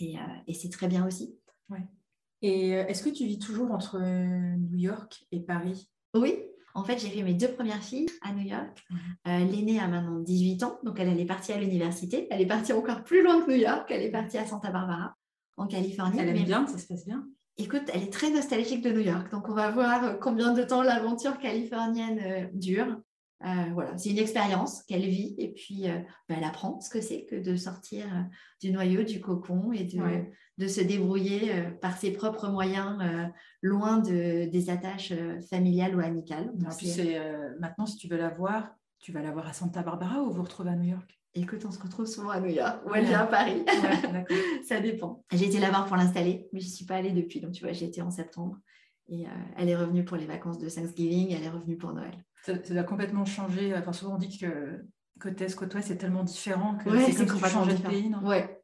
Et, 0.00 0.16
et 0.46 0.54
c'est 0.54 0.70
très 0.70 0.88
bien 0.88 1.06
aussi. 1.06 1.36
Ouais. 1.68 1.86
Et 2.42 2.76
euh, 2.76 2.86
est-ce 2.86 3.02
que 3.02 3.10
tu 3.10 3.26
vis 3.26 3.38
toujours 3.38 3.70
entre 3.72 3.96
euh, 3.96 4.56
New 4.56 4.78
York 4.78 5.24
et 5.32 5.40
Paris? 5.40 5.90
Oui. 6.14 6.34
En 6.74 6.84
fait, 6.84 6.98
j'ai 6.98 7.08
fait 7.08 7.22
mes 7.22 7.32
deux 7.32 7.48
premières 7.48 7.82
filles 7.82 8.08
à 8.20 8.34
New 8.34 8.46
York. 8.46 8.84
Euh, 9.26 9.38
l'aînée 9.38 9.80
a 9.80 9.88
maintenant 9.88 10.18
18 10.18 10.62
ans, 10.62 10.78
donc 10.84 11.00
elle, 11.00 11.18
est 11.18 11.24
partie 11.24 11.52
à 11.52 11.58
l'université. 11.58 12.26
Elle 12.30 12.42
est 12.42 12.46
partie 12.46 12.74
encore 12.74 13.02
plus 13.02 13.22
loin 13.22 13.40
que 13.40 13.50
New 13.50 13.56
York. 13.56 13.86
Elle 13.90 14.02
est 14.02 14.10
partie 14.10 14.36
à 14.36 14.44
Santa 14.44 14.70
Barbara, 14.70 15.14
en 15.56 15.66
Californie. 15.66 16.18
Elle 16.20 16.36
aime 16.36 16.44
bien, 16.44 16.66
ça 16.66 16.78
se 16.78 16.86
passe 16.86 17.06
bien 17.06 17.26
Écoute, 17.56 17.84
elle 17.94 18.02
est 18.02 18.12
très 18.12 18.30
nostalgique 18.30 18.82
de 18.82 18.90
New 18.90 19.00
York, 19.00 19.30
donc 19.30 19.48
on 19.48 19.54
va 19.54 19.70
voir 19.70 20.18
combien 20.20 20.52
de 20.52 20.62
temps 20.62 20.82
l'aventure 20.82 21.38
californienne 21.38 22.50
dure. 22.52 23.00
Euh, 23.44 23.70
voilà, 23.74 23.96
c'est 23.98 24.10
une 24.10 24.18
expérience 24.18 24.82
qu'elle 24.84 25.06
vit 25.06 25.34
et 25.36 25.52
puis 25.52 25.90
euh, 25.90 25.98
bah, 26.26 26.36
elle 26.38 26.44
apprend 26.44 26.80
ce 26.80 26.88
que 26.88 27.02
c'est 27.02 27.26
que 27.26 27.36
de 27.36 27.54
sortir 27.54 28.06
euh, 28.06 28.22
du 28.62 28.72
noyau, 28.72 29.02
du 29.02 29.20
cocon 29.20 29.72
et 29.72 29.84
de, 29.84 30.24
de 30.56 30.66
se 30.66 30.80
débrouiller 30.80 31.52
par 31.82 31.98
ses 31.98 32.12
propres 32.12 32.48
moyens, 32.48 32.98
loin 33.60 33.98
de, 33.98 34.48
des 34.48 34.70
attaches 34.70 35.12
familiales 35.50 35.94
ou 35.94 36.00
amicales. 36.00 36.50
maintenant, 37.60 37.84
si 37.84 37.98
tu 37.98 38.08
veux 38.08 38.16
la 38.16 38.30
voir, 38.30 38.74
tu 39.00 39.12
vas 39.12 39.20
la 39.20 39.32
voir 39.32 39.46
à 39.46 39.52
Santa 39.52 39.82
Barbara 39.82 40.22
ou 40.22 40.32
vous 40.32 40.42
retrouvez 40.42 40.70
à 40.70 40.76
New 40.76 40.88
York? 40.88 41.20
Écoute, 41.34 41.62
on 41.66 41.70
se 41.70 41.78
retrouve 41.78 42.06
souvent 42.06 42.30
à 42.30 42.40
New 42.40 42.48
York 42.48 42.80
ou 42.86 42.94
elle 42.94 43.04
vient 43.04 43.20
à 43.20 43.26
Paris. 43.26 43.62
ça 44.66 44.80
dépend. 44.80 45.22
J'ai 45.30 45.44
été 45.44 45.60
la 45.60 45.68
voir 45.68 45.84
pour 45.86 45.96
l'installer, 45.96 46.48
mais 46.54 46.60
je 46.60 46.66
ne 46.66 46.70
suis 46.70 46.86
pas 46.86 46.96
allée 46.96 47.12
depuis. 47.12 47.42
Donc, 47.42 47.52
tu 47.52 47.62
vois, 47.62 47.74
j'ai 47.74 47.84
été 47.84 48.00
en 48.00 48.10
septembre. 48.10 48.56
Et 49.08 49.26
elle 49.56 49.68
est 49.68 49.76
revenue 49.76 50.04
pour 50.04 50.16
les 50.16 50.26
vacances 50.26 50.58
de 50.58 50.68
Thanksgiving, 50.68 51.32
elle 51.32 51.44
est 51.44 51.50
revenue 51.50 51.76
pour 51.76 51.92
Noël 51.92 52.24
ça, 52.42 52.52
a 52.52 52.82
complètement 52.84 53.24
changé. 53.24 53.74
Enfin, 53.76 53.92
souvent 53.92 54.14
on 54.14 54.18
dit 54.18 54.38
que 54.38 54.84
côte 55.20 55.40
est, 55.40 55.54
côte 55.54 55.74
ouest, 55.74 55.88
c'est 55.88 55.96
tellement 55.96 56.24
différent 56.24 56.76
que 56.76 56.90
c'est 56.90 57.14
comme 57.14 57.36
si 57.36 57.42
tu 57.42 57.48
changeais 57.50 57.74
de 57.74 57.88
pays. 57.88 58.08
Non? 58.08 58.24
Ouais. 58.26 58.62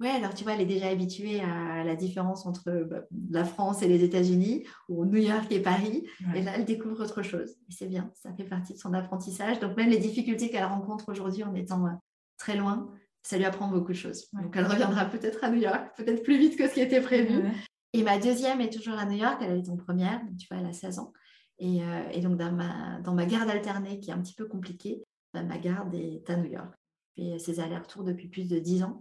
Ouais, 0.00 0.10
alors 0.10 0.34
tu 0.34 0.42
vois, 0.42 0.54
elle 0.54 0.60
est 0.60 0.66
déjà 0.66 0.88
habituée 0.88 1.40
à 1.40 1.84
la 1.84 1.94
différence 1.94 2.46
entre 2.46 2.84
bah, 2.90 3.02
la 3.30 3.44
France 3.44 3.80
et 3.82 3.88
les 3.88 4.02
États-Unis, 4.02 4.64
ou 4.88 5.04
New 5.04 5.20
York 5.20 5.46
et 5.50 5.60
Paris. 5.60 6.04
Et 6.34 6.42
là, 6.42 6.52
elle 6.56 6.64
découvre 6.64 7.00
autre 7.00 7.22
chose. 7.22 7.50
Et 7.68 7.72
c'est 7.72 7.86
bien, 7.86 8.10
ça 8.14 8.32
fait 8.34 8.44
partie 8.44 8.72
de 8.74 8.78
son 8.78 8.92
apprentissage. 8.92 9.60
Donc, 9.60 9.76
même 9.76 9.90
les 9.90 9.98
difficultés 9.98 10.50
qu'elle 10.50 10.64
rencontre 10.64 11.10
aujourd'hui 11.10 11.44
en 11.44 11.54
étant 11.54 11.86
euh, 11.86 11.90
très 12.38 12.56
loin, 12.56 12.90
ça 13.22 13.38
lui 13.38 13.44
apprend 13.44 13.68
beaucoup 13.68 13.92
de 13.92 13.96
choses. 13.96 14.28
Donc, 14.32 14.54
elle 14.56 14.66
reviendra 14.66 15.04
peut-être 15.04 15.44
à 15.44 15.50
New 15.50 15.60
York, 15.60 15.92
peut-être 15.96 16.24
plus 16.24 16.38
vite 16.38 16.58
que 16.58 16.68
ce 16.68 16.74
qui 16.74 16.80
était 16.80 17.00
prévu. 17.00 17.44
Et 17.92 18.02
ma 18.02 18.18
deuxième 18.18 18.60
est 18.60 18.72
toujours 18.72 18.98
à 18.98 19.06
New 19.06 19.16
York, 19.16 19.38
elle 19.40 19.58
est 19.58 19.68
en 19.70 19.76
première, 19.76 20.20
tu 20.38 20.48
vois, 20.50 20.60
elle 20.60 20.66
a 20.66 20.72
16 20.72 20.98
ans. 20.98 21.12
Euh, 21.62 22.08
et, 22.10 22.20
donc, 22.20 22.36
dans 22.36 22.52
ma, 22.52 23.26
garde 23.26 23.50
alternée, 23.50 24.00
qui 24.00 24.10
est 24.10 24.14
un 24.14 24.20
petit 24.20 24.34
peu 24.34 24.46
compliquée, 24.46 25.02
bah, 25.32 25.42
ma 25.42 25.58
garde 25.58 25.94
est 25.94 26.28
à 26.28 26.36
New 26.36 26.50
York. 26.50 26.74
Je 27.16 27.22
fais 27.22 27.38
ces 27.38 27.60
allers-retours 27.60 28.04
depuis 28.04 28.28
plus 28.28 28.48
de 28.48 28.58
dix 28.58 28.82
ans, 28.82 29.00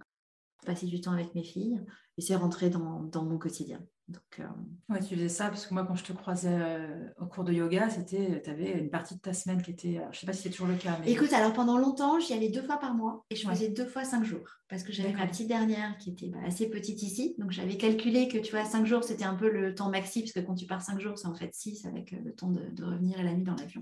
passer 0.66 0.86
du 0.86 1.02
temps 1.02 1.12
avec 1.12 1.34
mes 1.36 1.44
filles, 1.44 1.82
et 2.18 2.22
c'est 2.22 2.36
rentré 2.36 2.70
dans, 2.70 3.02
dans 3.04 3.24
mon 3.24 3.38
quotidien. 3.38 3.80
Donc, 4.10 4.22
euh, 4.40 5.00
tu 5.00 5.16
faisais 5.16 5.30
ça 5.30 5.48
parce 5.48 5.66
que 5.66 5.74
moi, 5.74 5.86
quand 5.86 5.96
je 5.96 6.04
te 6.04 6.12
croisais 6.12 6.52
euh, 6.52 7.08
au 7.22 7.26
cours 7.26 7.46
de 7.46 7.54
yoga, 7.54 7.90
c'était, 7.90 8.42
tu 8.44 8.50
avais 8.50 8.72
une 8.78 8.90
partie 8.90 9.16
de 9.16 9.22
ta 9.22 9.34
semaine 9.34 9.62
qui 9.62 9.72
était, 9.72 9.94
je 9.94 10.08
ne 10.08 10.14
sais 10.14 10.26
pas 10.26 10.34
si 10.34 10.42
c'est 10.42 10.50
toujours 10.50 10.68
le 10.68 10.76
cas. 10.76 10.98
Mais... 11.00 11.10
Écoute, 11.10 11.32
alors 11.32 11.54
pendant 11.54 11.78
longtemps, 11.78 12.20
j'y 12.20 12.34
allais 12.34 12.50
deux 12.50 12.62
fois 12.62 12.78
par 12.78 12.96
mois 12.96 13.26
et 13.30 13.36
je 13.38 13.48
faisais 13.48 13.70
deux 13.70 13.86
fois 13.86 14.04
cinq 14.04 14.26
jours 14.26 14.46
parce 14.68 14.84
que 14.84 14.92
j'avais 14.92 15.14
ma 15.14 15.26
petite 15.26 15.48
dernière 15.48 15.98
qui 15.98 16.10
était 16.10 16.28
bah, 16.28 16.40
assez 16.46 16.70
petite 16.70 17.02
ici. 17.02 17.36
Donc, 17.38 17.52
j'avais 17.52 17.78
calculé 17.78 18.28
que, 18.28 18.38
tu 18.38 18.52
vois, 18.52 18.66
cinq 18.66 18.86
jours, 18.86 19.06
c'était 19.06 19.24
un 19.24 19.36
peu 19.36 19.50
le 19.50 19.74
temps 19.74 19.90
maxi 19.90 20.22
parce 20.22 20.34
que 20.34 20.42
quand 20.42 20.56
tu 20.56 20.66
pars 20.66 20.82
cinq 20.82 21.00
jours, 21.00 21.18
c'est 21.18 21.28
en 21.28 21.36
fait 21.36 21.54
six 21.54 21.86
avec 21.86 22.12
euh, 22.12 22.18
le 22.26 22.34
temps 22.34 22.50
de, 22.50 22.84
revenir 22.84 23.20
et 23.22 23.24
la 23.24 23.34
nuit 23.34 23.46
dans 23.46 23.56
l'avion. 23.56 23.82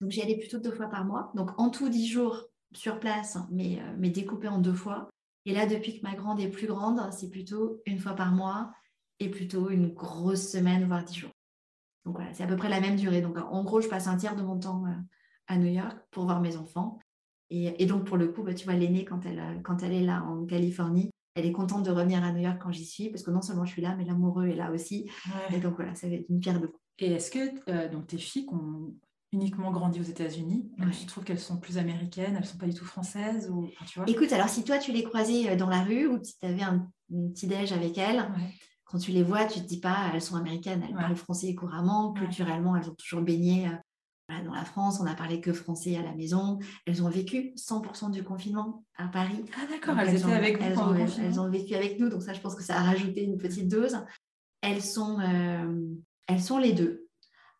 Donc, 0.00 0.12
j'y 0.12 0.22
allais 0.22 0.38
plutôt 0.38 0.58
deux 0.58 0.70
fois 0.70 0.88
par 0.88 1.04
mois. 1.04 1.32
Donc, 1.34 1.50
en 1.58 1.70
tout, 1.70 1.88
dix 1.88 2.06
jours 2.06 2.44
sur 2.72 3.00
place, 3.00 3.36
mais, 3.50 3.80
mais 3.98 4.10
découpé 4.10 4.46
en 4.46 4.58
deux 4.58 4.72
fois. 4.72 5.10
Et 5.46 5.52
là, 5.52 5.66
depuis 5.66 5.98
que 5.98 6.06
ma 6.06 6.14
grande 6.14 6.40
est 6.40 6.50
plus 6.50 6.66
grande, 6.66 7.00
c'est 7.12 7.30
plutôt 7.30 7.80
une 7.86 7.98
fois 7.98 8.14
par 8.14 8.32
mois 8.32 8.72
et 9.18 9.28
plutôt 9.28 9.70
une 9.70 9.88
grosse 9.88 10.50
semaine, 10.50 10.86
voire 10.86 11.04
dix 11.04 11.18
jours. 11.18 11.32
Donc 12.04 12.16
voilà, 12.16 12.32
c'est 12.32 12.42
à 12.42 12.46
peu 12.46 12.56
près 12.56 12.68
la 12.68 12.80
même 12.80 12.96
durée. 12.96 13.20
Donc 13.20 13.36
en 13.38 13.64
gros, 13.64 13.80
je 13.80 13.88
passe 13.88 14.06
un 14.06 14.16
tiers 14.16 14.36
de 14.36 14.42
mon 14.42 14.58
temps 14.58 14.84
euh, 14.86 14.94
à 15.46 15.56
New 15.56 15.70
York 15.70 15.98
pour 16.10 16.24
voir 16.24 16.40
mes 16.40 16.56
enfants. 16.56 16.98
Et, 17.50 17.84
donc 17.86 18.04
pour 18.04 18.16
le 18.16 18.28
coup, 18.28 18.42
bah, 18.42 18.54
tu 18.54 18.64
vois, 18.64 18.74
l'aînée, 18.74 19.04
quand 19.04 19.26
elle, 19.26 19.40
euh, 19.40 19.60
quand 19.62 19.82
elle 19.82 19.92
est 19.92 20.04
là 20.04 20.22
en 20.22 20.46
Californie, 20.46 21.10
elle 21.34 21.46
est 21.46 21.52
contente 21.52 21.84
de 21.84 21.90
revenir 21.90 22.22
à 22.22 22.32
New 22.32 22.42
York 22.42 22.58
quand 22.60 22.70
j'y 22.70 22.84
suis, 22.84 23.08
parce 23.10 23.22
que 23.22 23.30
non 23.30 23.42
seulement 23.42 23.64
je 23.64 23.72
suis 23.72 23.82
là, 23.82 23.94
mais 23.96 24.04
l'amoureux 24.04 24.46
est 24.46 24.54
là 24.54 24.70
aussi. 24.70 25.10
Et 25.52 25.58
donc 25.58 25.74
voilà, 25.76 25.94
ça 25.94 26.08
va 26.08 26.14
être 26.14 26.28
une 26.28 26.40
pierre 26.40 26.60
de 26.60 26.66
coups. 26.66 26.82
Et 26.98 27.12
est-ce 27.12 27.30
que 27.30 27.70
euh, 27.70 27.88
donc 27.88 28.08
tes 28.08 28.18
filles 28.18 28.46
uniquement 29.32 29.70
grandi 29.70 30.00
aux 30.00 30.04
États-Unis, 30.04 30.70
tu 30.98 31.06
trouves 31.06 31.24
qu'elles 31.24 31.38
sont 31.38 31.58
plus 31.58 31.78
américaines, 31.78 32.34
elles 32.34 32.42
ne 32.42 32.46
sont 32.46 32.58
pas 32.58 32.66
du 32.66 32.74
tout 32.74 32.84
françaises 32.84 33.48
ou, 33.50 33.68
tu 33.86 33.98
vois 33.98 34.08
Écoute, 34.08 34.32
alors 34.32 34.48
si 34.48 34.64
toi 34.64 34.78
tu 34.78 34.92
les 34.92 35.04
croisais 35.04 35.56
dans 35.56 35.68
la 35.68 35.82
rue 35.82 36.06
ou 36.08 36.22
si 36.22 36.36
tu 36.38 36.46
avais 36.46 36.62
un, 36.62 36.88
petit 37.32 37.46
déj 37.46 37.72
avec 37.72 37.96
elles, 37.98 38.28
quand 38.84 38.98
tu 38.98 39.12
les 39.12 39.22
vois, 39.22 39.44
tu 39.44 39.60
te 39.60 39.66
dis 39.66 39.80
pas, 39.80 40.10
elles 40.12 40.22
sont 40.22 40.36
américaines, 40.36 40.84
elles 40.88 40.94
parlent 40.94 41.16
français 41.16 41.54
couramment, 41.54 42.12
culturellement, 42.12 42.76
elles 42.76 42.90
ont 42.90 42.94
toujours 42.94 43.22
baigné 43.22 43.68
euh, 43.68 44.44
dans 44.44 44.54
la 44.54 44.64
France, 44.64 45.00
on 45.00 45.04
n'a 45.04 45.14
parlé 45.14 45.40
que 45.40 45.52
français 45.52 45.96
à 45.96 46.02
la 46.02 46.12
maison. 46.12 46.58
Elles 46.86 47.02
ont 47.02 47.08
vécu 47.08 47.52
100% 47.56 48.10
du 48.10 48.22
confinement 48.22 48.84
à 48.96 49.08
Paris. 49.08 49.44
Ah 49.56 49.66
d'accord, 49.68 49.98
elles, 49.98 50.16
étaient 50.16 50.32
avec 50.32 50.58
elles 50.60 50.78
ont, 50.78 50.94
elles 50.94 51.40
ont 51.40 51.50
vécu 51.50 51.74
avec 51.74 51.98
nous, 51.98 52.08
donc 52.08 52.22
ça, 52.22 52.32
je 52.32 52.40
pense 52.40 52.54
que 52.54 52.62
ça 52.62 52.76
a 52.76 52.82
rajouté 52.82 53.24
une 53.24 53.38
petite 53.38 53.68
dose. 53.68 53.98
Elles 54.60 54.82
sont, 54.82 55.18
euh, 55.20 55.86
elles 56.26 56.42
sont 56.42 56.58
les 56.58 56.72
deux. 56.72 57.08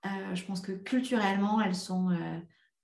Euh, 0.07 0.35
je 0.35 0.45
pense 0.45 0.61
que 0.61 0.73
culturellement, 0.73 1.61
elles 1.61 1.75
sont 1.75 2.09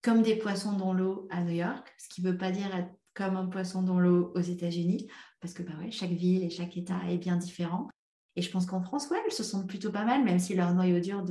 comme 0.02 0.22
des 0.22 0.37
poissons 0.37 0.74
dans 0.74 0.92
l'eau 0.92 1.26
à 1.31 1.42
New 1.42 1.55
York, 1.55 1.92
ce 1.98 2.09
qui 2.09 2.22
ne 2.22 2.31
veut 2.31 2.38
pas 2.38 2.50
dire 2.50 2.74
être 2.74 2.90
comme 3.14 3.37
un 3.37 3.46
poisson 3.46 3.83
dans 3.83 3.98
l'eau 3.98 4.33
aux 4.35 4.40
États-Unis, 4.40 5.09
parce 5.40 5.55
que 5.55 5.62
bah 5.62 5.72
ouais, 5.81 5.90
chaque 5.90 6.11
ville 6.11 6.44
et 6.44 6.50
chaque 6.50 6.76
État 6.76 7.00
est 7.09 7.18
bien 7.18 7.37
différent. 7.37 7.88
Et 8.37 8.42
je 8.42 8.50
pense 8.50 8.66
qu'en 8.66 8.83
France, 8.83 9.09
ouais, 9.11 9.18
elles 9.24 9.33
se 9.33 9.42
sentent 9.42 9.68
plutôt 9.68 9.90
pas 9.90 10.05
mal, 10.05 10.22
même 10.22 10.38
si 10.38 10.55
leur 10.55 10.74
noyau 10.74 11.00
dur 11.00 11.24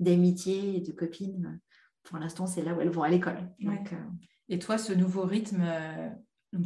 d'amitié 0.00 0.76
et 0.76 0.80
de 0.80 0.90
copines, 0.92 1.60
pour 2.02 2.18
l'instant, 2.18 2.46
c'est 2.46 2.62
là 2.62 2.74
où 2.74 2.80
elles 2.80 2.90
vont 2.90 3.02
à 3.02 3.08
l'école. 3.08 3.48
Euh, 3.64 3.96
et 4.48 4.58
toi, 4.58 4.78
ce 4.78 4.92
nouveau 4.92 5.22
rythme, 5.22 5.62
euh, 5.62 6.08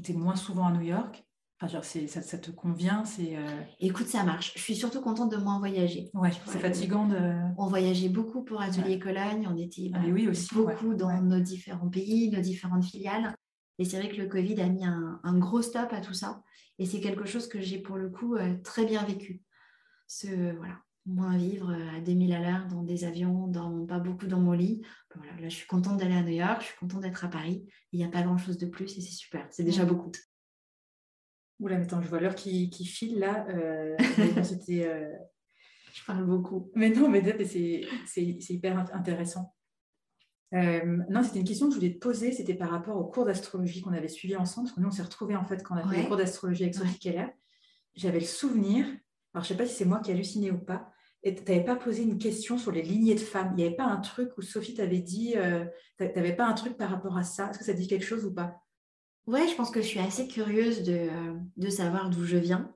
tu 0.02 0.12
es 0.12 0.14
moins 0.14 0.36
souvent 0.36 0.66
à 0.66 0.72
New 0.72 0.82
York 0.82 1.24
Enfin, 1.62 1.74
genre, 1.74 1.84
ça, 1.84 2.22
ça, 2.22 2.38
te 2.38 2.50
convient 2.50 3.04
c'est 3.04 3.36
euh, 3.36 3.62
Écoute, 3.78 4.08
ça 4.08 4.24
marche. 4.24 4.52
Je 4.56 4.60
suis 4.60 4.74
surtout 4.74 5.00
contente 5.00 5.30
de 5.30 5.36
moins 5.36 5.60
voyager. 5.60 6.10
Ouais, 6.12 6.32
c'est 6.46 6.58
fatigant 6.58 7.06
de. 7.06 7.16
On 7.56 7.68
voyageait 7.68 8.08
beaucoup 8.08 8.42
pour 8.42 8.60
Atelier 8.60 8.98
Cologne. 8.98 9.46
On 9.48 9.56
était 9.56 9.92
ah, 9.94 10.00
bah, 10.00 10.06
oui, 10.10 10.26
aussi, 10.26 10.52
beaucoup 10.52 10.94
dans 10.94 11.22
nos 11.22 11.38
différents 11.38 11.88
pays, 11.88 12.30
nos 12.30 12.40
différentes 12.40 12.84
filiales. 12.84 13.32
Et 13.78 13.84
c'est 13.84 13.98
vrai 13.98 14.08
que 14.08 14.16
le 14.16 14.26
Covid 14.26 14.60
a 14.60 14.68
mis 14.68 14.84
un, 14.84 15.20
un, 15.22 15.38
gros 15.38 15.62
stop 15.62 15.92
à 15.92 16.00
tout 16.00 16.14
ça. 16.14 16.42
Et 16.80 16.86
c'est 16.86 17.00
quelque 17.00 17.26
chose 17.26 17.48
que 17.48 17.60
j'ai 17.60 17.78
pour 17.78 17.96
le 17.96 18.10
coup 18.10 18.36
très 18.64 18.84
bien 18.84 19.04
vécu 19.04 19.42
ce, 20.08 20.56
voilà, 20.56 20.78
moins 21.06 21.36
vivre 21.36 21.72
à 21.96 22.00
2000 22.00 22.32
à 22.32 22.40
l'heure 22.40 22.66
dans 22.68 22.82
des 22.82 23.04
avions, 23.04 23.46
dans, 23.46 23.86
pas 23.86 24.00
beaucoup 24.00 24.26
dans 24.26 24.40
mon 24.40 24.52
lit. 24.52 24.82
Voilà, 25.14 25.32
là, 25.40 25.48
je 25.48 25.54
suis 25.54 25.66
contente 25.66 25.98
d'aller 25.98 26.16
à 26.16 26.22
New 26.22 26.30
York, 26.30 26.60
je 26.60 26.66
suis 26.66 26.78
contente 26.78 27.02
d'être 27.02 27.24
à 27.24 27.28
Paris. 27.28 27.64
Il 27.92 28.00
n'y 28.00 28.04
a 28.04 28.08
pas 28.08 28.22
grand-chose 28.22 28.58
de 28.58 28.66
plus 28.66 28.98
et 28.98 29.00
c'est 29.00 29.12
super. 29.12 29.46
C'est 29.50 29.64
déjà 29.64 29.84
beaucoup. 29.84 30.10
Oula, 31.62 31.78
mais 31.78 31.84
attends, 31.84 32.02
je 32.02 32.08
vois 32.08 32.20
l'heure 32.20 32.34
qui, 32.34 32.70
qui, 32.70 32.84
file 32.84 33.18
là. 33.18 33.46
Euh, 33.48 33.96
c'était, 34.42 34.86
euh, 34.86 35.08
Je 35.92 36.04
parle 36.04 36.26
beaucoup. 36.26 36.70
Mais 36.74 36.90
non, 36.90 37.08
mais 37.08 37.22
c'est 37.46 38.22
hyper 38.22 38.78
intéressant. 38.92 39.54
Euh, 40.54 40.98
non, 41.08 41.22
c'était 41.22 41.38
une 41.38 41.46
question 41.46 41.68
que 41.68 41.74
je 41.74 41.78
voulais 41.78 41.94
te 41.94 41.98
poser. 41.98 42.32
C'était 42.32 42.54
par 42.54 42.70
rapport 42.70 42.96
au 42.96 43.04
cours 43.04 43.24
d'astrologie 43.24 43.80
qu'on 43.80 43.94
avait 43.94 44.08
suivi 44.08 44.36
ensemble. 44.36 44.66
Parce 44.66 44.76
que 44.76 44.80
nous, 44.82 44.88
on 44.88 44.92
s'est 44.92 45.02
retrouvés 45.02 45.36
en 45.36 45.44
fait 45.44 45.62
quand 45.62 45.74
on 45.74 45.78
a 45.78 45.88
fait 45.88 46.02
le 46.02 46.06
cours 46.08 46.18
d'astrologie 46.18 46.64
avec 46.64 46.74
Sophie 46.74 46.98
Keller. 46.98 47.28
J'avais 47.94 48.20
le 48.20 48.26
souvenir 48.26 48.86
alors, 49.34 49.44
je 49.44 49.52
ne 49.52 49.58
sais 49.58 49.64
pas 49.64 49.68
si 49.68 49.74
c'est 49.74 49.84
moi 49.84 50.00
qui 50.00 50.10
ai 50.10 50.14
halluciné 50.14 50.50
ou 50.50 50.58
pas. 50.58 50.90
Et 51.22 51.34
tu 51.34 51.42
n'avais 51.44 51.64
pas 51.64 51.76
posé 51.76 52.02
une 52.02 52.18
question 52.18 52.58
sur 52.58 52.72
les 52.72 52.82
lignées 52.82 53.14
de 53.14 53.20
femmes. 53.20 53.52
Il 53.52 53.56
n'y 53.56 53.64
avait 53.64 53.76
pas 53.76 53.86
un 53.86 54.00
truc 54.00 54.36
où 54.36 54.42
Sophie 54.42 54.74
t'avait 54.74 55.00
dit, 55.00 55.34
euh, 55.36 55.64
tu 55.98 56.04
n'avais 56.04 56.34
pas 56.34 56.46
un 56.46 56.52
truc 56.52 56.76
par 56.76 56.90
rapport 56.90 57.16
à 57.16 57.22
ça. 57.22 57.50
Est-ce 57.50 57.58
que 57.58 57.64
ça 57.64 57.72
dit 57.72 57.86
quelque 57.86 58.04
chose 58.04 58.24
ou 58.24 58.34
pas? 58.34 58.60
Ouais, 59.26 59.46
je 59.48 59.54
pense 59.54 59.70
que 59.70 59.80
je 59.80 59.86
suis 59.86 60.00
assez 60.00 60.26
curieuse 60.26 60.82
de, 60.82 61.08
de 61.56 61.68
savoir 61.68 62.10
d'où 62.10 62.24
je 62.24 62.36
viens. 62.36 62.74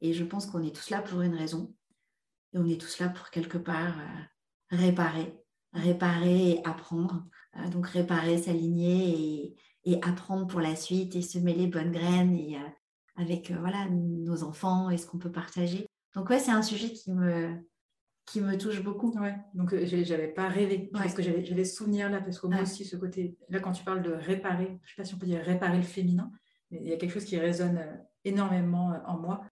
Et 0.00 0.12
je 0.12 0.24
pense 0.24 0.46
qu'on 0.46 0.62
est 0.62 0.74
tous 0.74 0.90
là 0.90 1.00
pour 1.02 1.22
une 1.22 1.34
raison. 1.34 1.74
Et 2.52 2.58
on 2.58 2.66
est 2.66 2.80
tous 2.80 2.98
là 2.98 3.08
pour 3.08 3.30
quelque 3.30 3.58
part 3.58 3.98
euh, 3.98 4.76
réparer. 4.76 5.38
Réparer 5.72 6.50
et 6.50 6.66
apprendre. 6.66 7.24
Euh, 7.56 7.68
donc 7.68 7.86
réparer, 7.86 8.38
s'aligner 8.38 9.10
et, 9.10 9.56
et, 9.84 10.02
apprendre 10.02 10.46
pour 10.46 10.60
la 10.60 10.76
suite 10.76 11.14
et 11.16 11.22
semer 11.22 11.54
les 11.54 11.68
bonnes 11.68 11.92
graines 11.92 12.34
et 12.34 12.58
avec 13.16 13.52
voilà, 13.52 13.88
nos 13.88 14.42
enfants 14.42 14.90
et 14.90 14.98
ce 14.98 15.06
qu'on 15.06 15.18
peut 15.18 15.32
partager. 15.32 15.86
Donc 16.14 16.30
ouais, 16.30 16.38
c'est 16.38 16.50
un 16.50 16.62
sujet 16.62 16.92
qui 16.92 17.12
me, 17.12 17.56
qui 18.26 18.40
me 18.40 18.56
touche 18.56 18.82
beaucoup. 18.82 19.12
Ouais. 19.18 19.34
Donc 19.54 19.72
euh, 19.72 19.86
je 19.86 19.96
n'avais 19.96 20.28
pas 20.28 20.48
rêvé, 20.48 20.90
parce 20.92 21.14
que 21.14 21.22
j'avais 21.22 21.64
ce 21.64 21.76
souvenir 21.76 22.10
là, 22.10 22.20
parce 22.20 22.38
que 22.38 22.46
moi 22.46 22.62
aussi, 22.62 22.84
ce 22.84 22.96
côté, 22.96 23.36
là 23.48 23.60
quand 23.60 23.72
tu 23.72 23.84
parles 23.84 24.02
de 24.02 24.12
réparer, 24.12 24.66
je 24.66 24.70
ne 24.70 24.78
sais 24.88 24.94
pas 24.96 25.04
si 25.04 25.14
on 25.14 25.18
peut 25.18 25.26
dire 25.26 25.42
réparer 25.42 25.76
le 25.76 25.82
féminin, 25.82 26.30
mais 26.70 26.80
il 26.82 26.88
y 26.88 26.92
a 26.92 26.96
quelque 26.96 27.12
chose 27.12 27.24
qui 27.24 27.38
résonne 27.38 27.78
euh, 27.78 27.96
énormément 28.24 28.92
euh, 28.92 28.98
en 29.06 29.18
moi. 29.18 29.42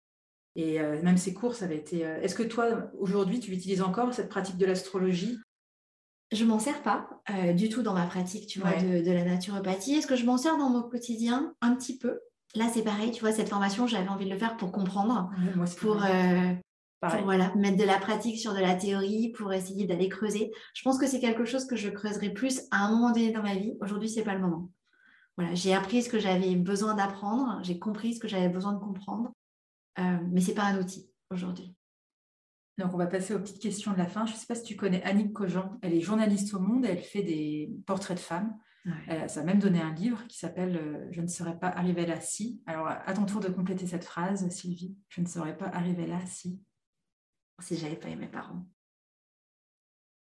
Et 0.55 0.81
même 1.03 1.16
ces 1.16 1.33
cours, 1.33 1.55
ça 1.55 1.64
avait 1.64 1.79
été... 1.79 2.01
Est-ce 2.01 2.35
que 2.35 2.43
toi, 2.43 2.91
aujourd'hui, 2.99 3.41
tu 3.41 3.53
utilises 3.53 3.81
encore 3.81 4.12
cette 4.12 4.29
pratique 4.29 4.59
de 4.59 4.66
l'astrologie? 4.66 5.39
Je 6.31 6.45
m'en 6.45 6.59
sers 6.59 6.83
pas 6.83 7.09
du 7.55 7.70
tout 7.70 7.81
dans 7.81 7.95
ma 7.95 8.05
pratique, 8.05 8.49
tu 8.49 8.61
vois, 8.61 8.75
de, 8.75 9.03
de, 9.03 9.12
la 9.12 9.25
naturopathie. 9.25 9.95
Est-ce 9.95 10.07
que 10.07 10.14
je 10.14 10.27
m'en 10.27 10.37
sers 10.37 10.59
dans 10.59 10.68
mon 10.68 10.83
quotidien? 10.83 11.55
Un 11.62 11.75
petit 11.75 11.97
peu. 11.97 12.20
Là, 12.55 12.68
c'est 12.70 12.83
pareil, 12.83 13.12
tu 13.12 13.23
vois, 13.23 13.33
cette 13.33 13.49
formation, 13.49 13.87
j'avais 13.87 14.11
envie 14.11 14.27
de 14.27 14.31
le 14.31 14.37
faire 14.37 14.59
pour 14.59 14.73
comprendre, 14.73 15.31
pour, 15.79 16.05
voilà, 17.03 17.53
mettre 17.57 17.79
de 17.79 17.85
la 17.85 17.99
pratique 17.99 18.39
sur 18.39 18.55
de 18.55 18.61
la 18.61 18.75
théorie, 18.75 19.33
pour 19.33 19.53
essayer 19.53 19.87
d'aller 19.87 20.09
creuser. 20.09 20.53
Je 20.75 20.83
pense 20.83 20.99
que 20.99 21.07
c'est 21.07 21.21
quelque 21.21 21.45
chose 21.45 21.67
que 21.67 21.77
je 21.77 21.89
creuserai 21.89 22.31
plus 22.31 22.63
à 22.71 22.85
un 22.85 22.91
moment 22.91 23.11
donné 23.11 23.33
dans 23.33 23.43
ma 23.43 23.57
vie. 23.57 23.77
Aujourd'hui, 23.81 24.09
ce 24.09 24.19
n'est 24.19 24.25
pas 24.25 24.35
le 24.35 24.41
moment. 24.41 24.71
Voilà, 25.37 25.55
j'ai 25.55 25.75
appris 25.75 26.03
ce 26.03 26.09
que 26.09 26.19
j'avais 26.19 26.55
besoin 26.57 26.95
d'apprendre, 26.95 27.59
j'ai 27.63 27.79
compris 27.79 28.15
ce 28.15 28.21
que 28.21 28.29
j'avais 28.29 28.51
besoin 28.51 28.75
de 28.75 28.79
comprendre, 28.79 29.33
euh, 29.99 30.19
mais 30.31 30.41
ce 30.41 30.49
n'est 30.49 30.55
pas 30.55 30.65
un 30.65 30.79
outil 30.79 31.11
aujourd'hui. 31.31 31.75
Donc, 32.79 32.95
on 32.95 32.99
va 32.99 33.07
passer 33.07 33.35
aux 33.35 33.39
petites 33.39 33.61
questions 33.61 33.93
de 33.93 33.99
la 33.99 34.07
fin. 34.07 34.25
Je 34.27 34.33
ne 34.33 34.37
sais 34.37 34.47
pas 34.47 34.55
si 34.55 34.63
tu 34.63 34.77
connais 34.77 35.03
Annick 35.03 35.33
Cogent. 35.33 35.79
Elle 35.83 35.95
est 35.95 36.01
journaliste 36.01 36.55
au 36.55 36.59
Monde 36.59 36.85
et 36.85 36.89
elle 36.89 37.03
fait 37.03 37.23
des 37.23 37.71
portraits 37.87 38.17
de 38.17 38.23
femmes. 38.23 38.57
Elle, 39.07 39.29
ça 39.29 39.41
a 39.41 39.45
même 39.45 39.59
donné 39.59 39.81
un 39.81 39.93
livre 39.93 40.27
qui 40.27 40.39
s'appelle 40.39 40.77
euh, 40.77 41.07
Je 41.11 41.21
ne 41.21 41.29
serais 41.29 41.59
pas 41.59 41.69
arrivée 41.69 42.07
là 42.07 42.21
si. 42.21 42.61
Alors, 42.67 42.89
à 42.89 43.13
ton 43.13 43.27
tour 43.27 43.41
de 43.41 43.49
compléter 43.49 43.87
cette 43.87 44.05
phrase, 44.05 44.49
Sylvie. 44.49 44.97
Je 45.09 45.21
ne 45.21 45.27
serais 45.27 45.57
pas 45.57 45.67
arrivée 45.67 46.07
là 46.07 46.19
si. 46.27 46.61
Si 47.63 47.77
j'avais 47.77 47.97
pas 47.97 48.11
eu 48.11 48.17
mes 48.17 48.27
parents. 48.27 48.67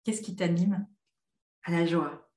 Qu'est-ce 0.04 0.22
qui 0.22 0.36
t'anime? 0.36 0.88
À 1.64 1.72
la 1.72 1.86
joie. 1.88 2.32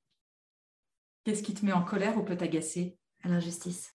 Qu'est-ce 1.23 1.43
qui 1.43 1.53
te 1.53 1.63
met 1.63 1.73
en 1.73 1.83
colère 1.83 2.17
ou 2.17 2.23
peut 2.23 2.35
t'agacer? 2.35 2.97
À 3.23 3.29
l'injustice. 3.29 3.95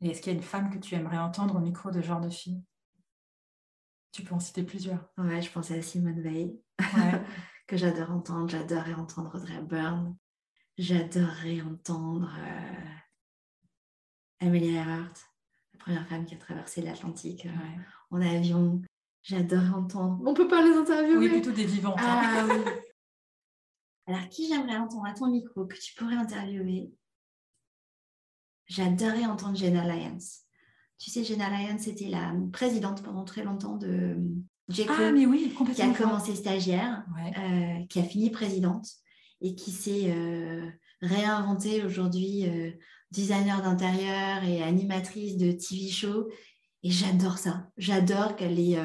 Et 0.00 0.10
est-ce 0.10 0.20
qu'il 0.20 0.32
y 0.32 0.34
a 0.34 0.38
une 0.38 0.44
femme 0.44 0.70
que 0.70 0.78
tu 0.78 0.96
aimerais 0.96 1.18
entendre 1.18 1.54
au 1.54 1.60
micro 1.60 1.92
de 1.92 2.00
genre 2.00 2.20
de 2.20 2.30
fille? 2.30 2.64
Tu 4.10 4.22
peux 4.22 4.34
en 4.34 4.40
citer 4.40 4.64
plusieurs. 4.64 5.08
Ouais, 5.16 5.40
je 5.40 5.50
pensais 5.50 5.78
à 5.78 5.82
Simone 5.82 6.20
Veil, 6.20 6.60
que 7.68 7.76
j'adore 7.76 8.10
entendre. 8.10 8.48
J'adorerais 8.48 8.94
entendre 8.94 9.36
Audrey 9.36 9.54
Hepburn. 9.54 10.16
J'adorerais 10.78 11.62
entendre 11.62 12.28
euh, 12.38 12.94
Amelia 14.40 14.80
Earhart, 14.80 15.14
la 15.72 15.78
première 15.78 16.08
femme 16.08 16.24
qui 16.24 16.34
a 16.34 16.38
traversé 16.38 16.82
l'Atlantique 16.82 17.46
euh, 17.46 17.82
en 18.10 18.20
avion. 18.20 18.82
J'adorerais 19.22 19.70
entendre. 19.70 20.20
On 20.26 20.34
peut 20.34 20.48
pas 20.48 20.62
les 20.62 20.74
interviewer? 20.74 21.18
Oui, 21.18 21.28
plutôt 21.28 21.52
des 21.52 21.64
vivantes. 21.64 21.98
Hein. 21.98 22.20
Ah, 22.24 22.46
oui. 22.48 22.54
Alors, 24.06 24.28
qui 24.28 24.48
j'aimerais 24.48 24.76
entendre 24.76 25.06
à 25.06 25.14
ton 25.14 25.28
micro 25.28 25.64
que 25.64 25.76
tu 25.76 25.94
pourrais 25.94 26.16
interviewer? 26.16 26.90
J'adorais 28.66 29.26
entendre 29.26 29.56
Jenna 29.56 29.86
Lyons. 29.86 30.18
Tu 30.98 31.10
sais, 31.10 31.24
Jenna 31.24 31.50
Lyons, 31.50 31.78
c'était 31.78 32.08
la 32.08 32.34
présidente 32.52 33.02
pendant 33.02 33.24
très 33.24 33.44
longtemps 33.44 33.76
de 33.76 34.16
JECO, 34.68 34.92
ah, 34.96 35.12
mais 35.12 35.26
oui, 35.26 35.54
qui 35.74 35.82
a 35.82 35.92
commencé 35.92 36.34
stagiaire, 36.34 37.04
euh, 37.38 37.84
qui 37.88 37.98
a 37.98 38.04
fini 38.04 38.30
présidente 38.30 38.88
et 39.40 39.54
qui 39.54 39.70
s'est 39.70 40.12
euh, 40.12 40.70
réinventée 41.00 41.84
aujourd'hui 41.84 42.48
euh, 42.48 42.70
designer 43.10 43.60
d'intérieur 43.60 44.44
et 44.44 44.62
animatrice 44.62 45.36
de 45.36 45.52
TV 45.52 45.88
show. 45.88 46.28
Et 46.84 46.90
j'adore 46.90 47.38
ça. 47.38 47.68
J'adore 47.76 48.36
qu'elle 48.36 48.58
ait 48.58 48.78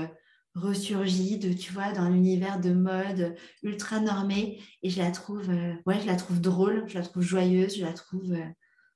ressurgi 0.58 1.38
de, 1.38 1.54
tu 1.54 1.72
vois, 1.72 1.92
dans 1.92 2.10
l'univers 2.10 2.60
de 2.60 2.74
mode 2.74 3.36
ultra 3.64 4.00
normé. 4.00 4.62
Et 4.84 4.90
je 4.90 5.02
la 5.02 5.12
trouve, 5.12 5.48
ouais, 5.86 6.00
je 6.02 6.08
la 6.08 6.16
trouve 6.16 6.42
drôle, 6.42 6.84
je 6.88 6.98
la 6.98 7.06
trouve 7.06 7.24
joyeuse, 7.24 7.78
je 7.78 7.86
la 7.86 7.94
trouve 7.94 8.36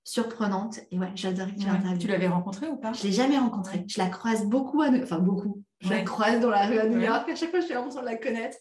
surprenante. 0.03 0.79
Et 0.91 0.99
ouais, 0.99 1.11
j'adorais 1.15 1.53
que 1.53 1.97
tu 1.97 2.07
l'avais 2.07 2.27
rencontrée 2.27 2.67
ou 2.67 2.77
pas? 2.77 2.93
Je 2.93 3.03
l'ai 3.03 3.11
jamais 3.11 3.37
rencontrée. 3.37 3.85
Je 3.87 3.99
la 3.99 4.09
croise 4.09 4.45
beaucoup, 4.45 4.81
à 4.81 4.89
enfin 4.89 5.19
beaucoup. 5.19 5.63
Je 5.79 5.89
la 5.89 6.03
croise 6.03 6.39
dans 6.39 6.49
la 6.49 6.65
rue 6.65 6.79
à 6.79 6.87
New 6.87 6.99
York. 6.99 7.29
À 7.29 7.35
chaque 7.35 7.51
fois, 7.51 7.59
j'ai 7.59 7.73
l'impression 7.73 8.01
de 8.01 8.05
la 8.05 8.17
connaître. 8.17 8.57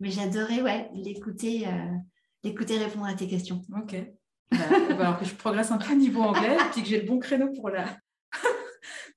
Mais 0.00 0.10
j'adorais, 0.10 0.62
ouais, 0.62 0.90
l'écouter, 0.94 1.66
euh, 1.66 1.96
l'écouter 2.42 2.78
répondre 2.78 3.06
à 3.06 3.14
tes 3.14 3.28
questions. 3.28 3.62
Ok. 3.76 3.96
Bah, 4.50 4.58
alors 4.98 5.18
que 5.18 5.24
je 5.24 5.34
progresse 5.34 5.70
un 5.70 5.78
peu 5.78 5.94
niveau 5.94 6.22
anglais, 6.22 6.56
et 6.56 6.70
puis 6.72 6.82
que 6.82 6.88
j'ai 6.88 7.00
le 7.00 7.06
bon 7.06 7.18
créneau 7.18 7.52
pour 7.52 7.70
la 7.70 7.84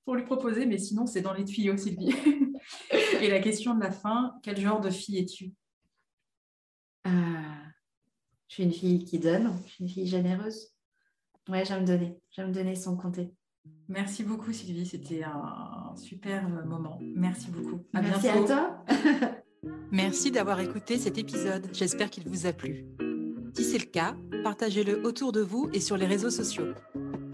pour 0.06 0.14
lui 0.14 0.24
proposer, 0.24 0.64
mais 0.64 0.78
sinon 0.78 1.04
c'est 1.04 1.20
dans 1.20 1.34
les 1.34 1.44
tuyaux, 1.44 1.76
Sylvie. 1.76 2.14
et 3.20 3.28
la 3.28 3.40
question 3.40 3.74
de 3.74 3.80
la 3.80 3.90
fin, 3.90 4.34
quel 4.42 4.58
genre 4.58 4.80
de 4.80 4.88
fille 4.88 5.18
es-tu? 5.18 5.52
Euh, 7.06 7.10
Je 8.48 8.54
suis 8.54 8.62
une 8.62 8.72
fille 8.72 9.04
qui 9.04 9.18
donne, 9.18 9.52
je 9.66 9.72
suis 9.72 9.84
une 9.84 9.90
fille 9.90 10.06
généreuse. 10.06 10.68
Ouais, 11.48 11.64
j'aime 11.64 11.84
donner. 11.84 12.18
J'aime 12.30 12.52
donner 12.52 12.76
sans 12.76 12.96
compter. 12.96 13.32
Merci 13.88 14.22
beaucoup, 14.22 14.52
Sylvie. 14.52 14.86
C'était 14.86 15.24
un 15.24 15.94
super 15.96 16.48
moment. 16.48 17.00
Merci 17.14 17.50
beaucoup. 17.50 17.84
Merci 17.92 18.28
à 18.28 18.44
toi. 18.44 18.84
Merci 19.90 20.30
d'avoir 20.30 20.60
écouté 20.60 20.98
cet 20.98 21.18
épisode. 21.18 21.68
J'espère 21.72 22.10
qu'il 22.10 22.28
vous 22.28 22.46
a 22.46 22.52
plu. 22.52 22.86
Si 23.54 23.64
c'est 23.64 23.78
le 23.78 23.86
cas, 23.86 24.16
partagez-le 24.44 25.04
autour 25.04 25.32
de 25.32 25.40
vous 25.40 25.68
et 25.72 25.80
sur 25.80 25.96
les 25.96 26.06
réseaux 26.06 26.30
sociaux. 26.30 26.66